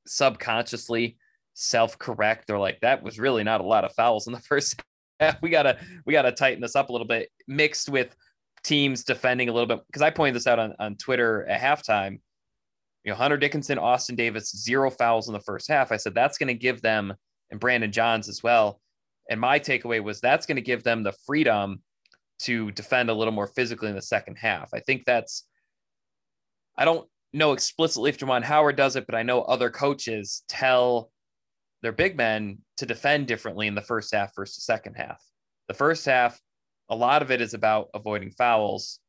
subconsciously 0.08 1.18
self-correct. 1.54 2.48
They're 2.48 2.60
like, 2.60 2.80
that 2.82 3.04
was 3.04 3.20
really 3.20 3.44
not 3.44 3.62
a 3.62 3.66
lot 3.66 3.86
of 3.86 3.94
fouls 3.94 4.28
in 4.28 4.34
the 4.34 4.40
first 4.50 4.76
half. 4.78 4.86
We 5.42 5.50
gotta 5.50 5.78
we 6.06 6.14
gotta 6.14 6.32
tighten 6.32 6.62
this 6.62 6.76
up 6.76 6.90
a 6.90 6.92
little 6.92 7.08
bit, 7.08 7.30
mixed 7.48 7.90
with 7.90 8.16
teams 8.64 9.04
defending 9.04 9.50
a 9.50 9.54
little 9.54 9.68
bit. 9.68 9.80
Because 9.88 10.02
I 10.02 10.10
pointed 10.10 10.36
this 10.36 10.48
out 10.48 10.60
on, 10.60 10.74
on 10.80 10.96
Twitter 10.96 11.46
at 11.46 11.62
halftime. 11.62 12.20
You 13.04 13.12
know, 13.12 13.16
Hunter 13.16 13.38
Dickinson, 13.38 13.78
Austin 13.78 14.16
Davis, 14.16 14.52
zero 14.56 14.90
fouls 14.90 15.28
in 15.28 15.34
the 15.34 15.42
first 15.42 15.68
half. 15.68 15.92
I 15.92 15.98
said 15.98 16.16
that's 16.16 16.38
going 16.38 16.48
to 16.48 16.54
give 16.54 16.82
them, 16.82 17.14
and 17.52 17.60
Brandon 17.60 17.92
Johns 17.92 18.30
as 18.30 18.42
well. 18.42 18.80
And 19.30 19.40
my 19.40 19.60
takeaway 19.60 20.02
was 20.02 20.22
that's 20.22 20.46
going 20.46 20.56
to 20.56 20.62
give 20.62 20.84
them 20.84 21.04
the 21.04 21.14
freedom 21.26 21.82
to 22.44 22.72
defend 22.72 23.10
a 23.10 23.14
little 23.14 23.34
more 23.34 23.48
physically 23.48 23.90
in 23.90 23.96
the 23.96 24.02
second 24.02 24.36
half. 24.36 24.70
I 24.74 24.80
think 24.80 25.04
that's, 25.06 25.46
I 26.78 26.86
don't 26.86 27.08
know 27.32 27.54
explicitly 27.54 28.10
if 28.10 28.18
Juwan 28.18 28.44
Howard 28.44 28.76
does 28.76 28.96
it, 28.96 29.06
but 29.06 29.16
I 29.16 29.24
know 29.24 29.42
other 29.42 29.70
coaches 29.70 30.44
tell 30.48 31.10
their 31.84 31.92
big 31.92 32.18
men 32.18 32.58
to 32.78 32.86
defend 32.86 33.28
differently 33.28 33.68
in 33.68 33.76
the 33.76 33.82
first 33.82 34.14
half 34.14 34.34
versus 34.36 34.56
the 34.56 34.62
second 34.62 34.96
half. 34.96 35.22
The 35.68 35.74
first 35.74 36.06
half, 36.06 36.40
a 36.90 36.96
lot 36.96 37.22
of 37.22 37.30
it 37.30 37.42
is 37.42 37.54
about 37.54 37.90
avoiding 37.94 38.32
fouls. 38.32 39.00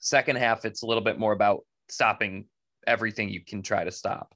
Second 0.00 0.36
half, 0.36 0.64
it's 0.64 0.82
a 0.82 0.86
little 0.86 1.02
bit 1.02 1.18
more 1.18 1.32
about 1.32 1.60
stopping 1.88 2.46
everything 2.86 3.30
you 3.30 3.40
can 3.40 3.62
try 3.62 3.84
to 3.84 3.92
stop. 3.92 4.34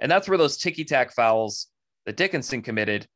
And 0.00 0.10
that's 0.10 0.28
where 0.28 0.38
those 0.38 0.56
ticky 0.56 0.84
tack 0.84 1.12
fouls 1.12 1.66
that 2.06 2.16
Dickinson 2.16 2.62
committed, 2.62 3.06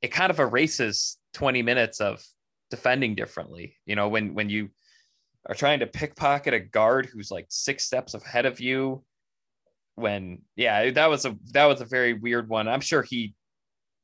it 0.00 0.08
kind 0.08 0.30
of 0.30 0.40
erases 0.40 1.18
20 1.34 1.60
minutes 1.62 2.00
of 2.00 2.24
defending 2.70 3.14
differently. 3.14 3.76
You 3.84 3.96
know, 3.96 4.08
when 4.08 4.32
when 4.32 4.48
you 4.48 4.70
are 5.46 5.54
trying 5.54 5.80
to 5.80 5.86
pickpocket 5.86 6.54
a 6.54 6.60
guard 6.60 7.06
who's 7.06 7.30
like 7.30 7.46
six 7.50 7.84
steps 7.84 8.14
ahead 8.14 8.46
of 8.46 8.60
you, 8.60 9.04
when 9.96 10.42
yeah, 10.54 10.90
that 10.90 11.10
was 11.10 11.24
a 11.24 11.36
that 11.52 11.64
was 11.64 11.80
a 11.80 11.86
very 11.86 12.14
weird 12.14 12.48
one. 12.48 12.68
I'm 12.68 12.80
sure 12.80 13.02
he 13.02 13.34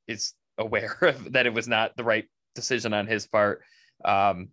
is 0.09 0.35
aware 0.59 0.97
of 1.03 1.33
that 1.33 1.47
it 1.47 1.55
was 1.55 1.69
not 1.69 1.97
the 1.97 2.05
right 2.05 2.25
decision 2.55 2.93
on 2.93 3.07
his 3.07 3.27
part. 3.27 3.63
Um, 4.05 4.49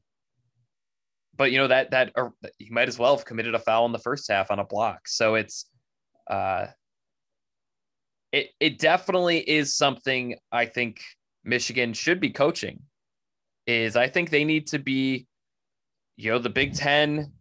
but 1.35 1.51
you 1.51 1.57
know 1.57 1.67
that 1.67 1.91
that 1.91 2.11
uh, 2.15 2.29
he 2.57 2.69
might 2.69 2.89
as 2.89 2.99
well 2.99 3.15
have 3.15 3.25
committed 3.25 3.55
a 3.55 3.59
foul 3.59 3.85
in 3.85 3.93
the 3.93 3.99
first 3.99 4.29
half 4.29 4.51
on 4.51 4.59
a 4.59 4.65
block. 4.65 5.07
So 5.07 5.35
it's 5.35 5.65
uh, 6.29 6.67
it 8.31 8.49
it 8.59 8.77
definitely 8.77 9.39
is 9.39 9.75
something 9.75 10.35
I 10.51 10.65
think 10.65 11.01
Michigan 11.43 11.93
should 11.93 12.19
be 12.19 12.29
coaching. 12.29 12.81
Is 13.65 13.95
I 13.95 14.07
think 14.07 14.29
they 14.29 14.43
need 14.43 14.67
to 14.67 14.79
be, 14.79 15.27
you 16.17 16.31
know, 16.31 16.39
the 16.39 16.49
Big 16.49 16.73
Ten, 16.73 17.31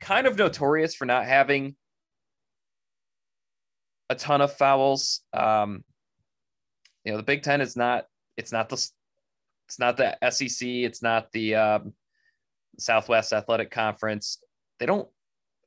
kind 0.00 0.26
of 0.26 0.36
notorious 0.36 0.94
for 0.94 1.06
not 1.06 1.24
having 1.24 1.76
a 4.10 4.14
ton 4.14 4.42
of 4.42 4.52
fouls. 4.52 5.22
Um, 5.32 5.84
you 7.04 7.12
know, 7.12 7.16
the 7.16 7.22
Big 7.22 7.42
Ten 7.42 7.62
is 7.62 7.76
not. 7.76 8.04
It's 8.36 8.52
not 8.52 8.68
the. 8.68 8.74
It's 9.66 9.78
not 9.78 9.96
the 9.96 10.18
SEC. 10.30 10.66
It's 10.66 11.00
not 11.00 11.30
the 11.32 11.54
um, 11.54 11.94
Southwest 12.78 13.32
Athletic 13.32 13.70
Conference. 13.70 14.42
They 14.78 14.86
don't. 14.86 15.08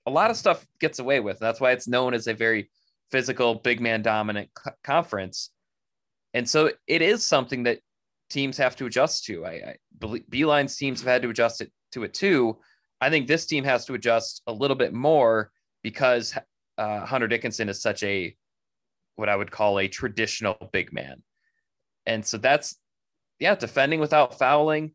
A 0.06 0.12
lot 0.12 0.30
of 0.30 0.38
stuff 0.38 0.68
gets 0.82 1.00
away 1.00 1.22
with. 1.22 1.40
That's 1.40 1.62
why 1.62 1.72
it's 1.72 1.88
known 1.88 2.14
as 2.14 2.28
a 2.28 2.34
very 2.34 2.70
physical, 3.10 3.56
big 3.56 3.80
man 3.80 4.02
dominant 4.02 4.50
co- 4.54 4.72
conference. 4.84 5.50
And 6.34 6.48
so 6.48 6.72
it 6.88 7.02
is 7.02 7.26
something 7.26 7.64
that 7.64 7.80
teams 8.30 8.58
have 8.58 8.76
to 8.76 8.86
adjust 8.86 9.24
to. 9.26 9.46
I, 9.46 9.52
I 9.52 9.76
believe 9.98 10.24
Beilein's 10.30 10.76
teams 10.76 11.00
have 11.00 11.08
had 11.08 11.22
to 11.22 11.30
adjust 11.30 11.62
it 11.62 11.72
to 11.94 12.04
it 12.04 12.14
too. 12.14 12.58
I 13.00 13.10
think 13.10 13.28
this 13.28 13.46
team 13.46 13.64
has 13.64 13.86
to 13.86 13.94
adjust 13.94 14.42
a 14.48 14.52
little 14.52 14.76
bit 14.76 14.94
more 14.94 15.52
because 15.84 16.34
uh, 16.78 17.06
Hunter 17.06 17.28
Dickinson 17.28 17.70
is 17.70 17.82
such 17.82 18.04
a 18.04 18.36
what 19.16 19.30
I 19.30 19.36
would 19.36 19.52
call 19.52 19.80
a 19.80 19.88
traditional 19.88 20.58
big 20.72 20.92
man. 20.92 21.22
And 22.06 22.26
so 22.26 22.38
that's 22.38 22.76
yeah, 23.40 23.56
defending 23.56 24.00
without 24.00 24.38
fouling. 24.38 24.94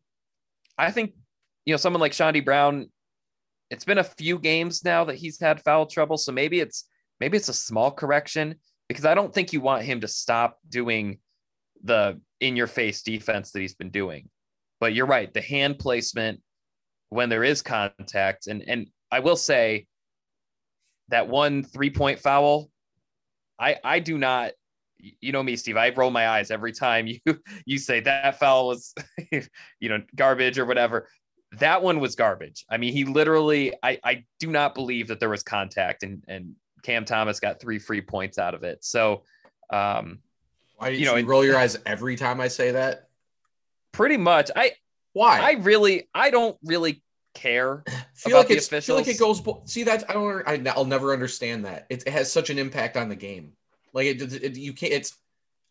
I 0.77 0.91
think 0.91 1.13
you 1.65 1.73
know 1.73 1.77
someone 1.77 2.01
like 2.01 2.13
Chaundee 2.13 2.43
Brown. 2.43 2.89
It's 3.69 3.85
been 3.85 3.99
a 3.99 4.03
few 4.03 4.39
games 4.39 4.83
now 4.83 5.03
that 5.05 5.15
he's 5.15 5.39
had 5.39 5.61
foul 5.61 5.85
trouble, 5.85 6.17
so 6.17 6.31
maybe 6.31 6.59
it's 6.59 6.85
maybe 7.19 7.37
it's 7.37 7.49
a 7.49 7.53
small 7.53 7.91
correction 7.91 8.55
because 8.87 9.05
I 9.05 9.13
don't 9.13 9.33
think 9.33 9.53
you 9.53 9.61
want 9.61 9.83
him 9.83 10.01
to 10.01 10.07
stop 10.07 10.57
doing 10.67 11.19
the 11.83 12.19
in 12.39 12.55
your 12.55 12.67
face 12.67 13.03
defense 13.03 13.51
that 13.51 13.59
he's 13.59 13.75
been 13.75 13.91
doing. 13.91 14.29
But 14.79 14.93
you're 14.93 15.05
right, 15.05 15.31
the 15.33 15.41
hand 15.41 15.77
placement 15.79 16.41
when 17.09 17.29
there 17.29 17.43
is 17.43 17.61
contact 17.61 18.47
and 18.47 18.63
and 18.67 18.87
I 19.11 19.19
will 19.19 19.35
say 19.35 19.87
that 21.09 21.27
one 21.27 21.63
three 21.63 21.89
point 21.89 22.19
foul 22.19 22.69
I 23.59 23.77
I 23.83 23.99
do 23.99 24.17
not 24.17 24.51
you 24.99 25.31
know 25.31 25.43
me 25.43 25.55
Steve 25.55 25.77
I 25.77 25.89
roll 25.89 26.11
my 26.11 26.27
eyes 26.29 26.51
every 26.51 26.71
time 26.71 27.07
you 27.25 27.39
you 27.65 27.77
say 27.77 27.99
that 28.01 28.39
foul 28.39 28.67
was 28.67 28.93
you 29.79 29.89
know 29.89 30.01
garbage 30.15 30.57
or 30.57 30.65
whatever 30.65 31.07
that 31.53 31.81
one 31.81 31.99
was 31.99 32.15
garbage 32.15 32.65
I 32.69 32.77
mean 32.77 32.93
he 32.93 33.05
literally 33.05 33.73
I 33.81 33.99
I 34.03 34.25
do 34.39 34.51
not 34.51 34.75
believe 34.75 35.07
that 35.07 35.19
there 35.19 35.29
was 35.29 35.43
contact 35.43 36.03
and 36.03 36.23
and 36.27 36.55
Cam 36.83 37.05
Thomas 37.05 37.39
got 37.39 37.59
three 37.59 37.79
free 37.79 38.01
points 38.01 38.37
out 38.37 38.53
of 38.53 38.63
it 38.63 38.83
so 38.83 39.23
um 39.71 40.19
Why 40.77 40.89
you, 40.89 40.99
You 40.99 41.05
know, 41.05 41.15
you 41.15 41.25
roll 41.25 41.43
your 41.43 41.57
eyes 41.57 41.77
every 41.85 42.15
time 42.15 42.39
I 42.39 42.47
say 42.47 42.71
that? 42.71 43.09
pretty 43.91 44.17
much 44.17 44.51
I 44.55 44.73
Why? 45.13 45.39
I 45.39 45.51
really 45.53 46.07
I 46.13 46.29
don't 46.29 46.57
really 46.63 47.01
care 47.39 47.83
feel 48.13 48.33
about 48.33 48.37
like 48.39 48.47
the 48.49 48.55
it's 48.55 48.85
feel 48.85 48.95
like 48.95 49.07
it 49.07 49.19
goes. 49.19 49.41
See 49.65 49.83
that 49.83 50.09
I 50.09 50.13
don't. 50.13 50.67
I, 50.67 50.71
I'll 50.75 50.85
never 50.85 51.13
understand 51.13 51.65
that. 51.65 51.85
It, 51.89 52.03
it 52.05 52.11
has 52.11 52.31
such 52.31 52.49
an 52.49 52.59
impact 52.59 52.97
on 52.97 53.09
the 53.09 53.15
game. 53.15 53.53
Like 53.93 54.07
it, 54.07 54.21
it, 54.43 54.57
you 54.57 54.73
can't. 54.73 54.93
It's. 54.93 55.15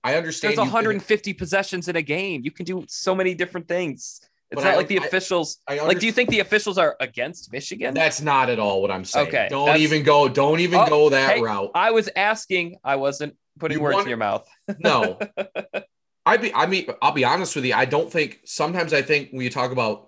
I 0.03 0.15
understand. 0.15 0.53
There's 0.57 0.67
you- 0.67 0.73
150 0.73 1.33
possessions 1.35 1.89
in 1.89 1.97
a 1.97 2.03
game. 2.03 2.43
You 2.45 2.51
can 2.51 2.65
do 2.65 2.85
so 2.89 3.15
many 3.15 3.35
different 3.35 3.69
things. 3.69 4.21
It's 4.51 4.63
not 4.63 4.75
I- 4.75 4.77
like 4.77 4.89
the 4.89 4.99
I- 5.01 5.05
officials. 5.05 5.59
I 5.69 5.79
like, 5.81 5.99
do 6.01 6.07
you 6.07 6.13
think 6.13 6.31
the 6.31 6.41
officials 6.41 6.79
are 6.79 6.97
against 7.01 7.53
Michigan? 7.53 7.95
That's 7.95 8.21
not 8.23 8.49
at 8.49 8.59
all 8.59 8.81
what 8.81 8.91
I'm 8.91 9.05
saying. 9.05 9.29
Okay, 9.29 9.47
Don't 9.51 9.77
even 9.79 10.03
go. 10.05 10.29
Don't 10.29 10.61
even 10.61 10.81
Oh, 10.81 10.87
go 10.89 11.09
that 11.11 11.37
hey, 11.37 11.43
route. 11.43 11.71
I 11.75 11.91
was 11.91 12.09
asking. 12.17 12.77
I 12.83 12.97
wasn't 12.97 13.37
putting 13.59 13.79
You 13.79 13.83
words 13.85 13.95
want- 13.95 14.07
in 14.07 14.11
your 14.11 14.19
mouth. 14.19 14.49
No. 14.79 15.19
I'd 16.27 16.43
be. 16.43 16.53
I 16.55 16.67
mean, 16.67 16.87
I'll 17.01 17.13
be 17.13 17.25
honest 17.25 17.57
with 17.57 17.65
you. 17.65 17.73
I 17.75 17.85
don't 17.87 18.11
think. 18.13 18.41
Sometimes 18.45 18.93
I 18.93 19.03
think 19.03 19.31
when 19.31 19.43
you 19.43 19.51
talk 19.51 19.73
about. 19.73 20.08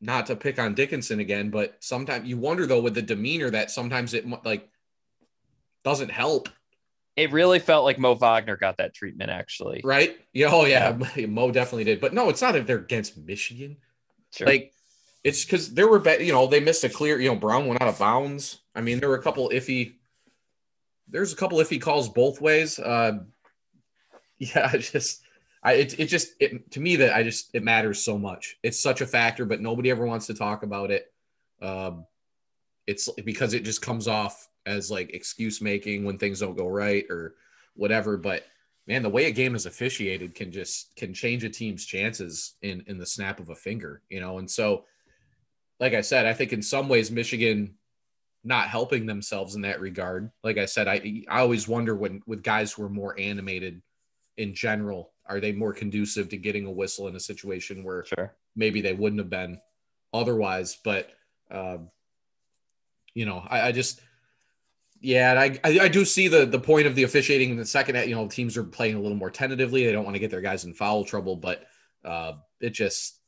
Not 0.00 0.26
to 0.26 0.36
pick 0.36 0.58
on 0.58 0.74
Dickinson 0.74 1.20
again, 1.20 1.50
but 1.50 1.76
sometimes 1.80 2.28
you 2.28 2.36
wonder 2.36 2.66
though 2.66 2.82
with 2.82 2.94
the 2.94 3.02
demeanor 3.02 3.50
that 3.50 3.70
sometimes 3.70 4.12
it 4.12 4.26
like 4.44 4.68
doesn't 5.84 6.10
help, 6.10 6.48
It 7.16 7.32
really 7.32 7.60
felt 7.60 7.84
like 7.84 7.98
Mo 7.98 8.14
Wagner 8.14 8.56
got 8.56 8.76
that 8.78 8.92
treatment. 8.92 9.30
Actually, 9.30 9.80
right? 9.84 10.18
Yeah. 10.32 10.50
Oh 10.50 10.66
yeah, 10.66 10.96
Mo 11.28 11.50
definitely 11.50 11.84
did. 11.84 12.00
But 12.00 12.12
no, 12.12 12.28
it's 12.28 12.42
not 12.42 12.56
if 12.56 12.66
they're 12.66 12.78
against 12.78 13.16
Michigan. 13.16 13.76
Sure. 14.32 14.46
Like 14.46 14.72
it's 15.24 15.44
because 15.44 15.74
there 15.74 15.88
were, 15.88 16.06
you 16.20 16.32
know, 16.32 16.46
they 16.46 16.60
missed 16.60 16.84
a 16.84 16.88
clear. 16.88 17.18
You 17.18 17.30
know, 17.30 17.36
Brown 17.36 17.66
went 17.66 17.80
out 17.82 17.88
of 17.88 17.98
bounds. 17.98 18.60
I 18.74 18.80
mean, 18.80 19.00
there 19.00 19.08
were 19.08 19.16
a 19.16 19.22
couple 19.22 19.48
iffy. 19.48 19.94
There's 21.08 21.32
a 21.32 21.36
couple 21.36 21.58
iffy 21.58 21.80
calls 21.80 22.08
both 22.08 22.40
ways. 22.40 22.78
Uh, 22.78 23.20
yeah, 24.38 24.70
I 24.72 24.76
just, 24.78 25.22
I 25.66 25.72
it, 25.72 25.98
it 25.98 26.06
just 26.06 26.34
it, 26.38 26.70
to 26.70 26.80
me 26.80 26.94
that 26.96 27.12
I 27.12 27.24
just 27.24 27.50
it 27.52 27.64
matters 27.64 28.00
so 28.00 28.16
much. 28.16 28.56
It's 28.62 28.78
such 28.78 29.00
a 29.00 29.06
factor, 29.06 29.44
but 29.44 29.60
nobody 29.60 29.90
ever 29.90 30.06
wants 30.06 30.28
to 30.28 30.34
talk 30.34 30.62
about 30.62 30.92
it. 30.92 31.12
Um, 31.60 32.06
it's 32.86 33.10
because 33.24 33.52
it 33.52 33.64
just 33.64 33.82
comes 33.82 34.06
off 34.06 34.48
as 34.64 34.92
like 34.92 35.10
excuse 35.12 35.60
making 35.60 36.04
when 36.04 36.18
things 36.18 36.38
don't 36.38 36.56
go 36.56 36.68
right 36.68 37.04
or 37.10 37.34
whatever. 37.74 38.16
But 38.16 38.44
man, 38.86 39.02
the 39.02 39.08
way 39.08 39.24
a 39.24 39.32
game 39.32 39.56
is 39.56 39.66
officiated 39.66 40.36
can 40.36 40.52
just 40.52 40.94
can 40.94 41.12
change 41.12 41.42
a 41.42 41.50
team's 41.50 41.84
chances 41.84 42.54
in 42.62 42.84
in 42.86 42.96
the 42.96 43.04
snap 43.04 43.40
of 43.40 43.48
a 43.48 43.56
finger, 43.56 44.02
you 44.08 44.20
know. 44.20 44.38
And 44.38 44.48
so, 44.48 44.84
like 45.80 45.94
I 45.94 46.00
said, 46.00 46.26
I 46.26 46.32
think 46.32 46.52
in 46.52 46.62
some 46.62 46.88
ways 46.88 47.10
Michigan 47.10 47.74
not 48.44 48.68
helping 48.68 49.04
themselves 49.04 49.56
in 49.56 49.62
that 49.62 49.80
regard. 49.80 50.30
Like 50.44 50.58
I 50.58 50.66
said, 50.66 50.86
I 50.86 51.24
I 51.28 51.40
always 51.40 51.66
wonder 51.66 51.96
when 51.96 52.22
with 52.24 52.44
guys 52.44 52.72
who 52.72 52.84
are 52.84 52.88
more 52.88 53.18
animated 53.18 53.82
in 54.36 54.54
general, 54.54 55.12
are 55.28 55.40
they 55.40 55.52
more 55.52 55.72
conducive 55.72 56.28
to 56.28 56.36
getting 56.36 56.66
a 56.66 56.70
whistle 56.70 57.08
in 57.08 57.16
a 57.16 57.20
situation 57.20 57.84
where 57.84 58.04
sure. 58.04 58.34
maybe 58.54 58.80
they 58.80 58.92
wouldn't 58.92 59.20
have 59.20 59.30
been 59.30 59.60
otherwise. 60.12 60.78
But 60.82 61.10
um, 61.50 61.90
you 63.14 63.26
know, 63.26 63.46
I, 63.48 63.68
I 63.68 63.72
just 63.72 64.00
Yeah, 65.00 65.30
and 65.30 65.38
I, 65.38 65.58
I, 65.62 65.78
I 65.84 65.88
do 65.88 66.04
see 66.04 66.28
the 66.28 66.46
the 66.46 66.58
point 66.58 66.86
of 66.86 66.94
the 66.94 67.04
officiating 67.04 67.50
in 67.50 67.56
the 67.56 67.66
second. 67.66 67.96
You 68.08 68.14
know, 68.14 68.28
teams 68.28 68.56
are 68.56 68.64
playing 68.64 68.96
a 68.96 69.00
little 69.00 69.16
more 69.16 69.30
tentatively. 69.30 69.84
They 69.84 69.92
don't 69.92 70.04
want 70.04 70.14
to 70.14 70.20
get 70.20 70.30
their 70.30 70.40
guys 70.40 70.64
in 70.64 70.74
foul 70.74 71.04
trouble, 71.04 71.36
but 71.36 71.64
uh, 72.04 72.32
it 72.60 72.70
just, 72.70 73.18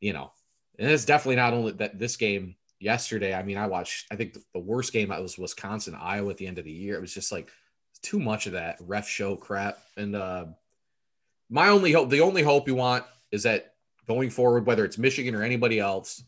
you 0.00 0.12
know, 0.12 0.32
and 0.78 0.90
it's 0.90 1.04
definitely 1.04 1.36
not 1.36 1.54
only 1.54 1.72
that 1.72 1.98
this 1.98 2.16
game 2.16 2.56
yesterday. 2.78 3.34
I 3.34 3.42
mean, 3.42 3.56
I 3.56 3.66
watched. 3.66 4.06
I 4.10 4.16
think 4.16 4.36
the 4.52 4.60
worst 4.60 4.92
game 4.92 5.10
I 5.10 5.20
was 5.20 5.38
Wisconsin 5.38 5.94
Iowa 5.94 6.30
at 6.30 6.36
the 6.36 6.46
end 6.46 6.58
of 6.58 6.64
the 6.64 6.72
year. 6.72 6.96
It 6.96 7.00
was 7.00 7.14
just 7.14 7.32
like 7.32 7.50
too 8.02 8.18
much 8.18 8.46
of 8.46 8.52
that 8.52 8.78
ref 8.80 9.08
show 9.08 9.36
crap. 9.36 9.78
And 9.96 10.14
uh, 10.14 10.46
my 11.50 11.68
only 11.68 11.92
hope, 11.92 12.08
the 12.08 12.20
only 12.20 12.42
hope 12.42 12.68
you 12.68 12.76
want 12.76 13.04
is 13.32 13.42
that 13.42 13.74
going 14.06 14.30
forward, 14.30 14.66
whether 14.66 14.84
it's 14.84 14.98
Michigan 14.98 15.34
or 15.34 15.42
anybody 15.42 15.80
else, 15.80 16.22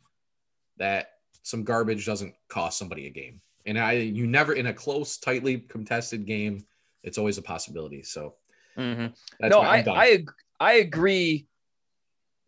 that 0.78 1.12
some 1.42 1.64
garbage 1.64 2.04
doesn't 2.04 2.34
cost 2.48 2.78
somebody 2.78 3.06
a 3.06 3.10
game. 3.10 3.40
And 3.64 3.78
I, 3.78 3.92
you 3.92 4.26
never 4.26 4.52
in 4.52 4.66
a 4.66 4.74
close, 4.74 5.18
tightly 5.18 5.58
contested 5.58 6.26
game, 6.26 6.64
it's 7.02 7.18
always 7.18 7.38
a 7.38 7.42
possibility. 7.42 8.02
So, 8.02 8.34
mm-hmm. 8.76 9.06
no, 9.48 9.60
I, 9.60 9.84
I, 9.88 10.24
I 10.58 10.72
agree. 10.74 11.46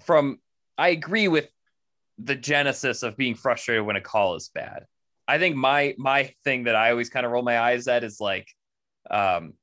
From 0.05 0.41
I 0.77 0.89
agree 0.89 1.29
with 1.29 1.49
the 2.19 2.35
genesis 2.35 3.03
of 3.03 3.17
being 3.17 3.35
frustrated 3.35 3.87
when 3.87 3.97
a 3.97 4.01
call 4.01 4.35
is 4.35 4.49
bad. 4.49 4.87
I 5.27 5.39
think 5.39 5.57
my 5.57 5.95
my 5.99 6.35
thing 6.45 6.65
that 6.65 6.77
I 6.77 6.91
always 6.91 7.09
kind 7.09 7.25
of 7.25 7.33
roll 7.33 7.43
my 7.43 7.59
eyes 7.59 7.89
at 7.89 8.05
is 8.05 8.21
like, 8.21 8.49
um, 9.11 9.55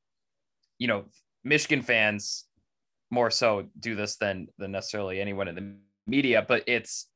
you 0.79 0.87
know, 0.87 1.05
Michigan 1.43 1.81
fans 1.81 2.45
more 3.11 3.29
so 3.29 3.67
do 3.79 3.95
this 3.95 4.17
than 4.17 4.47
than 4.57 4.71
necessarily 4.71 5.21
anyone 5.21 5.47
in 5.47 5.55
the 5.55 5.75
media, 6.07 6.43
but 6.47 6.63
it's 6.67 7.07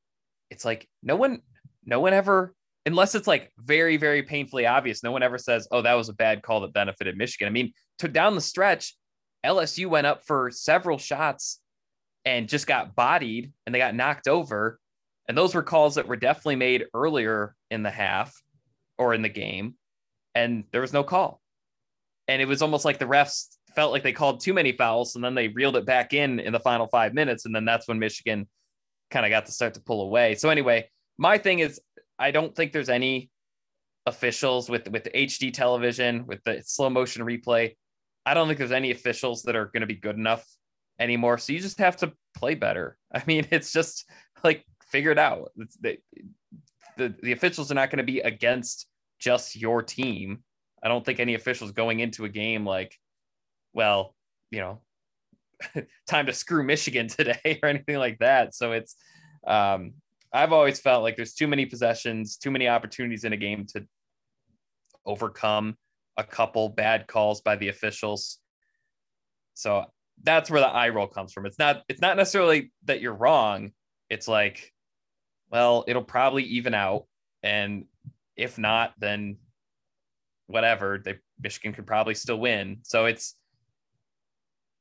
it's 0.52 0.66
like 0.66 0.88
no 1.02 1.16
one 1.16 1.42
no 1.86 2.00
one 2.00 2.14
ever 2.14 2.54
unless 2.86 3.16
it's 3.16 3.28
like 3.28 3.52
very 3.58 3.98
very 3.98 4.22
painfully 4.22 4.68
obvious 4.68 5.02
no 5.02 5.12
one 5.12 5.24
ever 5.24 5.40
says 5.40 5.68
oh 5.72 5.82
that 5.82 5.96
was 5.96 6.08
a 6.08 6.14
bad 6.14 6.44
call 6.44 6.62
that 6.62 6.74
benefited 6.74 7.18
michigan. 7.18 7.48
I 7.48 7.52
mean 7.52 7.74
to 7.98 8.08
down 8.08 8.36
the 8.36 8.42
stretch 8.42 8.96
lsu 9.44 9.88
went 9.88 10.08
up 10.08 10.24
for 10.26 10.52
several 10.52 11.00
shots 11.00 11.60
and 12.26 12.50
just 12.50 12.68
got 12.68 12.96
bodied 12.96 13.54
and 13.66 13.74
they 13.74 13.80
got 13.80 13.96
knocked 13.96 14.28
over. 14.28 14.80
And 15.28 15.38
those 15.38 15.56
were 15.56 15.64
calls 15.64 15.96
that 15.96 16.08
were 16.08 16.16
definitely 16.16 16.58
made 16.58 16.86
earlier 16.94 17.56
in 17.72 17.84
the 17.84 17.92
half 17.92 18.36
or 18.98 19.14
in 19.14 19.22
the 19.22 19.30
game. 19.30 19.76
And 20.34 20.66
there 20.72 20.82
was 20.82 20.94
no 20.94 21.04
call. 21.04 21.42
And 22.28 22.42
it 22.42 22.48
was 22.48 22.62
almost 22.62 22.86
like 22.86 23.00
the 23.00 23.06
refs 23.06 23.56
felt 23.76 23.92
like 23.92 24.04
they 24.04 24.14
called 24.14 24.40
too 24.40 24.54
many 24.54 24.72
fouls 24.72 25.16
and 25.16 25.24
then 25.24 25.36
they 25.36 25.50
reeled 25.50 25.76
it 25.76 25.86
back 25.86 26.14
in 26.14 26.40
in 26.40 26.54
the 26.54 26.60
final 26.60 26.88
five 26.88 27.14
minutes 27.14 27.46
and 27.46 27.56
then 27.56 27.66
that's 27.66 27.88
when 27.88 28.00
michigan 28.00 28.48
kind 29.12 29.26
of 29.26 29.30
got 29.30 29.46
to 29.46 29.52
start 29.52 29.74
to 29.74 29.82
pull 29.82 30.02
away 30.02 30.36
so 30.36 30.50
anyway 30.50 30.88
my 31.18 31.38
thing 31.38 31.60
is 31.60 31.80
I 32.18 32.32
don't 32.32 32.56
think 32.56 32.72
there's 32.72 32.90
any 32.90 33.30
officials 34.06 34.70
with 34.70 34.88
with 34.90 35.04
the 35.04 35.10
HD 35.12 35.54
television 35.54 36.26
with 36.28 36.44
the 36.44 36.62
slow 36.66 36.90
motion 36.90 37.26
replay. 37.26 37.76
I 38.26 38.34
don't 38.34 38.48
think 38.48 38.58
there's 38.58 38.72
any 38.72 38.92
officials 38.92 39.44
that 39.44 39.56
are 39.56 39.66
going 39.66 39.82
to 39.82 39.88
be 39.88 39.96
good 39.96 40.16
enough 40.16 40.46
anymore. 41.00 41.38
So 41.38 41.54
you 41.54 41.60
just 41.60 41.80
have 41.80 41.98
to 41.98 42.14
play 42.36 42.56
better. 42.56 42.98
I 43.14 43.24
mean, 43.28 43.48
it's 43.52 43.72
just 43.72 44.10
like 44.44 44.66
figure 44.90 45.12
it 45.12 45.20
out. 45.20 45.52
The, 45.82 45.98
the, 46.98 47.14
the 47.22 47.32
officials 47.34 47.72
are 47.72 47.76
not 47.76 47.90
going 47.90 47.98
to 47.98 48.04
be 48.04 48.20
against 48.20 48.88
just 49.20 49.56
your 49.56 49.84
team. 49.84 50.44
I 50.82 50.88
don't 50.88 51.06
think 51.06 51.20
any 51.20 51.34
officials 51.34 51.72
going 51.72 52.00
into 52.00 52.26
a 52.26 52.30
game 52.30 52.66
like, 52.66 52.96
well, 53.76 54.16
you 54.50 54.60
know, 54.60 54.82
time 56.08 56.26
to 56.26 56.34
screw 56.34 56.64
Michigan 56.64 57.08
today 57.10 57.60
or 57.62 57.70
anything 57.70 57.98
like 57.98 58.18
that. 58.20 58.56
So 58.56 58.72
it's 58.72 58.96
um, 59.46 59.94
I've 60.34 60.54
always 60.54 60.80
felt 60.80 61.04
like 61.04 61.16
there's 61.16 61.34
too 61.34 61.48
many 61.48 61.68
possessions, 61.68 62.38
too 62.38 62.52
many 62.52 62.68
opportunities 62.68 63.24
in 63.24 63.34
a 63.34 63.38
game 63.38 63.68
to 63.74 63.86
overcome 65.06 65.78
a 66.18 66.24
couple 66.24 66.70
bad 66.70 67.08
calls 67.08 67.42
by 67.42 67.58
the 67.58 67.68
officials. 67.68 68.40
So 69.54 69.86
that's 70.24 70.50
where 70.50 70.62
the 70.62 70.68
eye 70.68 70.90
roll 70.90 71.08
comes 71.08 71.34
from. 71.34 71.46
It's 71.46 71.60
not 71.60 71.84
it's 71.90 72.02
not 72.02 72.18
necessarily 72.18 72.72
that 72.86 73.02
you're 73.02 73.14
wrong. 73.14 73.72
It's 74.10 74.28
like, 74.28 74.72
well, 75.52 75.84
it'll 75.88 76.04
probably 76.04 76.44
even 76.44 76.74
out. 76.74 77.06
And 77.44 77.86
if 78.36 78.58
not, 78.58 78.94
then 78.98 79.38
whatever. 80.48 81.02
They 81.04 81.16
Michigan 81.40 81.74
could 81.74 81.88
probably 81.88 82.16
still 82.16 82.40
win. 82.40 82.80
So 82.84 83.06
it's 83.06 83.36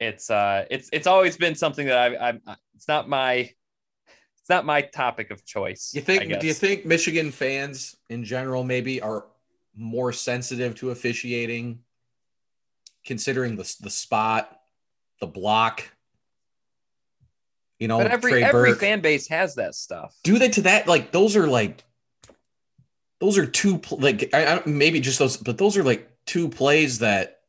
it's 0.01 0.31
uh 0.31 0.65
it's 0.71 0.89
it's 0.93 1.07
always 1.07 1.37
been 1.37 1.55
something 1.55 1.87
that 1.87 1.99
I 1.99 2.29
I'm 2.29 2.41
it's 2.75 2.89
not 2.89 3.09
my 3.09 3.51
it's 4.45 4.51
not 4.51 4.67
my 4.67 4.83
topic 4.83 5.31
of 5.31 5.43
choice. 5.47 5.93
You 5.95 6.03
think? 6.03 6.39
Do 6.39 6.47
you 6.47 6.53
think 6.53 6.85
Michigan 6.85 7.31
fans 7.31 7.97
in 8.11 8.25
general 8.25 8.63
maybe 8.63 9.01
are 9.01 9.25
more 9.75 10.13
sensitive 10.13 10.75
to 10.77 10.91
officiating, 10.91 11.79
considering 13.07 13.57
the 13.57 13.75
the 13.81 13.89
spot, 13.89 14.61
the 15.21 15.27
block? 15.27 15.91
You 17.79 17.89
know, 17.89 17.97
but 17.97 18.09
every 18.09 18.45
every 18.45 18.75
fan 18.75 19.01
base 19.01 19.27
has 19.29 19.55
that 19.55 19.75
stuff. 19.75 20.15
Do 20.25 20.39
they 20.39 20.51
to 20.51 20.61
that? 20.63 20.87
Like 20.87 21.11
those 21.11 21.37
are 21.37 21.47
like 21.47 21.83
those 23.21 23.39
are 23.39 23.47
two 23.47 23.81
like 23.93 24.29
I, 24.35 24.57
I, 24.57 24.63
maybe 24.67 25.01
just 25.01 25.19
those, 25.19 25.39
but 25.39 25.57
those 25.57 25.79
are 25.79 25.83
like 25.83 26.11
two 26.27 26.51
plays 26.51 26.99
that 26.99 27.41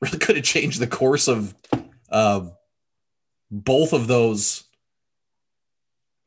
really 0.00 0.18
could 0.18 0.36
have 0.36 0.44
changed 0.44 0.80
the 0.80 0.86
course 0.86 1.28
of 1.28 1.54
uh, 2.10 2.48
both 3.50 3.92
of 3.92 4.06
those 4.06 4.64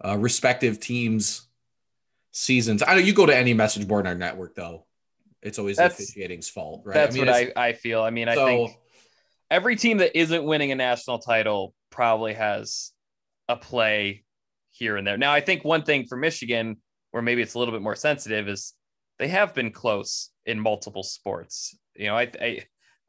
uh, 0.03 0.17
respective 0.17 0.79
teams' 0.79 1.47
seasons. 2.31 2.83
I 2.85 2.93
know 2.93 2.99
you 2.99 3.13
go 3.13 3.25
to 3.25 3.35
any 3.35 3.53
message 3.53 3.87
board 3.87 4.05
in 4.05 4.07
our 4.07 4.17
network, 4.17 4.55
though. 4.55 4.85
It's 5.41 5.59
always 5.59 5.77
that's, 5.77 5.97
the 5.97 6.03
officiating's 6.03 6.49
fault, 6.49 6.83
right? 6.85 6.93
That's 6.93 7.15
I 7.15 7.19
mean, 7.19 7.27
what 7.27 7.35
I, 7.35 7.51
I 7.55 7.73
feel. 7.73 8.01
I 8.01 8.09
mean, 8.09 8.27
I 8.27 8.35
think 8.35 8.71
every 9.49 9.75
team 9.75 9.97
that 9.97 10.17
isn't 10.17 10.43
winning 10.43 10.71
a 10.71 10.75
national 10.75 11.19
title 11.19 11.73
probably 11.89 12.33
has 12.33 12.91
a 13.47 13.55
play 13.55 14.23
here 14.71 14.97
and 14.97 15.07
there. 15.07 15.17
Now, 15.17 15.31
I 15.31 15.41
think 15.41 15.63
one 15.63 15.83
thing 15.83 16.05
for 16.07 16.17
Michigan, 16.17 16.77
where 17.11 17.23
maybe 17.23 17.41
it's 17.41 17.53
a 17.53 17.59
little 17.59 17.73
bit 17.73 17.81
more 17.81 17.95
sensitive, 17.95 18.47
is 18.47 18.73
they 19.17 19.27
have 19.29 19.53
been 19.53 19.71
close 19.71 20.29
in 20.45 20.59
multiple 20.59 21.03
sports. 21.03 21.77
You 21.95 22.07
know, 22.07 22.17
I, 22.17 22.31
I, 22.39 22.63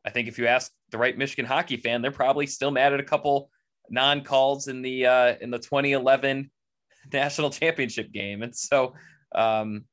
I 0.04 0.10
think 0.10 0.28
if 0.28 0.38
you 0.38 0.46
ask 0.46 0.72
the 0.90 0.98
right 0.98 1.16
Michigan 1.16 1.44
hockey 1.44 1.76
fan, 1.76 2.02
they're 2.02 2.10
probably 2.10 2.46
still 2.46 2.70
mad 2.70 2.92
at 2.92 3.00
a 3.00 3.04
couple 3.04 3.50
non 3.90 4.22
calls 4.22 4.68
in 4.68 4.82
the 4.82 5.06
uh, 5.06 5.34
in 5.40 5.50
the 5.50 5.58
2011 5.58 6.50
national 7.12 7.50
championship 7.50 8.12
game. 8.12 8.42
And 8.42 8.54
so, 8.54 8.94
um, 9.34 9.84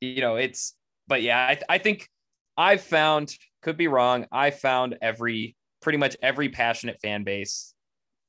you 0.00 0.20
know, 0.20 0.36
it's, 0.36 0.74
but 1.06 1.22
yeah, 1.22 1.38
I, 1.38 1.58
I 1.68 1.78
think 1.78 2.08
I've 2.56 2.82
found, 2.82 3.34
could 3.62 3.76
be 3.76 3.88
wrong. 3.88 4.26
I 4.32 4.50
found 4.50 4.96
every, 5.02 5.56
pretty 5.80 5.98
much 5.98 6.16
every 6.22 6.48
passionate 6.48 7.00
fan 7.00 7.24
base 7.24 7.74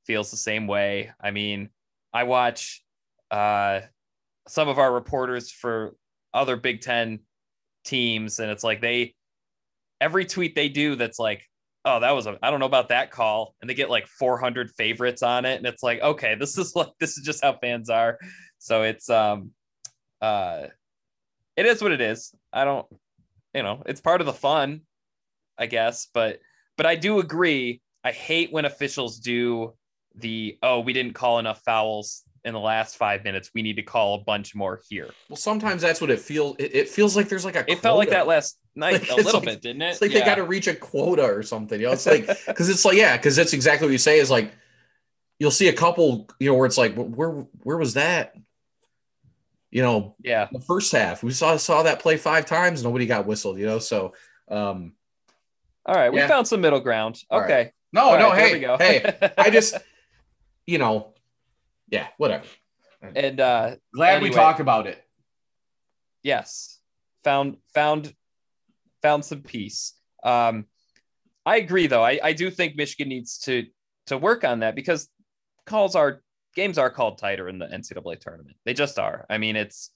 feels 0.06 0.30
the 0.30 0.36
same 0.36 0.66
way. 0.66 1.12
I 1.20 1.30
mean, 1.30 1.70
I 2.12 2.24
watch 2.24 2.82
uh, 3.30 3.80
some 4.48 4.68
of 4.68 4.78
our 4.78 4.92
reporters 4.92 5.50
for 5.50 5.94
other 6.34 6.56
Big 6.56 6.80
Ten 6.80 7.20
teams, 7.84 8.38
and 8.38 8.50
it's 8.50 8.64
like 8.64 8.80
they, 8.80 9.14
every 10.00 10.24
tweet 10.24 10.54
they 10.54 10.68
do 10.68 10.96
that's 10.96 11.18
like, 11.18 11.44
oh, 11.84 12.00
that 12.00 12.12
was 12.12 12.26
a, 12.26 12.38
I 12.42 12.50
don't 12.50 12.60
know 12.60 12.66
about 12.66 12.88
that 12.88 13.10
call. 13.10 13.54
And 13.60 13.68
they 13.68 13.74
get 13.74 13.90
like 13.90 14.06
400 14.06 14.70
favorites 14.72 15.22
on 15.22 15.44
it. 15.44 15.56
And 15.56 15.66
it's 15.66 15.82
like, 15.82 16.00
okay, 16.00 16.34
this 16.34 16.58
is 16.58 16.74
like, 16.76 16.90
this 16.98 17.16
is 17.16 17.24
just 17.24 17.42
how 17.42 17.54
fans 17.54 17.90
are. 17.90 18.18
So 18.58 18.82
it's, 18.82 19.08
um, 19.08 19.50
uh, 20.20 20.66
it 21.56 21.66
is 21.66 21.82
what 21.82 21.92
it 21.92 22.00
is. 22.00 22.34
I 22.52 22.64
don't, 22.64 22.86
you 23.54 23.62
know, 23.62 23.82
it's 23.86 24.00
part 24.00 24.20
of 24.20 24.26
the 24.26 24.32
fun, 24.32 24.82
I 25.58 25.66
guess. 25.66 26.08
But, 26.12 26.40
but 26.76 26.86
I 26.86 26.94
do 26.94 27.18
agree. 27.18 27.82
I 28.04 28.12
hate 28.12 28.52
when 28.52 28.64
officials 28.64 29.18
do 29.18 29.74
the, 30.14 30.58
oh, 30.62 30.80
we 30.80 30.92
didn't 30.92 31.14
call 31.14 31.38
enough 31.38 31.62
fouls 31.64 32.24
in 32.44 32.54
the 32.54 32.60
last 32.60 32.96
five 32.96 33.24
minutes. 33.24 33.50
We 33.54 33.62
need 33.62 33.76
to 33.76 33.82
call 33.82 34.14
a 34.14 34.18
bunch 34.18 34.54
more 34.54 34.80
here. 34.88 35.10
Well, 35.28 35.36
sometimes 35.36 35.82
that's 35.82 36.00
what 36.00 36.10
it 36.10 36.20
feels. 36.20 36.56
It, 36.58 36.74
it 36.74 36.88
feels 36.88 37.16
like 37.16 37.28
there's 37.28 37.44
like 37.44 37.56
a. 37.56 37.60
It 37.60 37.66
quota. 37.66 37.80
felt 37.80 37.98
like 37.98 38.10
that 38.10 38.26
last 38.26 38.58
night 38.74 39.00
like, 39.00 39.10
a 39.10 39.16
little 39.16 39.40
like, 39.40 39.44
bit, 39.44 39.62
didn't 39.62 39.82
it? 39.82 39.90
It's 39.90 40.02
like 40.02 40.12
yeah. 40.12 40.20
they 40.20 40.24
got 40.24 40.36
to 40.36 40.44
reach 40.44 40.66
a 40.66 40.74
quota 40.74 41.24
or 41.24 41.42
something. 41.42 41.80
You 41.80 41.86
know, 41.86 41.92
it's 41.92 42.06
like 42.06 42.26
because 42.46 42.68
it's 42.68 42.84
like 42.84 42.96
yeah, 42.96 43.16
because 43.16 43.36
that's 43.36 43.52
exactly 43.52 43.86
what 43.86 43.92
you 43.92 43.98
say 43.98 44.18
is 44.18 44.30
like 44.30 44.52
you'll 45.38 45.50
see 45.50 45.68
a 45.68 45.72
couple 45.72 46.28
you 46.38 46.50
know 46.50 46.56
where 46.56 46.66
it's 46.66 46.78
like 46.78 46.94
where 46.94 47.30
where 47.62 47.76
was 47.76 47.94
that? 47.94 48.34
You 49.70 49.82
know, 49.82 50.16
yeah. 50.22 50.48
The 50.50 50.60
first 50.60 50.90
half 50.92 51.22
we 51.22 51.32
saw 51.32 51.56
saw 51.56 51.82
that 51.84 52.00
play 52.00 52.16
five 52.16 52.46
times, 52.46 52.82
nobody 52.82 53.06
got 53.06 53.26
whistled. 53.26 53.58
You 53.58 53.66
know, 53.66 53.78
so. 53.78 54.14
um 54.48 54.94
All 55.86 55.94
right, 55.94 56.12
we 56.12 56.20
found 56.22 56.48
some 56.48 56.60
middle 56.60 56.80
ground. 56.80 57.22
Okay. 57.30 57.54
Right. 57.54 57.72
No, 57.92 58.02
All 58.02 58.18
no, 58.18 58.30
right, 58.30 58.62
hey, 58.62 58.76
hey, 58.78 59.32
I 59.36 59.50
just, 59.50 59.74
you 60.66 60.78
know, 60.78 61.12
yeah, 61.90 62.08
whatever. 62.16 62.44
And 63.02 63.40
uh 63.40 63.76
glad 63.94 64.16
anyway, 64.16 64.30
we 64.30 64.34
talk 64.34 64.60
about 64.60 64.86
it. 64.86 65.02
Yes. 66.22 66.78
Found 67.24 67.56
found 67.74 68.14
found 69.02 69.24
some 69.24 69.42
peace. 69.42 69.94
Um 70.22 70.66
I 71.46 71.56
agree 71.56 71.86
though. 71.86 72.04
I, 72.04 72.20
I 72.22 72.32
do 72.32 72.50
think 72.50 72.76
Michigan 72.76 73.08
needs 73.08 73.38
to 73.40 73.66
to 74.06 74.18
work 74.18 74.44
on 74.44 74.60
that 74.60 74.74
because 74.74 75.08
calls 75.66 75.94
are 75.94 76.22
games 76.54 76.78
are 76.78 76.90
called 76.90 77.18
tighter 77.18 77.48
in 77.48 77.58
the 77.58 77.66
NCAA 77.66 78.20
tournament. 78.20 78.56
They 78.64 78.74
just 78.74 78.98
are. 78.98 79.24
I 79.30 79.38
mean, 79.38 79.56
it's 79.56 79.90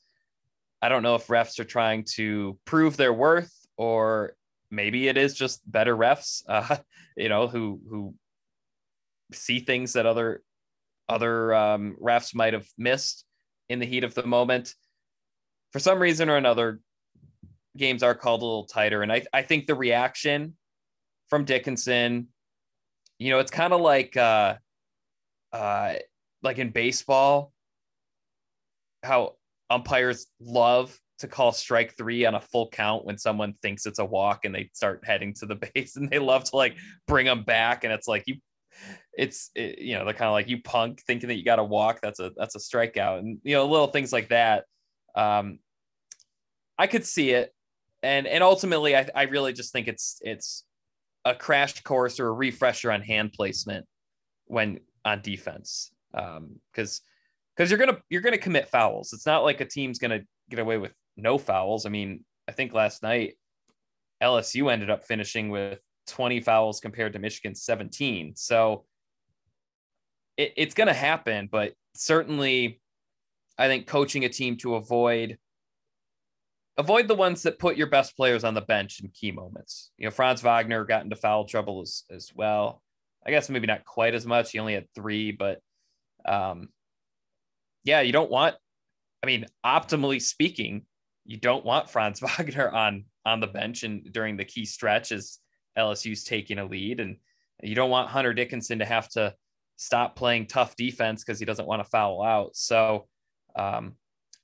I 0.80 0.88
don't 0.88 1.03
know 1.03 1.14
if 1.14 1.26
refs 1.26 1.59
are 1.59 1.64
trying 1.64 2.05
to 2.14 2.59
prove 2.64 2.97
their 2.97 3.12
worth 3.12 3.53
or 3.76 4.36
maybe 4.70 5.09
it 5.09 5.16
is 5.16 5.34
just 5.34 5.61
better 5.70 5.97
refs, 5.97 6.42
uh, 6.49 6.76
you 7.16 7.28
know, 7.28 7.49
who 7.49 7.80
who 7.88 8.14
see 9.32 9.61
things 9.61 9.95
that 9.95 10.07
other 10.07 10.42
other 11.09 11.55
um, 11.55 11.96
refs 12.02 12.34
might 12.34 12.52
have 12.52 12.66
missed 12.78 13.24
in 13.68 13.78
the 13.78 13.86
heat 13.86 14.05
of 14.05 14.14
the 14.14 14.26
moment. 14.26 14.74
For 15.72 15.78
some 15.78 16.00
reason 16.00 16.28
or 16.30 16.36
another, 16.36 16.80
games 17.76 18.02
are 18.02 18.14
called 18.14 18.42
a 18.42 18.44
little 18.44 18.66
tighter, 18.66 19.02
and 19.02 19.12
I 19.12 19.24
I 19.32 19.42
think 19.42 19.66
the 19.66 19.74
reaction 19.74 20.57
from 21.28 21.44
Dickinson, 21.44 22.28
you 23.18 23.30
know, 23.30 23.38
it's 23.38 23.50
kind 23.50 23.72
of 23.72 23.80
like 23.80 24.16
uh, 24.16 24.57
uh, 25.52 25.94
like 26.42 26.59
in 26.59 26.70
baseball, 26.70 27.52
how 29.02 29.34
umpires 29.70 30.26
love 30.40 30.98
to 31.18 31.28
call 31.28 31.52
strike 31.52 31.96
three 31.96 32.26
on 32.26 32.34
a 32.34 32.40
full 32.40 32.68
count 32.68 33.05
when 33.05 33.16
someone 33.18 33.55
thinks 33.62 33.86
it's 33.86 33.98
a 33.98 34.05
walk 34.05 34.44
and 34.44 34.55
they 34.55 34.68
start 34.72 35.02
heading 35.05 35.32
to 35.32 35.46
the 35.46 35.55
base 35.74 35.96
and 35.96 36.11
they 36.11 36.18
love 36.18 36.44
to 36.44 36.57
like 36.57 36.76
bring 37.07 37.26
them 37.26 37.44
back 37.44 37.84
and 37.84 37.92
it's 37.92 38.09
like 38.09 38.24
you 38.26 38.36
it's 39.16 39.51
it, 39.55 39.79
you 39.79 39.97
know 39.97 40.05
they're 40.05 40.14
kind 40.14 40.29
of 40.29 40.33
like 40.33 40.49
you 40.49 40.61
punk 40.62 41.01
thinking 41.07 41.29
that 41.29 41.37
you 41.37 41.45
got 41.45 41.57
to 41.57 41.64
walk 41.64 42.01
that's 42.03 42.20
a 42.20 42.33
that's 42.37 42.55
a 42.55 42.59
strikeout. 42.59 43.18
And 43.20 43.39
you 43.43 43.55
know 43.55 43.66
little 43.66 43.87
things 43.87 44.12
like 44.12 44.29
that 44.29 44.64
um 45.14 45.59
i 46.79 46.87
could 46.87 47.05
see 47.05 47.31
it. 47.31 47.55
And 48.03 48.27
and 48.27 48.43
ultimately 48.43 48.97
i, 48.97 49.09
I 49.14 49.22
really 49.25 49.53
just 49.53 49.72
think 49.72 49.89
it's 49.89 50.18
it's 50.22 50.64
a 51.25 51.35
crash 51.35 51.83
course 51.83 52.20
or 52.20 52.29
a 52.29 52.33
refresher 52.33 52.93
on 52.93 53.01
hand 53.01 53.33
placement 53.33 53.87
when 54.47 54.81
on 55.05 55.22
defense 55.22 55.91
um 56.14 56.57
because 56.72 57.01
because 57.57 57.70
you're 57.70 57.79
gonna 57.79 57.99
you're 58.11 58.20
gonna 58.20 58.39
commit 58.39 58.68
fouls. 58.68 59.12
It's 59.12 59.27
not 59.27 59.45
like 59.45 59.61
a 59.61 59.64
team's 59.64 59.99
gonna 59.99 60.20
get 60.51 60.59
away 60.59 60.79
with 60.79 60.93
no 61.16 61.39
fouls. 61.39 61.87
I 61.87 61.89
mean, 61.89 62.25
I 62.49 62.53
think 62.53 62.72
last 62.72 63.03
night 63.03 63.35
LSU 64.22 64.72
ended 64.72 64.91
up 64.91 65.05
finishing 65.05 65.51
with 65.51 65.81
20 66.07 66.40
fouls 66.40 66.80
compared 66.80 67.12
to 67.14 67.18
Michigan's 67.18 67.62
17. 67.62 68.34
So 68.36 68.84
it, 70.36 70.52
it's 70.57 70.74
going 70.74 70.88
to 70.88 70.94
happen, 70.94 71.48
but 71.50 71.72
certainly 71.94 72.80
I 73.59 73.68
think 73.68 73.86
coaching 73.86 74.24
a 74.24 74.28
team 74.28 74.57
to 74.59 74.76
avoid 74.76 75.38
avoid 76.76 77.07
the 77.07 77.14
ones 77.14 77.42
that 77.42 77.59
put 77.59 77.76
your 77.76 77.86
best 77.86 78.16
players 78.16 78.42
on 78.42 78.55
the 78.55 78.61
bench 78.61 79.00
in 79.00 79.09
key 79.09 79.30
moments. 79.30 79.92
You 79.96 80.07
know, 80.07 80.11
Franz 80.11 80.42
Wagner 80.42 80.84
got 80.84 81.05
into 81.05 81.14
foul 81.14 81.44
trouble 81.44 81.82
as, 81.82 82.02
as 82.11 82.32
well. 82.34 82.82
I 83.24 83.30
guess 83.30 83.48
maybe 83.48 83.68
not 83.68 83.84
quite 83.84 84.14
as 84.14 84.26
much. 84.26 84.50
He 84.50 84.59
only 84.59 84.74
had 84.74 84.86
three, 84.94 85.30
but 85.30 85.61
um, 86.26 86.68
yeah, 87.84 88.00
you 88.00 88.12
don't 88.12 88.30
want, 88.30 88.57
I 89.22 89.26
mean, 89.26 89.46
optimally 89.64 90.20
speaking, 90.20 90.82
you 91.24 91.38
don't 91.38 91.64
want 91.64 91.90
Franz 91.90 92.20
Wagner 92.38 92.68
on 92.68 93.05
on 93.26 93.40
the 93.40 93.46
bench 93.46 93.84
and 93.84 94.12
during 94.12 94.36
the 94.36 94.44
key 94.44 94.66
stretch 94.66 95.11
as 95.11 95.38
LSU's 95.79 96.25
taking 96.25 96.59
a 96.59 96.64
lead, 96.64 97.01
and 97.01 97.16
you 97.62 97.75
don't 97.75 97.91
want 97.91 98.11
Hunter 98.11 98.35
Dickinson 98.35 98.79
to 98.79 98.85
have 98.85 99.09
to 99.11 99.35
stop 99.77 100.16
playing 100.16 100.47
tough 100.47 100.77
defense 100.77 101.25
because 101.25 101.39
he 101.39 101.45
doesn't 101.45 101.66
want 101.66 101.83
to 101.83 101.89
foul 101.89 102.22
out. 102.22 102.55
So 102.57 103.07
um, 103.57 103.95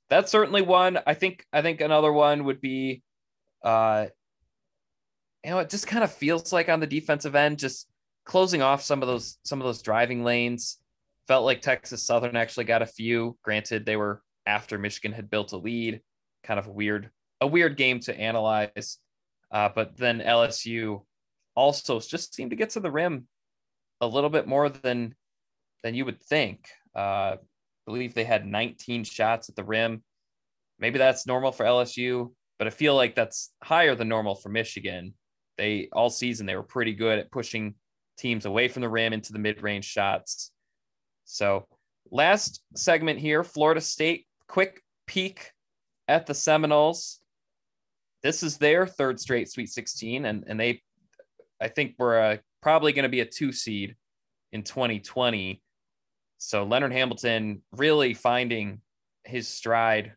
that's 0.08 0.30
certainly 0.30 0.62
one. 0.62 0.98
I 1.06 1.14
think 1.14 1.44
I 1.52 1.62
think 1.62 1.80
another 1.80 2.12
one 2.12 2.44
would 2.44 2.60
be, 2.60 3.02
uh, 3.62 4.06
you 5.44 5.50
know, 5.50 5.58
it 5.60 5.70
just 5.70 5.86
kind 5.86 6.04
of 6.04 6.12
feels 6.12 6.52
like 6.52 6.68
on 6.68 6.80
the 6.80 6.86
defensive 6.86 7.34
end, 7.34 7.58
just 7.58 7.88
closing 8.24 8.62
off 8.62 8.82
some 8.82 9.02
of 9.02 9.08
those 9.08 9.38
some 9.44 9.60
of 9.60 9.66
those 9.66 9.82
driving 9.82 10.24
lanes. 10.24 10.78
Felt 11.28 11.44
like 11.44 11.60
Texas 11.60 12.02
Southern 12.02 12.36
actually 12.36 12.64
got 12.64 12.82
a 12.82 12.86
few. 12.86 13.38
Granted, 13.44 13.86
they 13.86 13.96
were 13.96 14.22
after 14.46 14.78
Michigan 14.78 15.12
had 15.12 15.30
built 15.30 15.52
a 15.52 15.56
lead 15.56 16.00
kind 16.42 16.58
of 16.58 16.66
a 16.66 16.72
weird 16.72 17.10
a 17.40 17.46
weird 17.46 17.76
game 17.76 18.00
to 18.00 18.18
analyze. 18.18 18.98
Uh, 19.50 19.68
but 19.74 19.96
then 19.96 20.20
LSU 20.20 21.04
also 21.60 22.00
just 22.00 22.34
seemed 22.34 22.50
to 22.50 22.56
get 22.56 22.70
to 22.70 22.80
the 22.80 22.90
rim 22.90 23.26
a 24.00 24.06
little 24.06 24.30
bit 24.30 24.46
more 24.46 24.70
than 24.70 25.14
than 25.82 25.94
you 25.94 26.04
would 26.06 26.22
think. 26.22 26.68
Uh, 26.96 27.36
I 27.36 27.38
believe 27.86 28.14
they 28.14 28.24
had 28.24 28.46
19 28.46 29.04
shots 29.04 29.48
at 29.48 29.56
the 29.56 29.64
rim. 29.64 30.02
Maybe 30.78 30.98
that's 30.98 31.26
normal 31.26 31.52
for 31.52 31.64
LSU, 31.64 32.32
but 32.58 32.66
I 32.66 32.70
feel 32.70 32.94
like 32.94 33.14
that's 33.14 33.52
higher 33.62 33.94
than 33.94 34.08
normal 34.08 34.34
for 34.34 34.48
Michigan. 34.48 35.14
They 35.58 35.88
all 35.92 36.10
season 36.10 36.46
they 36.46 36.56
were 36.56 36.62
pretty 36.62 36.94
good 36.94 37.18
at 37.18 37.30
pushing 37.30 37.74
teams 38.16 38.46
away 38.46 38.68
from 38.68 38.82
the 38.82 38.88
rim 38.88 39.12
into 39.12 39.32
the 39.32 39.38
mid-range 39.38 39.84
shots. 39.84 40.50
So, 41.24 41.66
last 42.10 42.62
segment 42.74 43.18
here, 43.18 43.44
Florida 43.44 43.80
State 43.80 44.26
quick 44.48 44.82
peek 45.06 45.52
at 46.08 46.26
the 46.26 46.34
Seminoles. 46.34 47.20
This 48.22 48.42
is 48.42 48.58
their 48.58 48.86
third 48.86 49.20
straight 49.20 49.50
Sweet 49.50 49.68
16, 49.68 50.24
and, 50.24 50.44
and 50.46 50.58
they, 50.58 50.82
I 51.60 51.68
think, 51.68 51.94
were 51.98 52.20
uh, 52.20 52.36
probably 52.62 52.92
going 52.92 53.04
to 53.04 53.08
be 53.08 53.20
a 53.20 53.26
two 53.26 53.52
seed 53.52 53.96
in 54.52 54.62
2020. 54.62 55.62
So 56.38 56.64
Leonard 56.64 56.92
Hamilton 56.92 57.62
really 57.72 58.14
finding 58.14 58.80
his 59.24 59.48
stride 59.48 60.14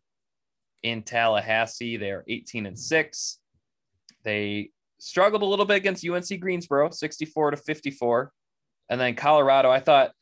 in 0.82 1.02
Tallahassee. 1.02 1.96
They're 1.96 2.24
18 2.28 2.66
and 2.66 2.78
6. 2.78 3.38
They 4.22 4.70
struggled 4.98 5.42
a 5.42 5.46
little 5.46 5.64
bit 5.64 5.76
against 5.76 6.06
UNC 6.06 6.40
Greensboro, 6.40 6.90
64 6.90 7.52
to 7.52 7.56
54. 7.56 8.32
And 8.88 9.00
then 9.00 9.14
Colorado, 9.14 9.70
I 9.70 9.80
thought 9.80 10.12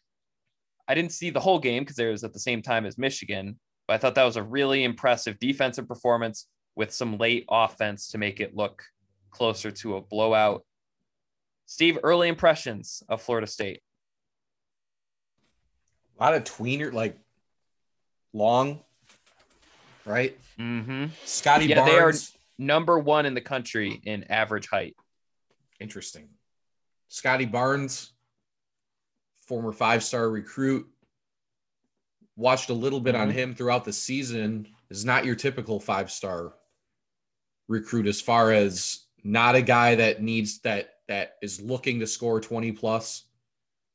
I 0.88 0.94
didn't 0.94 1.12
see 1.12 1.30
the 1.30 1.40
whole 1.40 1.58
game 1.58 1.82
because 1.82 1.98
it 1.98 2.10
was 2.10 2.24
at 2.24 2.32
the 2.32 2.40
same 2.40 2.62
time 2.62 2.86
as 2.86 2.98
Michigan, 2.98 3.58
but 3.86 3.94
I 3.94 3.98
thought 3.98 4.14
that 4.16 4.24
was 4.24 4.36
a 4.36 4.42
really 4.42 4.84
impressive 4.84 5.38
defensive 5.38 5.88
performance 5.88 6.46
with 6.74 6.92
some 6.92 7.18
late 7.18 7.44
offense 7.50 8.08
to 8.10 8.18
make 8.18 8.40
it 8.40 8.56
look 8.56 8.82
closer 9.30 9.70
to 9.70 9.96
a 9.96 10.00
blowout. 10.00 10.64
Steve, 11.66 11.98
early 12.02 12.28
impressions 12.28 13.02
of 13.08 13.22
Florida 13.22 13.46
State. 13.46 13.80
A 16.18 16.22
lot 16.22 16.34
of 16.34 16.44
tweener, 16.44 16.92
like 16.92 17.18
long, 18.32 18.80
right? 20.04 20.38
Mm-hmm. 20.58 21.06
Scottie 21.24 21.66
yeah, 21.66 21.76
Barnes. 21.76 22.30
They 22.30 22.36
are 22.36 22.66
number 22.66 22.98
one 22.98 23.26
in 23.26 23.34
the 23.34 23.40
country 23.40 24.00
in 24.04 24.24
average 24.24 24.68
height. 24.68 24.96
Interesting. 25.80 26.28
Scottie 27.08 27.46
Barnes, 27.46 28.12
former 29.46 29.72
five 29.72 30.02
star 30.02 30.30
recruit, 30.30 30.86
watched 32.36 32.70
a 32.70 32.74
little 32.74 33.00
bit 33.00 33.14
mm-hmm. 33.14 33.22
on 33.22 33.30
him 33.30 33.54
throughout 33.54 33.84
the 33.84 33.92
season, 33.92 34.68
is 34.90 35.04
not 35.04 35.24
your 35.24 35.34
typical 35.34 35.80
five 35.80 36.10
star 36.10 36.54
recruit 37.68 38.06
as 38.06 38.20
far 38.20 38.52
as 38.52 39.00
not 39.24 39.54
a 39.54 39.62
guy 39.62 39.94
that 39.94 40.22
needs 40.22 40.60
that 40.60 40.94
that 41.12 41.36
is 41.42 41.60
looking 41.60 42.00
to 42.00 42.06
score 42.06 42.40
20 42.40 42.72
plus 42.72 43.24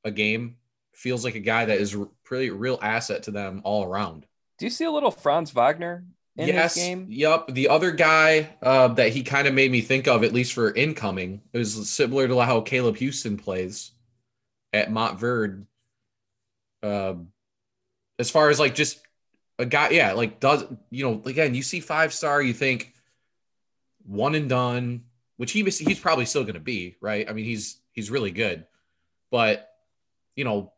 a 0.03 0.11
game. 0.11 0.57
Feels 0.93 1.25
like 1.25 1.33
a 1.33 1.39
guy 1.39 1.65
that 1.65 1.79
is 1.79 1.97
pretty 2.23 2.51
real 2.51 2.77
asset 2.79 3.23
to 3.23 3.31
them 3.31 3.61
all 3.63 3.83
around. 3.83 4.27
Do 4.59 4.67
you 4.67 4.69
see 4.69 4.85
a 4.85 4.91
little 4.91 5.09
Franz 5.09 5.49
Wagner 5.49 6.05
in 6.35 6.47
yes, 6.47 6.75
his 6.75 6.83
game? 6.83 7.07
Yep. 7.09 7.47
The 7.49 7.69
other 7.69 7.91
guy 7.91 8.55
uh, 8.61 8.89
that 8.89 9.13
he 9.13 9.23
kind 9.23 9.47
of 9.47 9.55
made 9.55 9.71
me 9.71 9.81
think 9.81 10.07
of, 10.07 10.23
at 10.23 10.31
least 10.31 10.53
for 10.53 10.71
incoming, 10.71 11.41
is 11.53 11.89
similar 11.89 12.27
to 12.27 12.39
how 12.41 12.61
Caleb 12.61 12.97
Houstan 12.97 13.41
plays 13.41 13.93
at 14.71 14.91
Montverde. 14.91 15.65
Uh, 16.83 17.15
as 18.19 18.29
far 18.29 18.51
as 18.51 18.59
like 18.59 18.75
just 18.75 18.99
a 19.57 19.65
guy, 19.65 19.89
yeah, 19.89 20.13
like 20.13 20.39
does 20.39 20.65
you 20.91 21.03
know 21.03 21.21
again 21.25 21.55
you 21.55 21.63
see 21.63 21.79
five 21.79 22.13
star, 22.13 22.43
you 22.43 22.53
think 22.53 22.93
one 24.05 24.35
and 24.35 24.49
done, 24.49 25.03
which 25.37 25.51
he 25.51 25.63
he's 25.63 25.99
probably 25.99 26.25
still 26.25 26.43
going 26.43 26.55
to 26.55 26.59
be 26.59 26.95
right. 27.01 27.29
I 27.29 27.33
mean 27.33 27.45
he's 27.45 27.81
he's 27.91 28.11
really 28.11 28.31
good, 28.31 28.65
but 29.31 29.69
you 30.35 30.43
know 30.43 30.73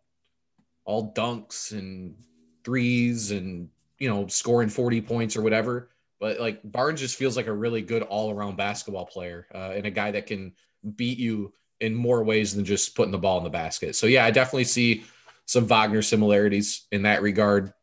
all 0.85 1.13
dunks 1.13 1.71
and 1.71 2.15
threes 2.63 3.31
and 3.31 3.69
you 3.97 4.09
know 4.09 4.27
scoring 4.27 4.69
40 4.69 5.01
points 5.01 5.35
or 5.35 5.41
whatever 5.41 5.89
but 6.19 6.39
like 6.39 6.59
barnes 6.63 6.99
just 6.99 7.17
feels 7.17 7.37
like 7.37 7.47
a 7.47 7.53
really 7.53 7.81
good 7.81 8.01
all-around 8.01 8.57
basketball 8.57 9.05
player 9.05 9.47
uh, 9.53 9.71
and 9.75 9.85
a 9.85 9.91
guy 9.91 10.11
that 10.11 10.25
can 10.25 10.51
beat 10.95 11.17
you 11.17 11.53
in 11.79 11.93
more 11.93 12.23
ways 12.23 12.55
than 12.55 12.65
just 12.65 12.95
putting 12.95 13.11
the 13.11 13.17
ball 13.17 13.37
in 13.37 13.43
the 13.43 13.49
basket 13.49 13.95
so 13.95 14.07
yeah 14.07 14.25
i 14.25 14.31
definitely 14.31 14.63
see 14.63 15.03
some 15.49 15.65
Wagner 15.65 16.03
similarities 16.03 16.85
in 16.91 17.01
that 17.01 17.23
regard. 17.23 17.73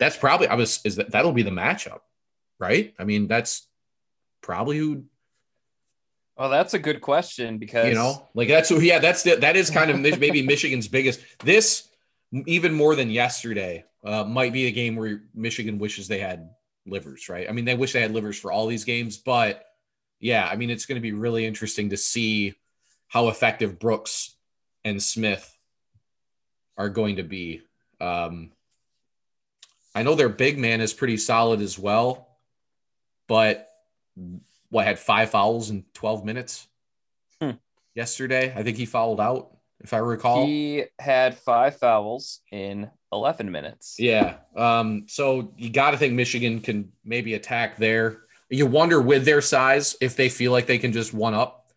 That's 0.00 0.16
probably 0.16 0.48
I 0.48 0.56
was 0.56 0.80
is 0.84 0.96
that 0.96 1.12
that'll 1.12 1.32
be 1.32 1.44
the 1.44 1.50
matchup, 1.50 2.00
right? 2.58 2.94
I 2.98 3.04
mean, 3.04 3.28
that's 3.28 3.68
probably 4.40 4.76
who. 4.76 5.04
Well, 6.42 6.50
that's 6.50 6.74
a 6.74 6.78
good 6.80 7.00
question 7.00 7.58
because 7.58 7.86
you 7.86 7.94
know, 7.94 8.26
like 8.34 8.48
that's 8.48 8.68
who. 8.68 8.80
Yeah, 8.80 8.98
that's 8.98 9.22
the, 9.22 9.36
that 9.36 9.54
is 9.54 9.70
kind 9.70 9.92
of 9.92 10.00
maybe 10.00 10.42
Michigan's 10.42 10.88
biggest. 10.88 11.20
This 11.44 11.88
even 12.32 12.74
more 12.74 12.96
than 12.96 13.10
yesterday 13.10 13.84
uh, 14.04 14.24
might 14.24 14.52
be 14.52 14.66
a 14.66 14.72
game 14.72 14.96
where 14.96 15.22
Michigan 15.36 15.78
wishes 15.78 16.08
they 16.08 16.18
had 16.18 16.50
Livers, 16.84 17.28
right? 17.28 17.48
I 17.48 17.52
mean, 17.52 17.64
they 17.64 17.76
wish 17.76 17.92
they 17.92 18.00
had 18.00 18.10
Livers 18.10 18.40
for 18.40 18.50
all 18.50 18.66
these 18.66 18.82
games, 18.82 19.18
but 19.18 19.64
yeah, 20.18 20.44
I 20.44 20.56
mean, 20.56 20.68
it's 20.68 20.84
going 20.84 20.96
to 20.96 21.00
be 21.00 21.12
really 21.12 21.46
interesting 21.46 21.90
to 21.90 21.96
see 21.96 22.54
how 23.06 23.28
effective 23.28 23.78
Brooks 23.78 24.34
and 24.84 25.00
Smith 25.00 25.56
are 26.76 26.88
going 26.88 27.16
to 27.16 27.22
be. 27.22 27.62
Um, 28.00 28.50
I 29.94 30.02
know 30.02 30.16
their 30.16 30.28
big 30.28 30.58
man 30.58 30.80
is 30.80 30.92
pretty 30.92 31.18
solid 31.18 31.60
as 31.60 31.78
well. 31.78 32.26
but 33.28 33.68
what 34.72 34.86
had 34.86 34.98
five 34.98 35.28
fouls 35.28 35.68
in 35.68 35.84
12 35.92 36.24
minutes 36.24 36.66
hmm. 37.40 37.50
yesterday. 37.94 38.54
I 38.56 38.62
think 38.62 38.78
he 38.78 38.86
fouled 38.86 39.20
out, 39.20 39.54
if 39.80 39.92
I 39.92 39.98
recall. 39.98 40.46
He 40.46 40.84
had 40.98 41.36
five 41.36 41.76
fouls 41.76 42.40
in 42.50 42.90
11 43.12 43.52
minutes. 43.52 43.96
Yeah. 43.98 44.36
Um, 44.56 45.04
so 45.08 45.52
you 45.58 45.68
got 45.68 45.90
to 45.90 45.98
think 45.98 46.14
Michigan 46.14 46.58
can 46.62 46.90
maybe 47.04 47.34
attack 47.34 47.76
there. 47.76 48.22
You 48.48 48.64
wonder 48.64 49.02
with 49.02 49.26
their 49.26 49.42
size 49.42 49.94
if 50.00 50.16
they 50.16 50.30
feel 50.30 50.52
like 50.52 50.66
they 50.66 50.78
can 50.78 50.92
just 50.92 51.12
one 51.12 51.34
up 51.34 51.70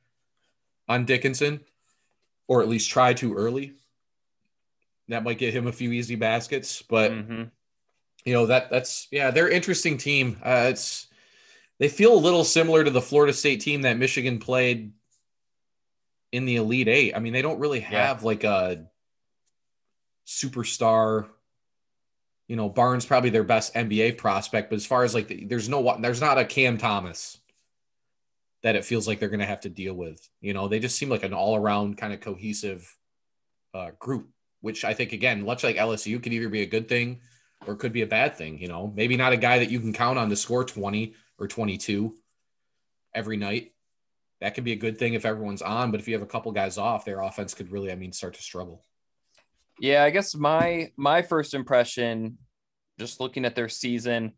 on 0.87 1.03
Dickinson 1.03 1.59
or 2.47 2.61
at 2.61 2.69
least 2.69 2.89
try 2.89 3.13
too 3.13 3.35
early. 3.35 3.73
That 5.09 5.23
might 5.25 5.37
get 5.37 5.53
him 5.53 5.67
a 5.67 5.73
few 5.73 5.91
easy 5.91 6.15
baskets, 6.15 6.81
but 6.81 7.11
mm-hmm. 7.11 7.43
you 8.23 8.33
know 8.33 8.45
that 8.45 8.71
that's 8.71 9.07
yeah, 9.11 9.31
they're 9.31 9.49
interesting 9.49 9.97
team. 9.97 10.37
Uh, 10.41 10.67
it's 10.69 11.07
they 11.79 11.89
feel 11.89 12.13
a 12.13 12.17
little 12.17 12.43
similar 12.43 12.83
to 12.83 12.89
the 12.89 13.01
Florida 13.01 13.33
State 13.33 13.61
team 13.61 13.81
that 13.81 13.97
Michigan 13.97 14.39
played 14.39 14.93
in 16.31 16.45
the 16.45 16.55
Elite 16.57 16.87
Eight. 16.87 17.15
I 17.15 17.19
mean, 17.19 17.33
they 17.33 17.41
don't 17.41 17.59
really 17.59 17.81
have 17.81 18.21
yeah. 18.21 18.25
like 18.25 18.43
a 18.43 18.85
superstar. 20.25 21.27
You 22.47 22.55
know, 22.55 22.69
Barnes 22.69 23.05
probably 23.05 23.31
their 23.31 23.43
best 23.43 23.73
NBA 23.73 24.17
prospect, 24.17 24.69
but 24.69 24.75
as 24.75 24.85
far 24.85 25.03
as 25.03 25.13
like 25.13 25.27
the, 25.27 25.45
there's 25.45 25.67
no 25.67 25.97
there's 25.99 26.21
not 26.21 26.37
a 26.37 26.45
Cam 26.45 26.77
Thomas 26.77 27.39
that 28.63 28.75
it 28.75 28.85
feels 28.85 29.07
like 29.07 29.19
they're 29.19 29.29
going 29.29 29.39
to 29.39 29.45
have 29.45 29.61
to 29.61 29.69
deal 29.69 29.93
with. 29.93 30.27
You 30.41 30.53
know, 30.53 30.67
they 30.67 30.79
just 30.79 30.97
seem 30.97 31.09
like 31.09 31.23
an 31.23 31.33
all 31.33 31.55
around 31.55 31.97
kind 31.97 32.13
of 32.13 32.21
cohesive 32.21 32.97
uh, 33.73 33.91
group, 33.99 34.29
which 34.61 34.85
I 34.85 34.93
think 34.93 35.11
again, 35.11 35.43
much 35.43 35.63
like 35.63 35.75
LSU, 35.75 36.21
could 36.21 36.33
either 36.33 36.49
be 36.49 36.61
a 36.61 36.67
good 36.67 36.87
thing 36.87 37.21
or 37.67 37.75
could 37.75 37.93
be 37.93 38.01
a 38.01 38.07
bad 38.07 38.35
thing. 38.35 38.59
You 38.59 38.67
know, 38.67 38.91
maybe 38.95 39.17
not 39.17 39.33
a 39.33 39.37
guy 39.37 39.59
that 39.59 39.71
you 39.71 39.79
can 39.79 39.93
count 39.93 40.17
on 40.17 40.29
to 40.29 40.35
score 40.35 40.63
20 40.63 41.13
or 41.37 41.47
22 41.47 42.15
every 43.13 43.37
night. 43.37 43.71
That 44.41 44.53
could 44.53 44.63
be 44.63 44.73
a 44.73 44.77
good 44.77 44.97
thing 44.97 45.13
if 45.13 45.25
everyone's 45.25 45.61
on, 45.61 45.91
but 45.91 45.99
if 45.99 46.07
you 46.07 46.13
have 46.13 46.23
a 46.23 46.27
couple 46.27 46.51
guys 46.51 46.77
off, 46.77 47.05
their 47.05 47.21
offense 47.21 47.53
could 47.53 47.71
really, 47.71 47.91
I 47.91 47.95
mean, 47.95 48.11
start 48.11 48.33
to 48.35 48.41
struggle. 48.41 48.83
Yeah, 49.79 50.03
I 50.03 50.09
guess 50.09 50.35
my 50.35 50.91
my 50.97 51.21
first 51.21 51.53
impression, 51.53 52.37
just 52.99 53.19
looking 53.19 53.45
at 53.45 53.55
their 53.55 53.69
season, 53.69 54.33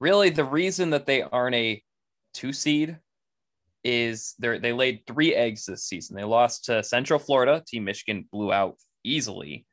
really 0.00 0.30
the 0.30 0.44
reason 0.44 0.90
that 0.90 1.06
they 1.06 1.22
aren't 1.22 1.54
a 1.54 1.82
two 2.34 2.52
seed 2.52 2.98
is 3.84 4.34
they 4.38 4.58
they 4.58 4.72
laid 4.72 5.06
three 5.06 5.34
eggs 5.34 5.64
this 5.64 5.84
season. 5.84 6.16
They 6.16 6.24
lost 6.24 6.66
to 6.66 6.82
Central 6.82 7.18
Florida, 7.18 7.62
team 7.66 7.84
Michigan 7.84 8.28
blew 8.30 8.52
out 8.52 8.76
easily. 9.04 9.66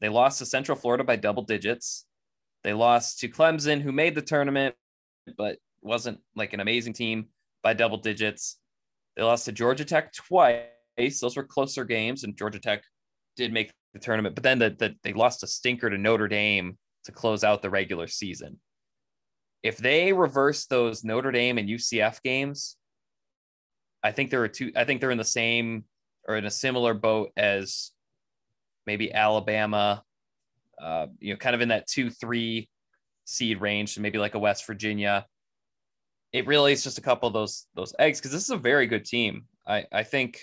They 0.00 0.08
lost 0.08 0.38
to 0.38 0.46
Central 0.46 0.76
Florida 0.76 1.04
by 1.04 1.16
double 1.16 1.42
digits. 1.42 2.04
They 2.64 2.74
lost 2.74 3.20
to 3.20 3.28
Clemson, 3.28 3.80
who 3.80 3.92
made 3.92 4.14
the 4.14 4.22
tournament, 4.22 4.74
but 5.36 5.58
wasn't 5.82 6.20
like 6.34 6.52
an 6.52 6.60
amazing 6.60 6.92
team 6.92 7.26
by 7.62 7.72
double 7.72 7.98
digits. 7.98 8.58
They 9.16 9.22
lost 9.22 9.46
to 9.46 9.52
Georgia 9.52 9.84
Tech 9.84 10.12
twice. 10.12 11.20
Those 11.20 11.36
were 11.36 11.44
closer 11.44 11.84
games, 11.84 12.24
and 12.24 12.36
Georgia 12.36 12.58
Tech 12.58 12.82
did 13.36 13.52
make 13.52 13.72
the 13.92 13.98
tournament. 13.98 14.34
But 14.34 14.44
then 14.44 14.58
the, 14.58 14.70
the, 14.70 14.94
they 15.02 15.12
lost 15.12 15.42
a 15.42 15.46
stinker 15.46 15.90
to 15.90 15.98
Notre 15.98 16.28
Dame 16.28 16.76
to 17.04 17.12
close 17.12 17.44
out 17.44 17.62
the 17.62 17.70
regular 17.70 18.06
season. 18.06 18.58
If 19.62 19.78
they 19.78 20.12
reverse 20.12 20.66
those 20.66 21.04
Notre 21.04 21.32
Dame 21.32 21.58
and 21.58 21.68
UCF 21.68 22.22
games, 22.22 22.76
I 24.02 24.12
think 24.12 24.30
there 24.30 24.42
are 24.42 24.48
two. 24.48 24.72
I 24.76 24.84
think 24.84 25.00
they're 25.00 25.10
in 25.10 25.18
the 25.18 25.24
same 25.24 25.84
or 26.28 26.36
in 26.36 26.44
a 26.44 26.50
similar 26.50 26.94
boat 26.94 27.32
as 27.36 27.90
maybe 28.86 29.12
Alabama. 29.12 30.02
Uh, 30.80 31.06
you 31.18 31.32
know, 31.32 31.38
kind 31.38 31.54
of 31.54 31.62
in 31.62 31.70
that 31.70 31.86
two 31.86 32.10
three 32.10 32.68
seed 33.26 33.60
range, 33.60 33.94
to 33.94 34.00
maybe 34.00 34.18
like 34.18 34.34
a 34.34 34.38
West 34.38 34.66
Virginia. 34.66 35.26
It 36.32 36.46
really 36.46 36.72
is 36.72 36.82
just 36.82 36.98
a 36.98 37.02
couple 37.02 37.26
of 37.26 37.34
those 37.34 37.66
those 37.74 37.94
eggs 37.98 38.18
because 38.18 38.32
this 38.32 38.44
is 38.44 38.50
a 38.50 38.56
very 38.56 38.86
good 38.86 39.04
team. 39.04 39.44
I 39.66 39.84
I 39.92 40.02
think 40.02 40.40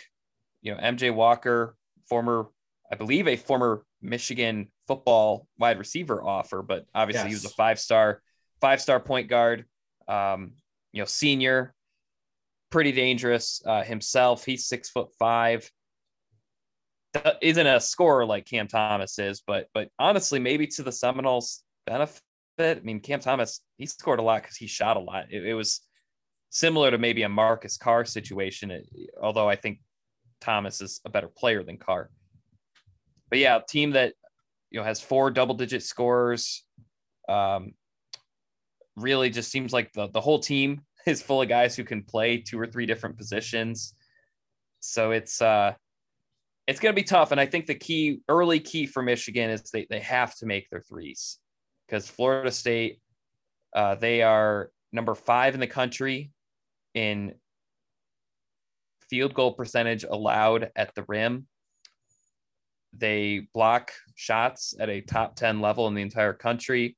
you 0.62 0.74
know 0.74 0.80
MJ 0.80 1.14
Walker, 1.14 1.76
former 2.08 2.50
I 2.92 2.96
believe 2.96 3.28
a 3.28 3.36
former 3.36 3.84
Michigan 4.02 4.68
football 4.88 5.48
wide 5.58 5.80
receiver 5.80 6.24
offer, 6.24 6.62
but 6.62 6.86
obviously 6.94 7.30
yes. 7.30 7.40
he 7.42 7.46
was 7.46 7.52
a 7.52 7.56
five 7.56 7.80
star 7.80 8.22
five 8.62 8.82
star 8.82 9.00
point 9.00 9.30
guard. 9.30 9.66
Um, 10.08 10.54
you 10.92 11.02
know, 11.02 11.06
senior, 11.06 11.74
pretty 12.70 12.92
dangerous 12.92 13.62
uh, 13.66 13.84
himself. 13.84 14.46
He's 14.46 14.68
six 14.68 14.90
foot 14.90 15.10
five. 15.18 15.70
Isn't 17.42 17.68
a 17.68 17.80
scorer 17.80 18.26
like 18.26 18.46
Cam 18.46 18.68
Thomas 18.68 19.20
is, 19.20 19.42
but 19.46 19.68
but 19.74 19.90
honestly, 20.00 20.40
maybe 20.40 20.68
to 20.68 20.84
the 20.84 20.92
Seminoles' 20.92 21.64
benefit 21.86 22.22
bit. 22.58 22.78
I 22.78 22.82
mean, 22.82 23.00
Cam 23.00 23.20
Thomas, 23.20 23.62
he 23.78 23.86
scored 23.86 24.20
a 24.20 24.24
lot 24.24 24.42
because 24.42 24.58
he 24.58 24.68
shot 24.68 24.98
a 24.98 25.00
lot. 25.00 25.26
It, 25.30 25.46
it, 25.46 25.54
was 25.54 25.82
similar 26.50 26.92
to 26.92 26.98
maybe 26.98 27.24
a 27.24 27.30
Marcus 27.30 27.78
Carr 27.78 28.06
situation, 28.06 28.72
it, 28.72 28.88
although 29.22 29.50
I 29.50 29.56
think 29.56 29.80
Thomas 30.42 30.82
is 30.82 31.02
a 31.06 31.10
better 31.10 31.28
player 31.28 31.64
than 31.64 31.78
Carr. 31.78 32.10
But 33.30 33.40
yeah, 33.40 33.60
team 33.68 33.92
that 33.92 34.14
you 34.70 34.80
know 34.80 34.86
has 34.86 35.02
four 35.02 35.32
double 35.32 35.56
digit 35.56 35.84
scores. 35.84 36.64
Um, 37.28 37.74
really 38.96 39.30
just 39.30 39.52
seems 39.52 39.74
like 39.74 39.92
the, 39.94 40.10
the 40.10 40.22
whole 40.22 40.40
team 40.40 40.82
is 41.08 41.22
full 41.22 41.42
of 41.42 41.50
guys 41.50 41.76
who 41.76 41.84
can 41.84 42.04
play 42.04 42.38
two 42.38 42.60
or 42.60 42.68
three 42.68 42.86
different 42.86 43.18
positions. 43.18 43.94
So 44.80 45.12
it's 45.12 45.42
uh 45.42 45.74
it's 46.68 46.80
going 46.80 46.96
to 46.96 47.02
be 47.02 47.06
tough. 47.06 47.32
And 47.32 47.42
I 47.42 47.46
think 47.46 47.66
the 47.66 47.76
key, 47.76 48.22
early 48.30 48.60
key 48.60 48.86
for 48.86 49.04
Michigan 49.04 49.50
is 49.50 49.64
they, 49.64 49.86
they 49.90 50.00
have 50.00 50.34
to 50.38 50.46
make 50.46 50.70
their 50.70 50.82
threes 50.82 51.40
because 51.88 52.10
Florida 52.10 52.52
State, 52.52 53.00
uh, 53.76 53.96
they 53.96 54.22
are 54.22 54.72
number 54.92 55.16
five 55.16 55.54
in 55.54 55.60
the 55.60 55.68
country 55.68 56.32
in 56.94 57.34
field 59.10 59.34
goal 59.34 59.54
percentage 59.54 60.04
allowed 60.04 60.72
at 60.76 60.94
the 60.96 61.04
rim. 61.08 61.48
They 62.94 63.48
block 63.54 63.92
shots 64.16 64.76
at 64.80 64.90
a 64.90 65.02
top 65.02 65.36
10 65.36 65.62
level 65.62 65.88
in 65.88 65.96
the 65.96 66.02
entire 66.02 66.34
country. 66.34 66.96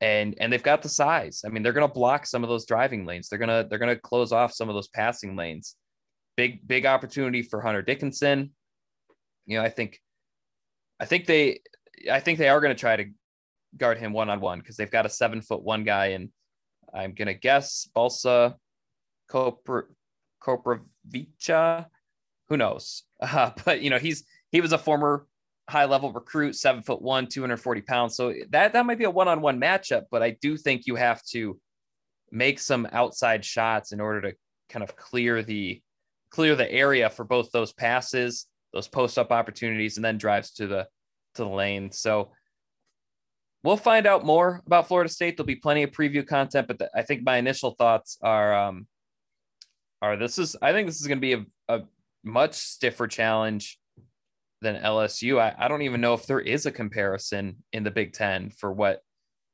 And 0.00 0.34
and 0.38 0.52
they've 0.52 0.62
got 0.62 0.82
the 0.82 0.90
size. 0.90 1.42
I 1.46 1.48
mean, 1.48 1.62
they're 1.62 1.72
gonna 1.72 1.88
block 1.88 2.26
some 2.26 2.42
of 2.42 2.50
those 2.50 2.66
driving 2.66 3.06
lanes. 3.06 3.28
They're 3.28 3.38
gonna 3.38 3.66
they're 3.68 3.78
gonna 3.78 3.96
close 3.96 4.30
off 4.30 4.52
some 4.52 4.68
of 4.68 4.74
those 4.74 4.88
passing 4.88 5.36
lanes. 5.36 5.74
Big, 6.36 6.66
big 6.68 6.84
opportunity 6.84 7.40
for 7.40 7.62
Hunter 7.62 7.80
Dickinson. 7.80 8.50
You 9.46 9.56
know, 9.56 9.64
I 9.64 9.70
think 9.70 9.98
I 11.00 11.06
think 11.06 11.24
they 11.24 11.60
I 12.10 12.20
think 12.20 12.38
they 12.38 12.48
are 12.48 12.60
going 12.60 12.74
to 12.74 12.78
try 12.78 12.96
to 12.96 13.06
guard 13.76 13.98
him 13.98 14.12
one 14.12 14.30
on 14.30 14.40
one 14.40 14.58
because 14.58 14.76
they've 14.76 14.90
got 14.90 15.06
a 15.06 15.10
seven 15.10 15.40
foot 15.40 15.62
one 15.62 15.84
guy, 15.84 16.06
and 16.08 16.30
I'm 16.92 17.12
gonna 17.12 17.34
guess 17.34 17.88
Balsa 17.94 18.56
Kopr- 19.30 19.88
Koprivica. 20.42 21.86
Who 22.48 22.56
knows? 22.56 23.02
Uh, 23.18 23.50
but 23.64 23.80
you 23.80 23.88
know, 23.88 23.98
he's 23.98 24.24
he 24.52 24.60
was 24.60 24.72
a 24.72 24.78
former 24.78 25.26
high 25.70 25.86
level 25.86 26.12
recruit, 26.12 26.54
seven 26.54 26.82
foot 26.82 27.00
one, 27.00 27.26
240 27.26 27.80
pounds. 27.80 28.14
So 28.14 28.34
that 28.50 28.74
that 28.74 28.84
might 28.86 28.98
be 28.98 29.04
a 29.04 29.10
one 29.10 29.26
on 29.26 29.40
one 29.40 29.58
matchup. 29.58 30.02
But 30.10 30.22
I 30.22 30.30
do 30.30 30.58
think 30.58 30.86
you 30.86 30.96
have 30.96 31.24
to 31.30 31.58
make 32.30 32.58
some 32.58 32.86
outside 32.92 33.42
shots 33.42 33.92
in 33.92 34.00
order 34.00 34.20
to 34.20 34.36
kind 34.68 34.82
of 34.82 34.96
clear 34.96 35.42
the 35.42 35.80
clear 36.30 36.54
the 36.54 36.70
area 36.70 37.08
for 37.08 37.24
both 37.24 37.50
those 37.52 37.72
passes, 37.72 38.46
those 38.72 38.88
post 38.88 39.18
up 39.18 39.32
opportunities, 39.32 39.96
and 39.96 40.04
then 40.04 40.18
drives 40.18 40.52
to 40.52 40.66
the 40.66 40.86
to 41.34 41.44
the 41.44 41.48
lane. 41.48 41.90
So 41.90 42.32
we'll 43.66 43.76
find 43.76 44.06
out 44.06 44.24
more 44.24 44.62
about 44.64 44.86
Florida 44.86 45.10
State. 45.10 45.36
There'll 45.36 45.46
be 45.46 45.56
plenty 45.56 45.82
of 45.82 45.90
preview 45.90 46.24
content, 46.24 46.68
but 46.68 46.78
the, 46.78 46.88
I 46.94 47.02
think 47.02 47.24
my 47.24 47.36
initial 47.36 47.72
thoughts 47.72 48.16
are 48.22 48.54
um, 48.54 48.86
are 50.00 50.16
this 50.16 50.38
is 50.38 50.56
I 50.62 50.72
think 50.72 50.86
this 50.86 51.00
is 51.00 51.06
going 51.08 51.18
to 51.18 51.20
be 51.20 51.32
a, 51.32 51.44
a 51.68 51.82
much 52.22 52.54
stiffer 52.54 53.08
challenge 53.08 53.78
than 54.62 54.76
LSU. 54.80 55.40
I, 55.40 55.54
I 55.58 55.66
don't 55.66 55.82
even 55.82 56.00
know 56.00 56.14
if 56.14 56.26
there 56.26 56.40
is 56.40 56.66
a 56.66 56.70
comparison 56.70 57.56
in 57.72 57.82
the 57.82 57.90
Big 57.90 58.12
Ten 58.12 58.50
for 58.50 58.72
what 58.72 59.00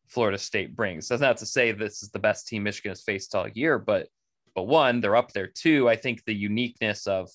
Florida 0.09 0.37
State 0.37 0.77
brings. 0.77 1.09
That's 1.09 1.23
not 1.23 1.39
to 1.39 1.47
say 1.47 1.73
this 1.73 2.03
is 2.03 2.11
the 2.11 2.19
best 2.19 2.47
team 2.47 2.65
Michigan 2.65 2.91
has 2.91 3.03
faced 3.03 3.35
all 3.35 3.49
year, 3.49 3.79
but 3.79 4.09
but 4.55 4.65
one, 4.65 5.01
they're 5.01 5.17
up 5.17 5.33
there. 5.33 5.47
Two, 5.47 5.89
I 5.89 5.97
think 5.97 6.23
the 6.27 6.35
uniqueness 6.35 7.07
of, 7.07 7.31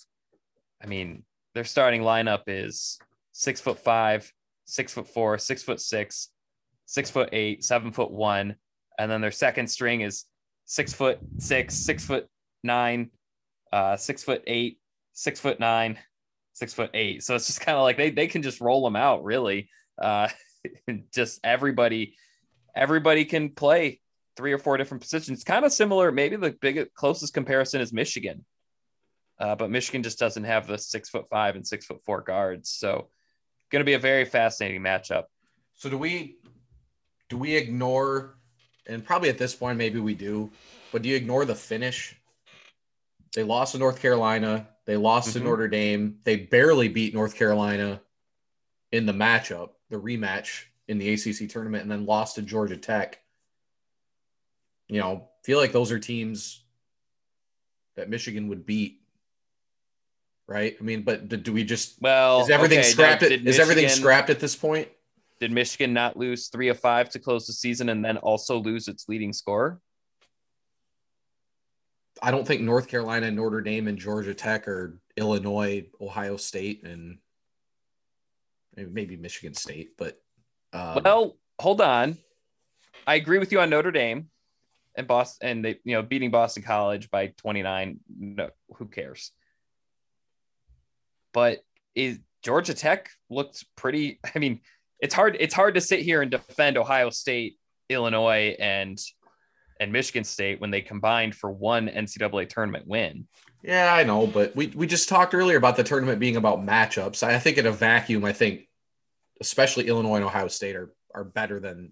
I 0.84 0.86
mean, 0.86 1.24
their 1.56 1.64
starting 1.64 2.04
lineup 2.04 2.44
is 2.46 3.00
six 3.32 3.60
foot 3.60 3.80
five, 3.80 4.32
six 4.66 4.94
foot 4.94 5.08
four, 5.08 5.40
six 5.40 5.64
foot 5.64 5.82
six, 5.82 6.30
six 6.88 7.12
foot 7.12 7.30
eight, 7.34 7.64
seven 7.64 7.92
foot 7.92 8.10
one, 8.10 8.56
and 8.98 9.12
then 9.12 9.22
their 9.22 9.32
second 9.32 9.68
string 9.68 10.02
is 10.02 10.26
six 10.66 10.94
foot 10.94 11.20
six, 11.38 11.76
six 11.76 12.04
foot 12.04 12.28
nine, 12.64 13.12
uh, 13.72 13.96
six 13.98 14.24
foot 14.24 14.42
eight, 14.48 14.80
six 15.14 15.40
foot 15.40 15.60
nine, 15.60 16.00
six 16.54 16.74
foot 16.74 16.90
eight. 16.96 17.22
So 17.24 17.36
it's 17.36 17.46
just 17.46 17.62
kind 17.62 17.78
of 17.78 17.84
like 17.84 17.98
they 17.98 18.10
they 18.10 18.28
can 18.28 18.42
just 18.42 18.62
roll 18.62 18.84
them 18.84 18.96
out 18.96 19.24
really. 19.24 19.70
Uh, 20.02 20.30
just 21.14 21.40
everybody, 21.44 22.16
everybody 22.76 23.26
can 23.26 23.50
play 23.50 24.00
three 24.36 24.54
or 24.54 24.58
four 24.58 24.78
different 24.78 25.02
positions. 25.02 25.44
Kind 25.44 25.66
of 25.66 25.74
similar. 25.74 26.12
Maybe 26.12 26.38
the 26.38 26.56
biggest 26.62 26.94
closest 26.94 27.34
comparison 27.34 27.82
is 27.82 27.92
Michigan. 27.92 28.46
Uh, 29.40 29.56
but 29.56 29.70
Michigan 29.70 30.02
just 30.02 30.18
doesn't 30.18 30.46
have 30.46 30.66
the 30.66 30.78
six 30.78 31.10
foot 31.10 31.26
five 31.30 31.56
and 31.56 31.68
six 31.68 31.86
foot 31.86 32.04
four 32.06 32.22
guards. 32.22 32.70
So, 32.70 33.10
going 33.72 33.82
to 33.82 33.86
be 33.86 33.94
a 33.94 34.00
very 34.00 34.26
fascinating 34.26 34.82
matchup. 34.82 35.26
So, 35.76 35.90
do 35.90 35.98
we 35.98 36.38
do 37.30 37.38
we 37.38 37.56
ignore 37.56 38.36
and 38.88 39.04
probably 39.04 39.30
at 39.30 39.38
this 39.38 39.54
point 39.54 39.78
maybe 39.78 40.00
we 40.00 40.14
do, 40.14 40.50
but 40.92 41.02
do 41.02 41.10
you 41.10 41.16
ignore 41.16 41.46
the 41.46 41.56
finish? 41.56 42.16
They 43.34 43.44
lost 43.44 43.74
to 43.74 43.78
North 43.78 44.02
Carolina. 44.02 44.68
They 44.86 44.98
lost 44.98 45.30
mm-hmm. 45.30 45.40
to 45.40 45.46
Notre 45.46 45.68
Dame. 45.68 46.20
They 46.24 46.38
barely 46.38 46.88
beat 46.88 47.14
North 47.14 47.36
Carolina 47.36 48.02
in 48.92 49.06
the 49.06 49.14
matchup, 49.14 49.72
the 49.90 49.98
rematch 49.98 50.64
in 50.88 50.98
the 50.98 51.14
ACC 51.14 51.50
tournament, 51.50 51.84
and 51.84 51.92
then 51.92 52.06
lost 52.06 52.36
to 52.36 52.42
Georgia 52.42 52.78
Tech. 52.78 53.20
You 54.88 55.02
know, 55.02 55.28
feel 55.44 55.60
like 55.60 55.74
those 55.74 55.92
are 55.92 56.00
teams 56.00 56.62
that 57.96 58.10
Michigan 58.10 58.48
would 58.48 58.66
beat 58.66 59.02
right? 60.48 60.78
I 60.80 60.84
mean, 60.84 61.04
but 61.04 61.28
do 61.44 61.52
we 61.52 61.64
just 61.64 62.02
well 62.02 62.42
is 62.42 62.50
everything 62.50 62.80
okay, 62.80 62.88
scrapped? 62.88 63.22
Now, 63.22 63.28
is 63.28 63.44
Michigan, 63.44 63.62
everything 63.62 63.90
scrapped 63.90 64.30
at 64.30 64.40
this 64.40 64.56
point? 64.56 64.88
Did 65.40 65.52
Michigan 65.52 65.94
not 65.94 66.18
lose 66.18 66.48
three 66.48 66.70
of 66.70 66.80
five 66.80 67.10
to 67.10 67.20
close 67.20 67.46
the 67.46 67.54
season 67.54 67.90
and 67.90 68.04
then 68.04 68.18
also 68.18 68.58
lose 68.58 68.88
its 68.88 69.08
leading 69.08 69.34
scorer? 69.34 69.80
I 72.22 72.32
don't 72.32 72.48
think 72.48 72.62
North 72.62 72.88
Carolina, 72.88 73.30
Notre 73.30 73.62
Dame, 73.62 73.88
and 73.88 73.98
Georgia 73.98 74.34
Tech 74.34 74.68
or 74.68 75.00
Illinois, 75.16 75.86
Ohio 76.02 76.38
State, 76.38 76.84
and 76.84 77.20
maybe 78.76 79.16
Michigan 79.18 79.54
State. 79.54 79.92
But 79.98 80.20
um, 80.74 81.02
well, 81.04 81.38
hold 81.60 81.82
on. 81.82 82.18
I 83.06 83.16
agree 83.16 83.38
with 83.38 83.52
you 83.52 83.60
on 83.60 83.70
Notre 83.70 83.92
Dame 83.92 84.30
and 84.96 85.08
Boston, 85.08 85.50
and 85.50 85.66
they, 85.66 85.80
you 85.84 85.96
know, 85.96 86.02
beating 86.02 86.32
Boston 86.32 86.64
College 86.64 87.10
by 87.12 87.28
29. 87.38 88.00
No, 88.20 88.50
who 88.76 88.88
cares? 88.88 89.32
But 91.34 91.64
is 91.94 92.20
Georgia 92.44 92.74
Tech 92.74 93.10
looked 93.30 93.64
pretty? 93.76 94.20
I 94.36 94.40
mean, 94.40 94.62
it's 95.00 95.14
hard. 95.14 95.38
It's 95.40 95.54
hard 95.54 95.76
to 95.76 95.82
sit 95.82 96.02
here 96.02 96.22
and 96.22 96.32
defend 96.32 96.78
Ohio 96.78 97.10
State, 97.10 97.58
Illinois, 97.90 98.56
and 98.60 99.00
and 99.80 99.92
Michigan 99.92 100.24
State 100.24 100.60
when 100.60 100.72
they 100.72 100.82
combined 100.82 101.36
for 101.36 101.52
one 101.52 101.88
NCAA 101.88 102.50
tournament 102.50 102.88
win. 102.88 103.28
Yeah, 103.64 103.94
I 103.94 104.04
know, 104.04 104.28
but 104.28 104.56
we 104.56 104.68
we 104.68 104.88
just 104.88 105.10
talked 105.10 105.34
earlier 105.34 105.58
about 105.58 105.76
the 105.76 105.84
tournament 105.84 106.20
being 106.20 106.36
about 106.36 106.66
matchups. 106.66 107.24
I 107.24 107.40
think 107.40 107.58
in 107.58 107.66
a 107.66 107.72
vacuum, 107.72 108.26
I 108.26 108.34
think 108.34 108.68
especially 109.42 109.88
Illinois 109.88 110.16
and 110.16 110.26
Ohio 110.26 110.48
State 110.48 110.76
are 110.76 110.94
are 111.14 111.24
better 111.24 111.60
than 111.60 111.92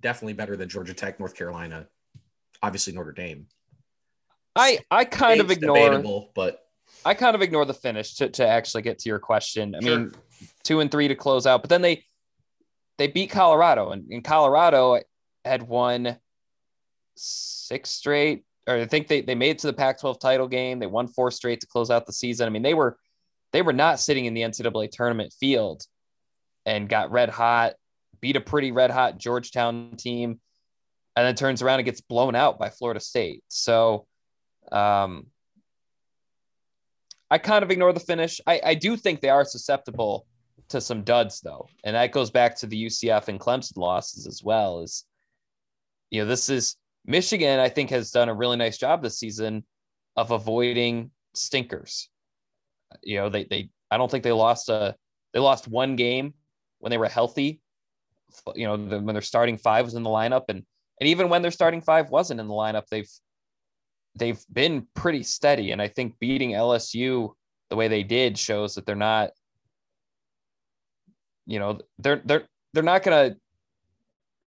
definitely 0.00 0.34
better 0.34 0.56
than 0.56 0.68
Georgia 0.68 0.94
Tech, 0.94 1.18
North 1.18 1.34
Carolina, 1.34 1.86
obviously 2.62 2.92
Notre 2.92 3.12
Dame. 3.12 3.46
I 4.56 4.78
I 4.90 5.04
kind 5.04 5.40
of 5.40 5.50
ignore, 5.50 6.30
but 6.34 6.60
I 7.04 7.14
kind 7.14 7.34
of 7.34 7.42
ignore 7.42 7.64
the 7.64 7.74
finish 7.74 8.14
to, 8.16 8.28
to 8.30 8.46
actually 8.46 8.82
get 8.82 8.98
to 9.00 9.08
your 9.08 9.18
question. 9.18 9.74
I 9.74 9.80
sure. 9.80 9.98
mean, 9.98 10.12
two 10.64 10.80
and 10.80 10.90
three 10.90 11.08
to 11.08 11.14
close 11.14 11.46
out, 11.46 11.62
but 11.62 11.70
then 11.70 11.82
they 11.82 12.04
they 12.98 13.06
beat 13.06 13.30
Colorado, 13.30 13.90
and 13.90 14.10
in 14.10 14.22
Colorado 14.22 15.00
had 15.44 15.62
won 15.62 16.18
six 17.16 17.90
straight, 17.90 18.44
or 18.66 18.74
I 18.74 18.86
think 18.86 19.06
they, 19.06 19.20
they 19.20 19.34
made 19.34 19.50
it 19.50 19.58
to 19.60 19.68
the 19.68 19.72
Pac-12 19.72 20.20
title 20.20 20.48
game. 20.48 20.78
They 20.78 20.86
won 20.86 21.06
four 21.06 21.30
straight 21.30 21.60
to 21.60 21.66
close 21.66 21.90
out 21.90 22.06
the 22.06 22.12
season. 22.12 22.46
I 22.46 22.50
mean, 22.50 22.62
they 22.62 22.74
were 22.74 22.98
they 23.52 23.62
were 23.62 23.72
not 23.72 24.00
sitting 24.00 24.26
in 24.26 24.34
the 24.34 24.42
NCAA 24.42 24.90
tournament 24.90 25.32
field 25.32 25.84
and 26.66 26.88
got 26.88 27.10
red 27.10 27.30
hot, 27.30 27.74
beat 28.20 28.36
a 28.36 28.40
pretty 28.40 28.72
red 28.72 28.90
hot 28.90 29.16
Georgetown 29.16 29.94
team, 29.96 30.40
and 31.16 31.26
then 31.26 31.34
turns 31.34 31.62
around 31.62 31.78
and 31.78 31.86
gets 31.86 32.00
blown 32.00 32.34
out 32.34 32.58
by 32.58 32.68
Florida 32.68 33.00
State. 33.00 33.42
So 33.48 34.06
um, 34.70 35.26
I 37.30 37.38
kind 37.38 37.62
of 37.62 37.70
ignore 37.70 37.92
the 37.92 38.00
finish. 38.00 38.40
I, 38.46 38.60
I 38.64 38.74
do 38.74 38.96
think 38.96 39.20
they 39.20 39.28
are 39.28 39.44
susceptible 39.44 40.26
to 40.68 40.80
some 40.80 41.02
duds 41.02 41.40
though, 41.40 41.68
and 41.84 41.94
that 41.96 42.12
goes 42.12 42.30
back 42.30 42.56
to 42.56 42.66
the 42.66 42.86
UCF 42.86 43.28
and 43.28 43.40
Clemson 43.40 43.76
losses 43.76 44.26
as 44.26 44.42
well. 44.42 44.80
Is 44.80 45.04
you 46.10 46.22
know 46.22 46.26
this 46.26 46.48
is 46.48 46.76
Michigan. 47.06 47.60
I 47.60 47.68
think 47.68 47.90
has 47.90 48.10
done 48.10 48.28
a 48.28 48.34
really 48.34 48.56
nice 48.56 48.78
job 48.78 49.02
this 49.02 49.18
season 49.18 49.64
of 50.16 50.30
avoiding 50.30 51.10
stinkers. 51.34 52.08
You 53.02 53.18
know 53.18 53.28
they 53.28 53.44
they 53.44 53.70
I 53.90 53.98
don't 53.98 54.10
think 54.10 54.24
they 54.24 54.32
lost 54.32 54.68
a 54.68 54.94
they 55.32 55.40
lost 55.40 55.68
one 55.68 55.96
game 55.96 56.34
when 56.78 56.90
they 56.90 56.98
were 56.98 57.08
healthy. 57.08 57.60
You 58.54 58.66
know 58.66 58.76
the, 58.76 59.00
when 59.00 59.14
their 59.14 59.22
starting 59.22 59.58
five 59.58 59.84
was 59.84 59.94
in 59.94 60.02
the 60.02 60.10
lineup, 60.10 60.44
and 60.48 60.64
and 61.00 61.08
even 61.08 61.28
when 61.28 61.42
their 61.42 61.50
starting 61.50 61.80
five 61.80 62.10
wasn't 62.10 62.40
in 62.40 62.48
the 62.48 62.54
lineup, 62.54 62.86
they've 62.90 63.10
they've 64.18 64.42
been 64.52 64.86
pretty 64.94 65.22
steady. 65.22 65.72
And 65.72 65.80
I 65.80 65.88
think 65.88 66.18
beating 66.18 66.50
LSU 66.52 67.32
the 67.70 67.76
way 67.76 67.88
they 67.88 68.02
did 68.02 68.38
shows 68.38 68.74
that 68.74 68.86
they're 68.86 68.94
not, 68.94 69.30
you 71.46 71.58
know, 71.58 71.80
they're 71.98 72.22
they're 72.24 72.48
they're 72.72 72.82
not 72.82 73.02
gonna 73.02 73.36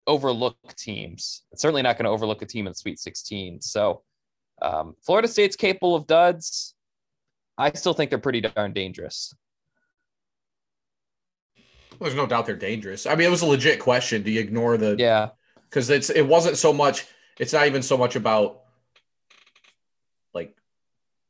overlook 0.06 0.56
teams. 0.76 1.42
It's 1.52 1.62
certainly 1.62 1.82
not 1.82 1.96
going 1.96 2.04
to 2.04 2.10
overlook 2.10 2.42
a 2.42 2.46
team 2.46 2.66
in 2.66 2.70
the 2.70 2.76
Sweet 2.76 2.98
16. 2.98 3.60
So 3.60 4.02
um, 4.62 4.94
Florida 5.04 5.28
State's 5.28 5.56
capable 5.56 5.94
of 5.94 6.06
duds. 6.06 6.74
I 7.58 7.72
still 7.72 7.94
think 7.94 8.10
they're 8.10 8.18
pretty 8.18 8.40
darn 8.40 8.72
dangerous. 8.72 9.34
Well, 11.98 12.10
there's 12.10 12.14
no 12.14 12.26
doubt 12.26 12.46
they're 12.46 12.56
dangerous. 12.56 13.06
I 13.06 13.14
mean, 13.14 13.26
it 13.26 13.30
was 13.30 13.42
a 13.42 13.46
legit 13.46 13.80
question. 13.80 14.22
Do 14.22 14.30
you 14.30 14.40
ignore 14.40 14.76
the 14.76 14.96
yeah? 14.98 15.30
Because 15.62 15.88
it's 15.88 16.10
it 16.10 16.22
wasn't 16.22 16.58
so 16.58 16.72
much. 16.72 17.06
It's 17.38 17.54
not 17.54 17.66
even 17.66 17.82
so 17.82 17.96
much 17.96 18.16
about 18.16 18.60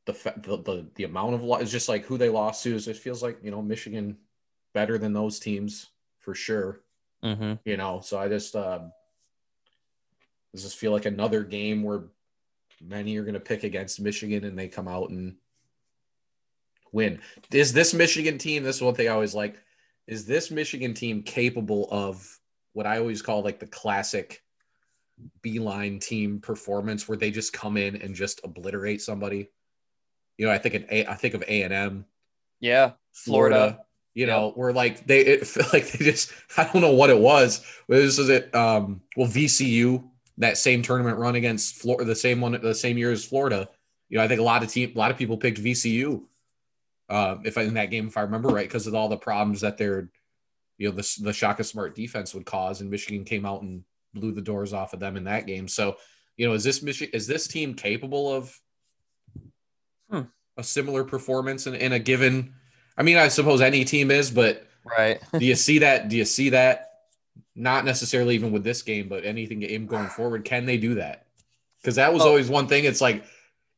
the 0.07 0.13
the 0.37 0.57
the, 0.57 0.85
the 0.95 1.03
amount 1.03 1.35
of 1.35 1.43
loss 1.43 1.61
is 1.61 1.71
just 1.71 1.89
like 1.89 2.05
who 2.05 2.17
they 2.17 2.29
lost 2.29 2.63
to. 2.63 2.75
Is 2.75 2.87
it 2.87 2.97
feels 2.97 3.21
like 3.21 3.37
you 3.43 3.51
know 3.51 3.61
Michigan 3.61 4.17
better 4.73 4.97
than 4.97 5.13
those 5.13 5.39
teams 5.39 5.87
for 6.19 6.33
sure. 6.33 6.81
Mm-hmm. 7.23 7.53
You 7.65 7.77
know, 7.77 7.99
so 8.03 8.19
I 8.19 8.27
just 8.27 8.55
um, 8.55 8.91
does 10.53 10.63
this 10.63 10.73
feel 10.73 10.91
like 10.91 11.05
another 11.05 11.43
game 11.43 11.83
where 11.83 12.05
many 12.81 13.17
are 13.17 13.23
going 13.23 13.33
to 13.33 13.39
pick 13.39 13.63
against 13.63 13.99
Michigan 13.99 14.43
and 14.43 14.57
they 14.57 14.67
come 14.67 14.87
out 14.87 15.09
and 15.09 15.35
win. 16.91 17.19
Is 17.51 17.73
this 17.73 17.93
Michigan 17.93 18.37
team? 18.37 18.63
This 18.63 18.77
is 18.77 18.81
one 18.81 18.95
thing 18.95 19.07
I 19.07 19.11
always 19.11 19.35
like. 19.35 19.55
Is 20.05 20.25
this 20.25 20.51
Michigan 20.51 20.93
team 20.93 21.23
capable 21.23 21.87
of 21.91 22.39
what 22.73 22.85
I 22.85 22.99
always 22.99 23.21
call 23.21 23.41
like 23.41 23.59
the 23.59 23.67
classic 23.67 24.43
Beilein 25.43 26.01
team 26.01 26.39
performance 26.39 27.07
where 27.07 27.17
they 27.17 27.31
just 27.31 27.53
come 27.53 27.77
in 27.77 27.95
and 27.97 28.15
just 28.15 28.41
obliterate 28.43 29.01
somebody? 29.01 29.49
You 30.37 30.45
know, 30.45 30.51
I 30.51 30.57
think 30.57 30.75
an 30.75 31.07
I 31.07 31.15
think 31.15 31.33
of 31.33 31.43
A 31.47 31.63
and 31.63 31.73
M. 31.73 32.05
Yeah, 32.59 32.91
Florida. 33.13 33.55
Florida 33.55 33.83
you 34.17 34.25
know, 34.25 34.49
where 34.55 34.73
like 34.73 35.05
they 35.05 35.19
it 35.19 35.45
felt 35.45 35.71
like 35.73 35.91
they 35.91 36.03
just 36.03 36.31
I 36.57 36.63
don't 36.63 36.81
know 36.81 36.91
what 36.93 37.11
it 37.11 37.19
was. 37.19 37.63
This 37.87 38.17
is 38.17 38.29
it. 38.29 38.53
Um, 38.55 39.01
well, 39.15 39.27
VCU 39.27 40.03
that 40.39 40.57
same 40.57 40.81
tournament 40.81 41.17
run 41.17 41.35
against 41.35 41.75
Florida, 41.75 42.05
the 42.05 42.15
same 42.15 42.41
one, 42.41 42.59
the 42.59 42.73
same 42.73 42.97
year 42.97 43.11
as 43.11 43.23
Florida. 43.23 43.69
You 44.09 44.17
know, 44.17 44.23
I 44.23 44.27
think 44.27 44.39
a 44.39 44.43
lot 44.43 44.63
of 44.63 44.69
team, 44.69 44.91
a 44.95 44.97
lot 44.97 45.11
of 45.11 45.17
people 45.17 45.37
picked 45.37 45.61
VCU. 45.61 46.23
Uh, 47.09 47.37
if 47.43 47.59
I, 47.59 47.61
in 47.61 47.75
that 47.75 47.91
game, 47.91 48.07
if 48.07 48.17
I 48.17 48.21
remember 48.21 48.49
right, 48.49 48.67
because 48.67 48.87
of 48.87 48.95
all 48.95 49.07
the 49.07 49.17
problems 49.17 49.61
that 49.61 49.77
their, 49.77 50.09
you 50.79 50.89
know, 50.89 50.95
the 50.95 51.17
the 51.21 51.33
Shaka 51.33 51.63
Smart 51.63 51.95
defense 51.95 52.33
would 52.33 52.45
cause, 52.45 52.81
and 52.81 52.89
Michigan 52.89 53.23
came 53.23 53.45
out 53.45 53.61
and 53.61 53.83
blew 54.19 54.31
the 54.31 54.41
doors 54.41 54.73
off 54.73 54.93
of 54.93 54.99
them 54.99 55.17
in 55.17 55.25
that 55.25 55.47
game. 55.47 55.67
So, 55.67 55.97
you 56.35 56.47
know, 56.47 56.53
is 56.53 56.63
this 56.63 56.81
Michigan 56.81 57.15
is 57.15 57.27
this 57.27 57.47
team 57.47 57.73
capable 57.73 58.33
of 58.33 58.59
hmm. 60.09 60.21
a 60.57 60.63
similar 60.63 61.03
performance 61.03 61.67
in, 61.67 61.75
in 61.75 61.93
a 61.93 61.99
given. 61.99 62.53
I 62.97 63.03
mean, 63.03 63.17
I 63.17 63.27
suppose 63.27 63.61
any 63.61 63.85
team 63.85 64.11
is, 64.11 64.31
but 64.31 64.67
right. 64.85 65.19
do 65.37 65.45
you 65.45 65.55
see 65.55 65.79
that? 65.79 66.09
Do 66.09 66.17
you 66.17 66.25
see 66.25 66.49
that? 66.49 66.83
Not 67.55 67.85
necessarily 67.85 68.35
even 68.35 68.51
with 68.51 68.63
this 68.63 68.81
game, 68.83 69.09
but 69.09 69.25
anything 69.25 69.59
game 69.59 69.87
going 69.87 70.07
forward, 70.07 70.45
can 70.45 70.65
they 70.65 70.77
do 70.77 70.95
that? 70.95 71.25
Because 71.81 71.95
that 71.95 72.13
was 72.13 72.23
oh. 72.23 72.27
always 72.27 72.49
one 72.49 72.67
thing. 72.67 72.85
It's 72.85 73.01
like 73.01 73.23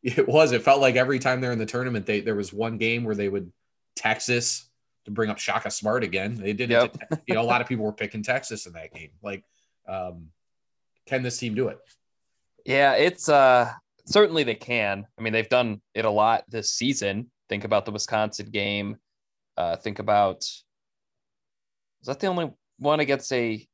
it 0.04 0.28
was. 0.28 0.52
It 0.52 0.64
felt 0.64 0.82
like 0.82 0.96
every 0.96 1.20
time 1.20 1.42
they're 1.42 1.52
in 1.52 1.60
the 1.60 1.66
tournament, 1.66 2.06
they 2.06 2.22
there 2.22 2.36
was 2.36 2.52
one 2.52 2.78
game 2.78 3.04
where 3.04 3.16
they 3.16 3.30
would 3.30 3.52
Texas 3.96 4.70
to 5.06 5.12
bring 5.12 5.30
up 5.30 5.40
Shaka 5.40 5.72
Smart 5.72 6.04
again. 6.04 6.36
They 6.36 6.54
did 6.54 6.70
yep. 6.70 6.96
it. 7.12 7.20
you 7.28 7.36
know, 7.36 7.42
a 7.42 7.44
lot 7.44 7.62
of 7.62 7.68
people 7.68 7.86
were 7.86 7.94
picking 7.94 8.24
Texas 8.24 8.66
in 8.66 8.74
that 8.74 8.94
game. 8.94 9.12
Like, 9.22 9.44
um, 9.90 10.28
can 11.06 11.24
this 11.24 11.38
team 11.38 11.56
do 11.56 11.70
it? 11.70 11.80
Yeah, 12.66 12.94
it's 12.94 13.30
uh 13.30 13.72
certainly 14.06 14.44
they 14.44 14.56
can. 14.56 15.06
I 15.18 15.22
mean, 15.22 15.34
they've 15.34 15.50
done 15.50 15.82
it 15.94 16.06
a 16.06 16.10
lot 16.10 16.44
this 16.48 16.72
season. 16.72 17.32
Think 17.48 17.64
about 17.64 17.86
the 17.86 17.92
Wisconsin 17.92 18.50
game. 18.52 18.98
Uh, 19.58 19.76
think 19.76 20.00
about 20.00 20.44
is 22.02 22.08
that 22.08 22.20
the 22.20 22.28
only 22.28 22.52
one 22.78 23.00
against 23.00 23.32
a 23.34 23.66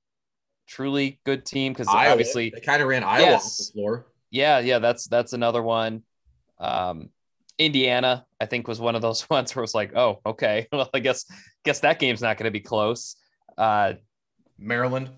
truly 0.67 1.19
good 1.25 1.45
team? 1.45 1.73
Because 1.73 1.87
obviously 1.87 2.51
they 2.53 2.61
kind 2.61 2.81
of 2.81 2.87
ran 2.87 3.03
Iowa 3.03 3.25
yes. 3.25 3.45
off 3.45 3.57
the 3.57 3.73
floor. 3.73 4.07
Yeah, 4.31 4.59
yeah, 4.59 4.79
that's 4.79 5.07
that's 5.07 5.33
another 5.33 5.61
one. 5.61 6.03
Um, 6.59 7.09
Indiana, 7.57 8.25
I 8.39 8.45
think, 8.45 8.67
was 8.67 8.79
one 8.79 8.95
of 8.95 9.01
those 9.01 9.29
ones 9.29 9.55
where 9.55 9.61
it 9.61 9.63
was 9.63 9.75
like, 9.75 9.95
oh, 9.95 10.21
okay, 10.25 10.67
well, 10.71 10.89
I 10.93 10.99
guess 10.99 11.25
guess 11.63 11.81
that 11.81 11.99
game's 11.99 12.21
not 12.21 12.37
going 12.37 12.45
to 12.45 12.51
be 12.51 12.61
close. 12.61 13.15
Uh, 13.57 13.93
Maryland. 14.57 15.09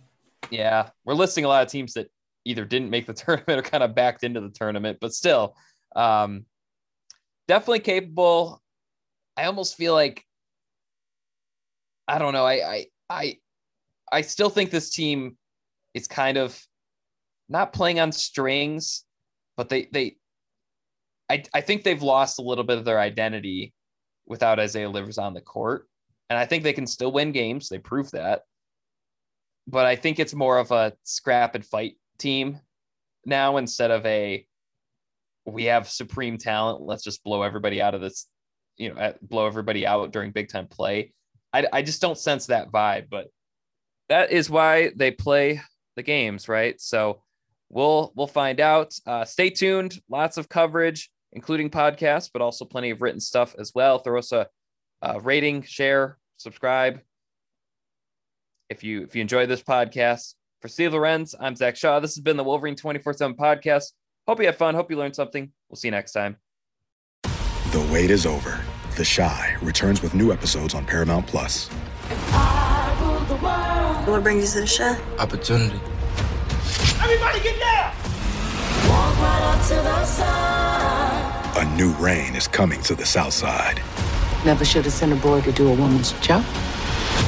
Yeah, 0.50 0.90
we're 1.06 1.14
listing 1.14 1.46
a 1.46 1.48
lot 1.48 1.64
of 1.64 1.72
teams 1.72 1.94
that 1.94 2.10
either 2.46 2.66
didn't 2.66 2.90
make 2.90 3.06
the 3.06 3.14
tournament 3.14 3.60
or 3.60 3.62
kind 3.62 3.84
of 3.84 3.96
backed 3.96 4.24
into 4.24 4.42
the 4.42 4.50
tournament, 4.50 4.98
but 5.02 5.14
still, 5.14 5.56
um, 5.96 6.46
definitely 7.48 7.80
capable. 7.80 8.62
I 9.36 9.46
almost 9.46 9.78
feel 9.78 9.94
like 9.94 10.24
I 12.08 12.20
don't 12.20 12.34
know. 12.34 12.46
I 12.46 12.54
I 12.54 12.86
I 13.10 13.38
I 14.12 14.22
still 14.22 14.50
think 14.50 14.72
this 14.72 14.90
team 14.90 15.38
is 15.94 16.08
kind 16.08 16.38
of 16.38 16.60
not 17.50 17.74
playing 17.74 18.00
on 18.00 18.12
strings, 18.12 19.04
but 19.56 19.70
they 19.70 19.90
they 19.92 20.18
I 21.30 21.44
I 21.54 21.62
think 21.62 21.84
they've 21.84 22.02
lost 22.02 22.40
a 22.40 22.44
little 22.44 22.64
bit 22.64 22.78
of 22.78 22.86
their 22.86 23.00
identity 23.00 23.74
without 24.26 24.60
Isaiah 24.60 24.90
Livers 24.90 25.18
on 25.18 25.34
the 25.34 25.42
court. 25.42 25.88
And 26.30 26.38
I 26.38 26.46
think 26.46 26.64
they 26.64 26.74
can 26.74 26.88
still 26.88 27.12
win 27.12 27.32
games. 27.32 27.70
They 27.70 27.80
prove 27.80 28.12
that. 28.12 28.42
But 29.68 29.86
I 29.86 29.96
think 29.96 30.20
it's 30.20 30.34
more 30.34 30.58
of 30.58 30.72
a 30.72 30.94
scrap 31.04 31.56
and 31.56 31.66
fight 31.66 31.98
team 32.18 32.60
now 33.26 33.58
instead 33.58 33.92
of 33.92 34.06
a 34.06 34.46
we 35.46 35.66
have 35.66 35.90
supreme 35.90 36.38
talent. 36.38 36.82
Let's 36.82 37.04
just 37.04 37.24
blow 37.24 37.42
everybody 37.42 37.82
out 37.82 37.96
of 37.96 38.02
this, 38.02 38.28
you 38.78 38.94
know, 38.94 39.14
blow 39.22 39.48
everybody 39.48 39.86
out 39.86 40.12
during 40.12 40.32
big 40.32 40.50
time 40.50 40.68
play. 40.68 41.14
I, 41.54 41.66
I 41.72 41.82
just 41.82 42.02
don't 42.02 42.18
sense 42.18 42.48
that 42.48 42.72
vibe, 42.72 43.10
but 43.10 43.28
that 44.10 44.32
is 44.32 44.50
why 44.50 44.92
they 44.96 45.12
play 45.12 45.62
the 45.96 46.04
games, 46.04 46.48
right? 46.48 46.80
So 46.80 47.22
we'll 47.70 48.12
we'll 48.16 48.28
find 48.28 48.60
out. 48.60 48.94
Uh, 49.06 49.26
stay 49.26 49.50
tuned. 49.50 50.00
Lots 50.10 50.38
of 50.38 50.50
coverage, 50.50 51.10
including 51.34 51.70
podcasts, 51.70 52.30
but 52.32 52.42
also 52.42 52.66
plenty 52.66 52.90
of 52.92 53.02
written 53.02 53.20
stuff 53.20 53.56
as 53.58 53.72
well. 53.74 54.00
Throw 54.00 54.20
us 54.20 54.32
a, 54.32 54.48
a 55.02 55.20
rating, 55.20 55.64
share, 55.64 56.18
subscribe. 56.38 57.02
If 58.70 58.84
you 58.84 59.04
if 59.04 59.16
you 59.16 59.22
enjoy 59.22 59.46
this 59.46 59.64
podcast, 59.64 60.36
for 60.62 60.68
Steve 60.68 60.92
Lorenz, 60.92 61.34
I'm 61.40 61.56
Zach 61.56 61.78
Shaw. 61.78 62.00
This 62.02 62.16
has 62.16 62.22
been 62.22 62.36
the 62.36 62.44
Wolverine 62.44 62.76
24 62.76 63.14
7 63.14 63.36
podcast. 63.38 63.94
Hope 64.28 64.40
you 64.40 64.46
had 64.46 64.58
fun. 64.58 64.76
Hope 64.76 64.92
you 64.92 64.98
learned 64.98 65.16
something. 65.16 65.52
We'll 65.70 65.78
see 65.78 65.88
you 65.88 65.94
next 65.94 66.12
time. 66.12 66.36
The 67.24 67.88
wait 67.92 68.12
is 68.12 68.26
over. 68.26 68.60
The 68.98 69.06
Chi 69.06 69.56
returns 69.62 70.02
with 70.02 70.14
new 70.14 70.34
episodes 70.34 70.74
on 70.74 70.86
Paramount 70.86 71.28
Plus. 71.28 71.70
What 74.08 74.24
brings 74.24 74.54
you 74.56 74.62
to 74.62 74.68
the 74.68 74.78
Chi? 74.78 75.22
Opportunity. 75.22 75.80
Everybody 77.02 77.40
get 77.40 77.60
down! 77.60 77.94
Walk 78.90 79.18
right 79.20 79.56
up 79.56 79.68
to 79.68 79.76
the 79.76 80.06
side. 80.06 81.58
A 81.58 81.78
new 81.78 81.92
reign 81.94 82.36
is 82.36 82.48
coming 82.48 82.82
to 82.82 82.96
the 82.96 83.06
South 83.06 83.34
Side. 83.34 83.82
Never 84.46 84.66
should 84.66 84.84
have 84.86 84.94
sent 84.94 85.14
a 85.14 85.16
boy 85.16 85.42
to 85.42 85.52
do 85.54 85.68
a 85.70 85.74
woman's 85.74 86.12
job. 86.20 86.44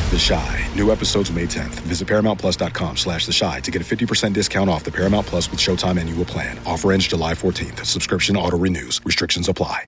The 0.10 0.18
Chi. 0.18 0.68
New 0.76 0.91
episodes 0.91 1.32
May 1.32 1.45
10th. 1.45 1.76
Visit 1.86 2.07
ParamountPlus.com 2.07 2.97
slash 2.97 3.28
The 3.28 3.38
Chi 3.39 3.60
to 3.60 3.70
get 3.70 3.82
a 3.84 3.86
50% 3.86 4.34
discount 4.34 4.68
off 4.68 4.84
the 4.84 4.91
Paramount 4.91 5.28
Plus 5.28 5.51
with 5.51 5.60
Showtime 5.60 5.99
annual 5.99 6.26
plan. 6.26 6.57
Offer 6.66 6.93
ends 6.93 7.07
July 7.07 7.34
14th. 7.34 7.86
Subscription 7.86 8.36
auto-renews. 8.36 8.99
Restrictions 9.05 9.47
apply. 9.47 9.78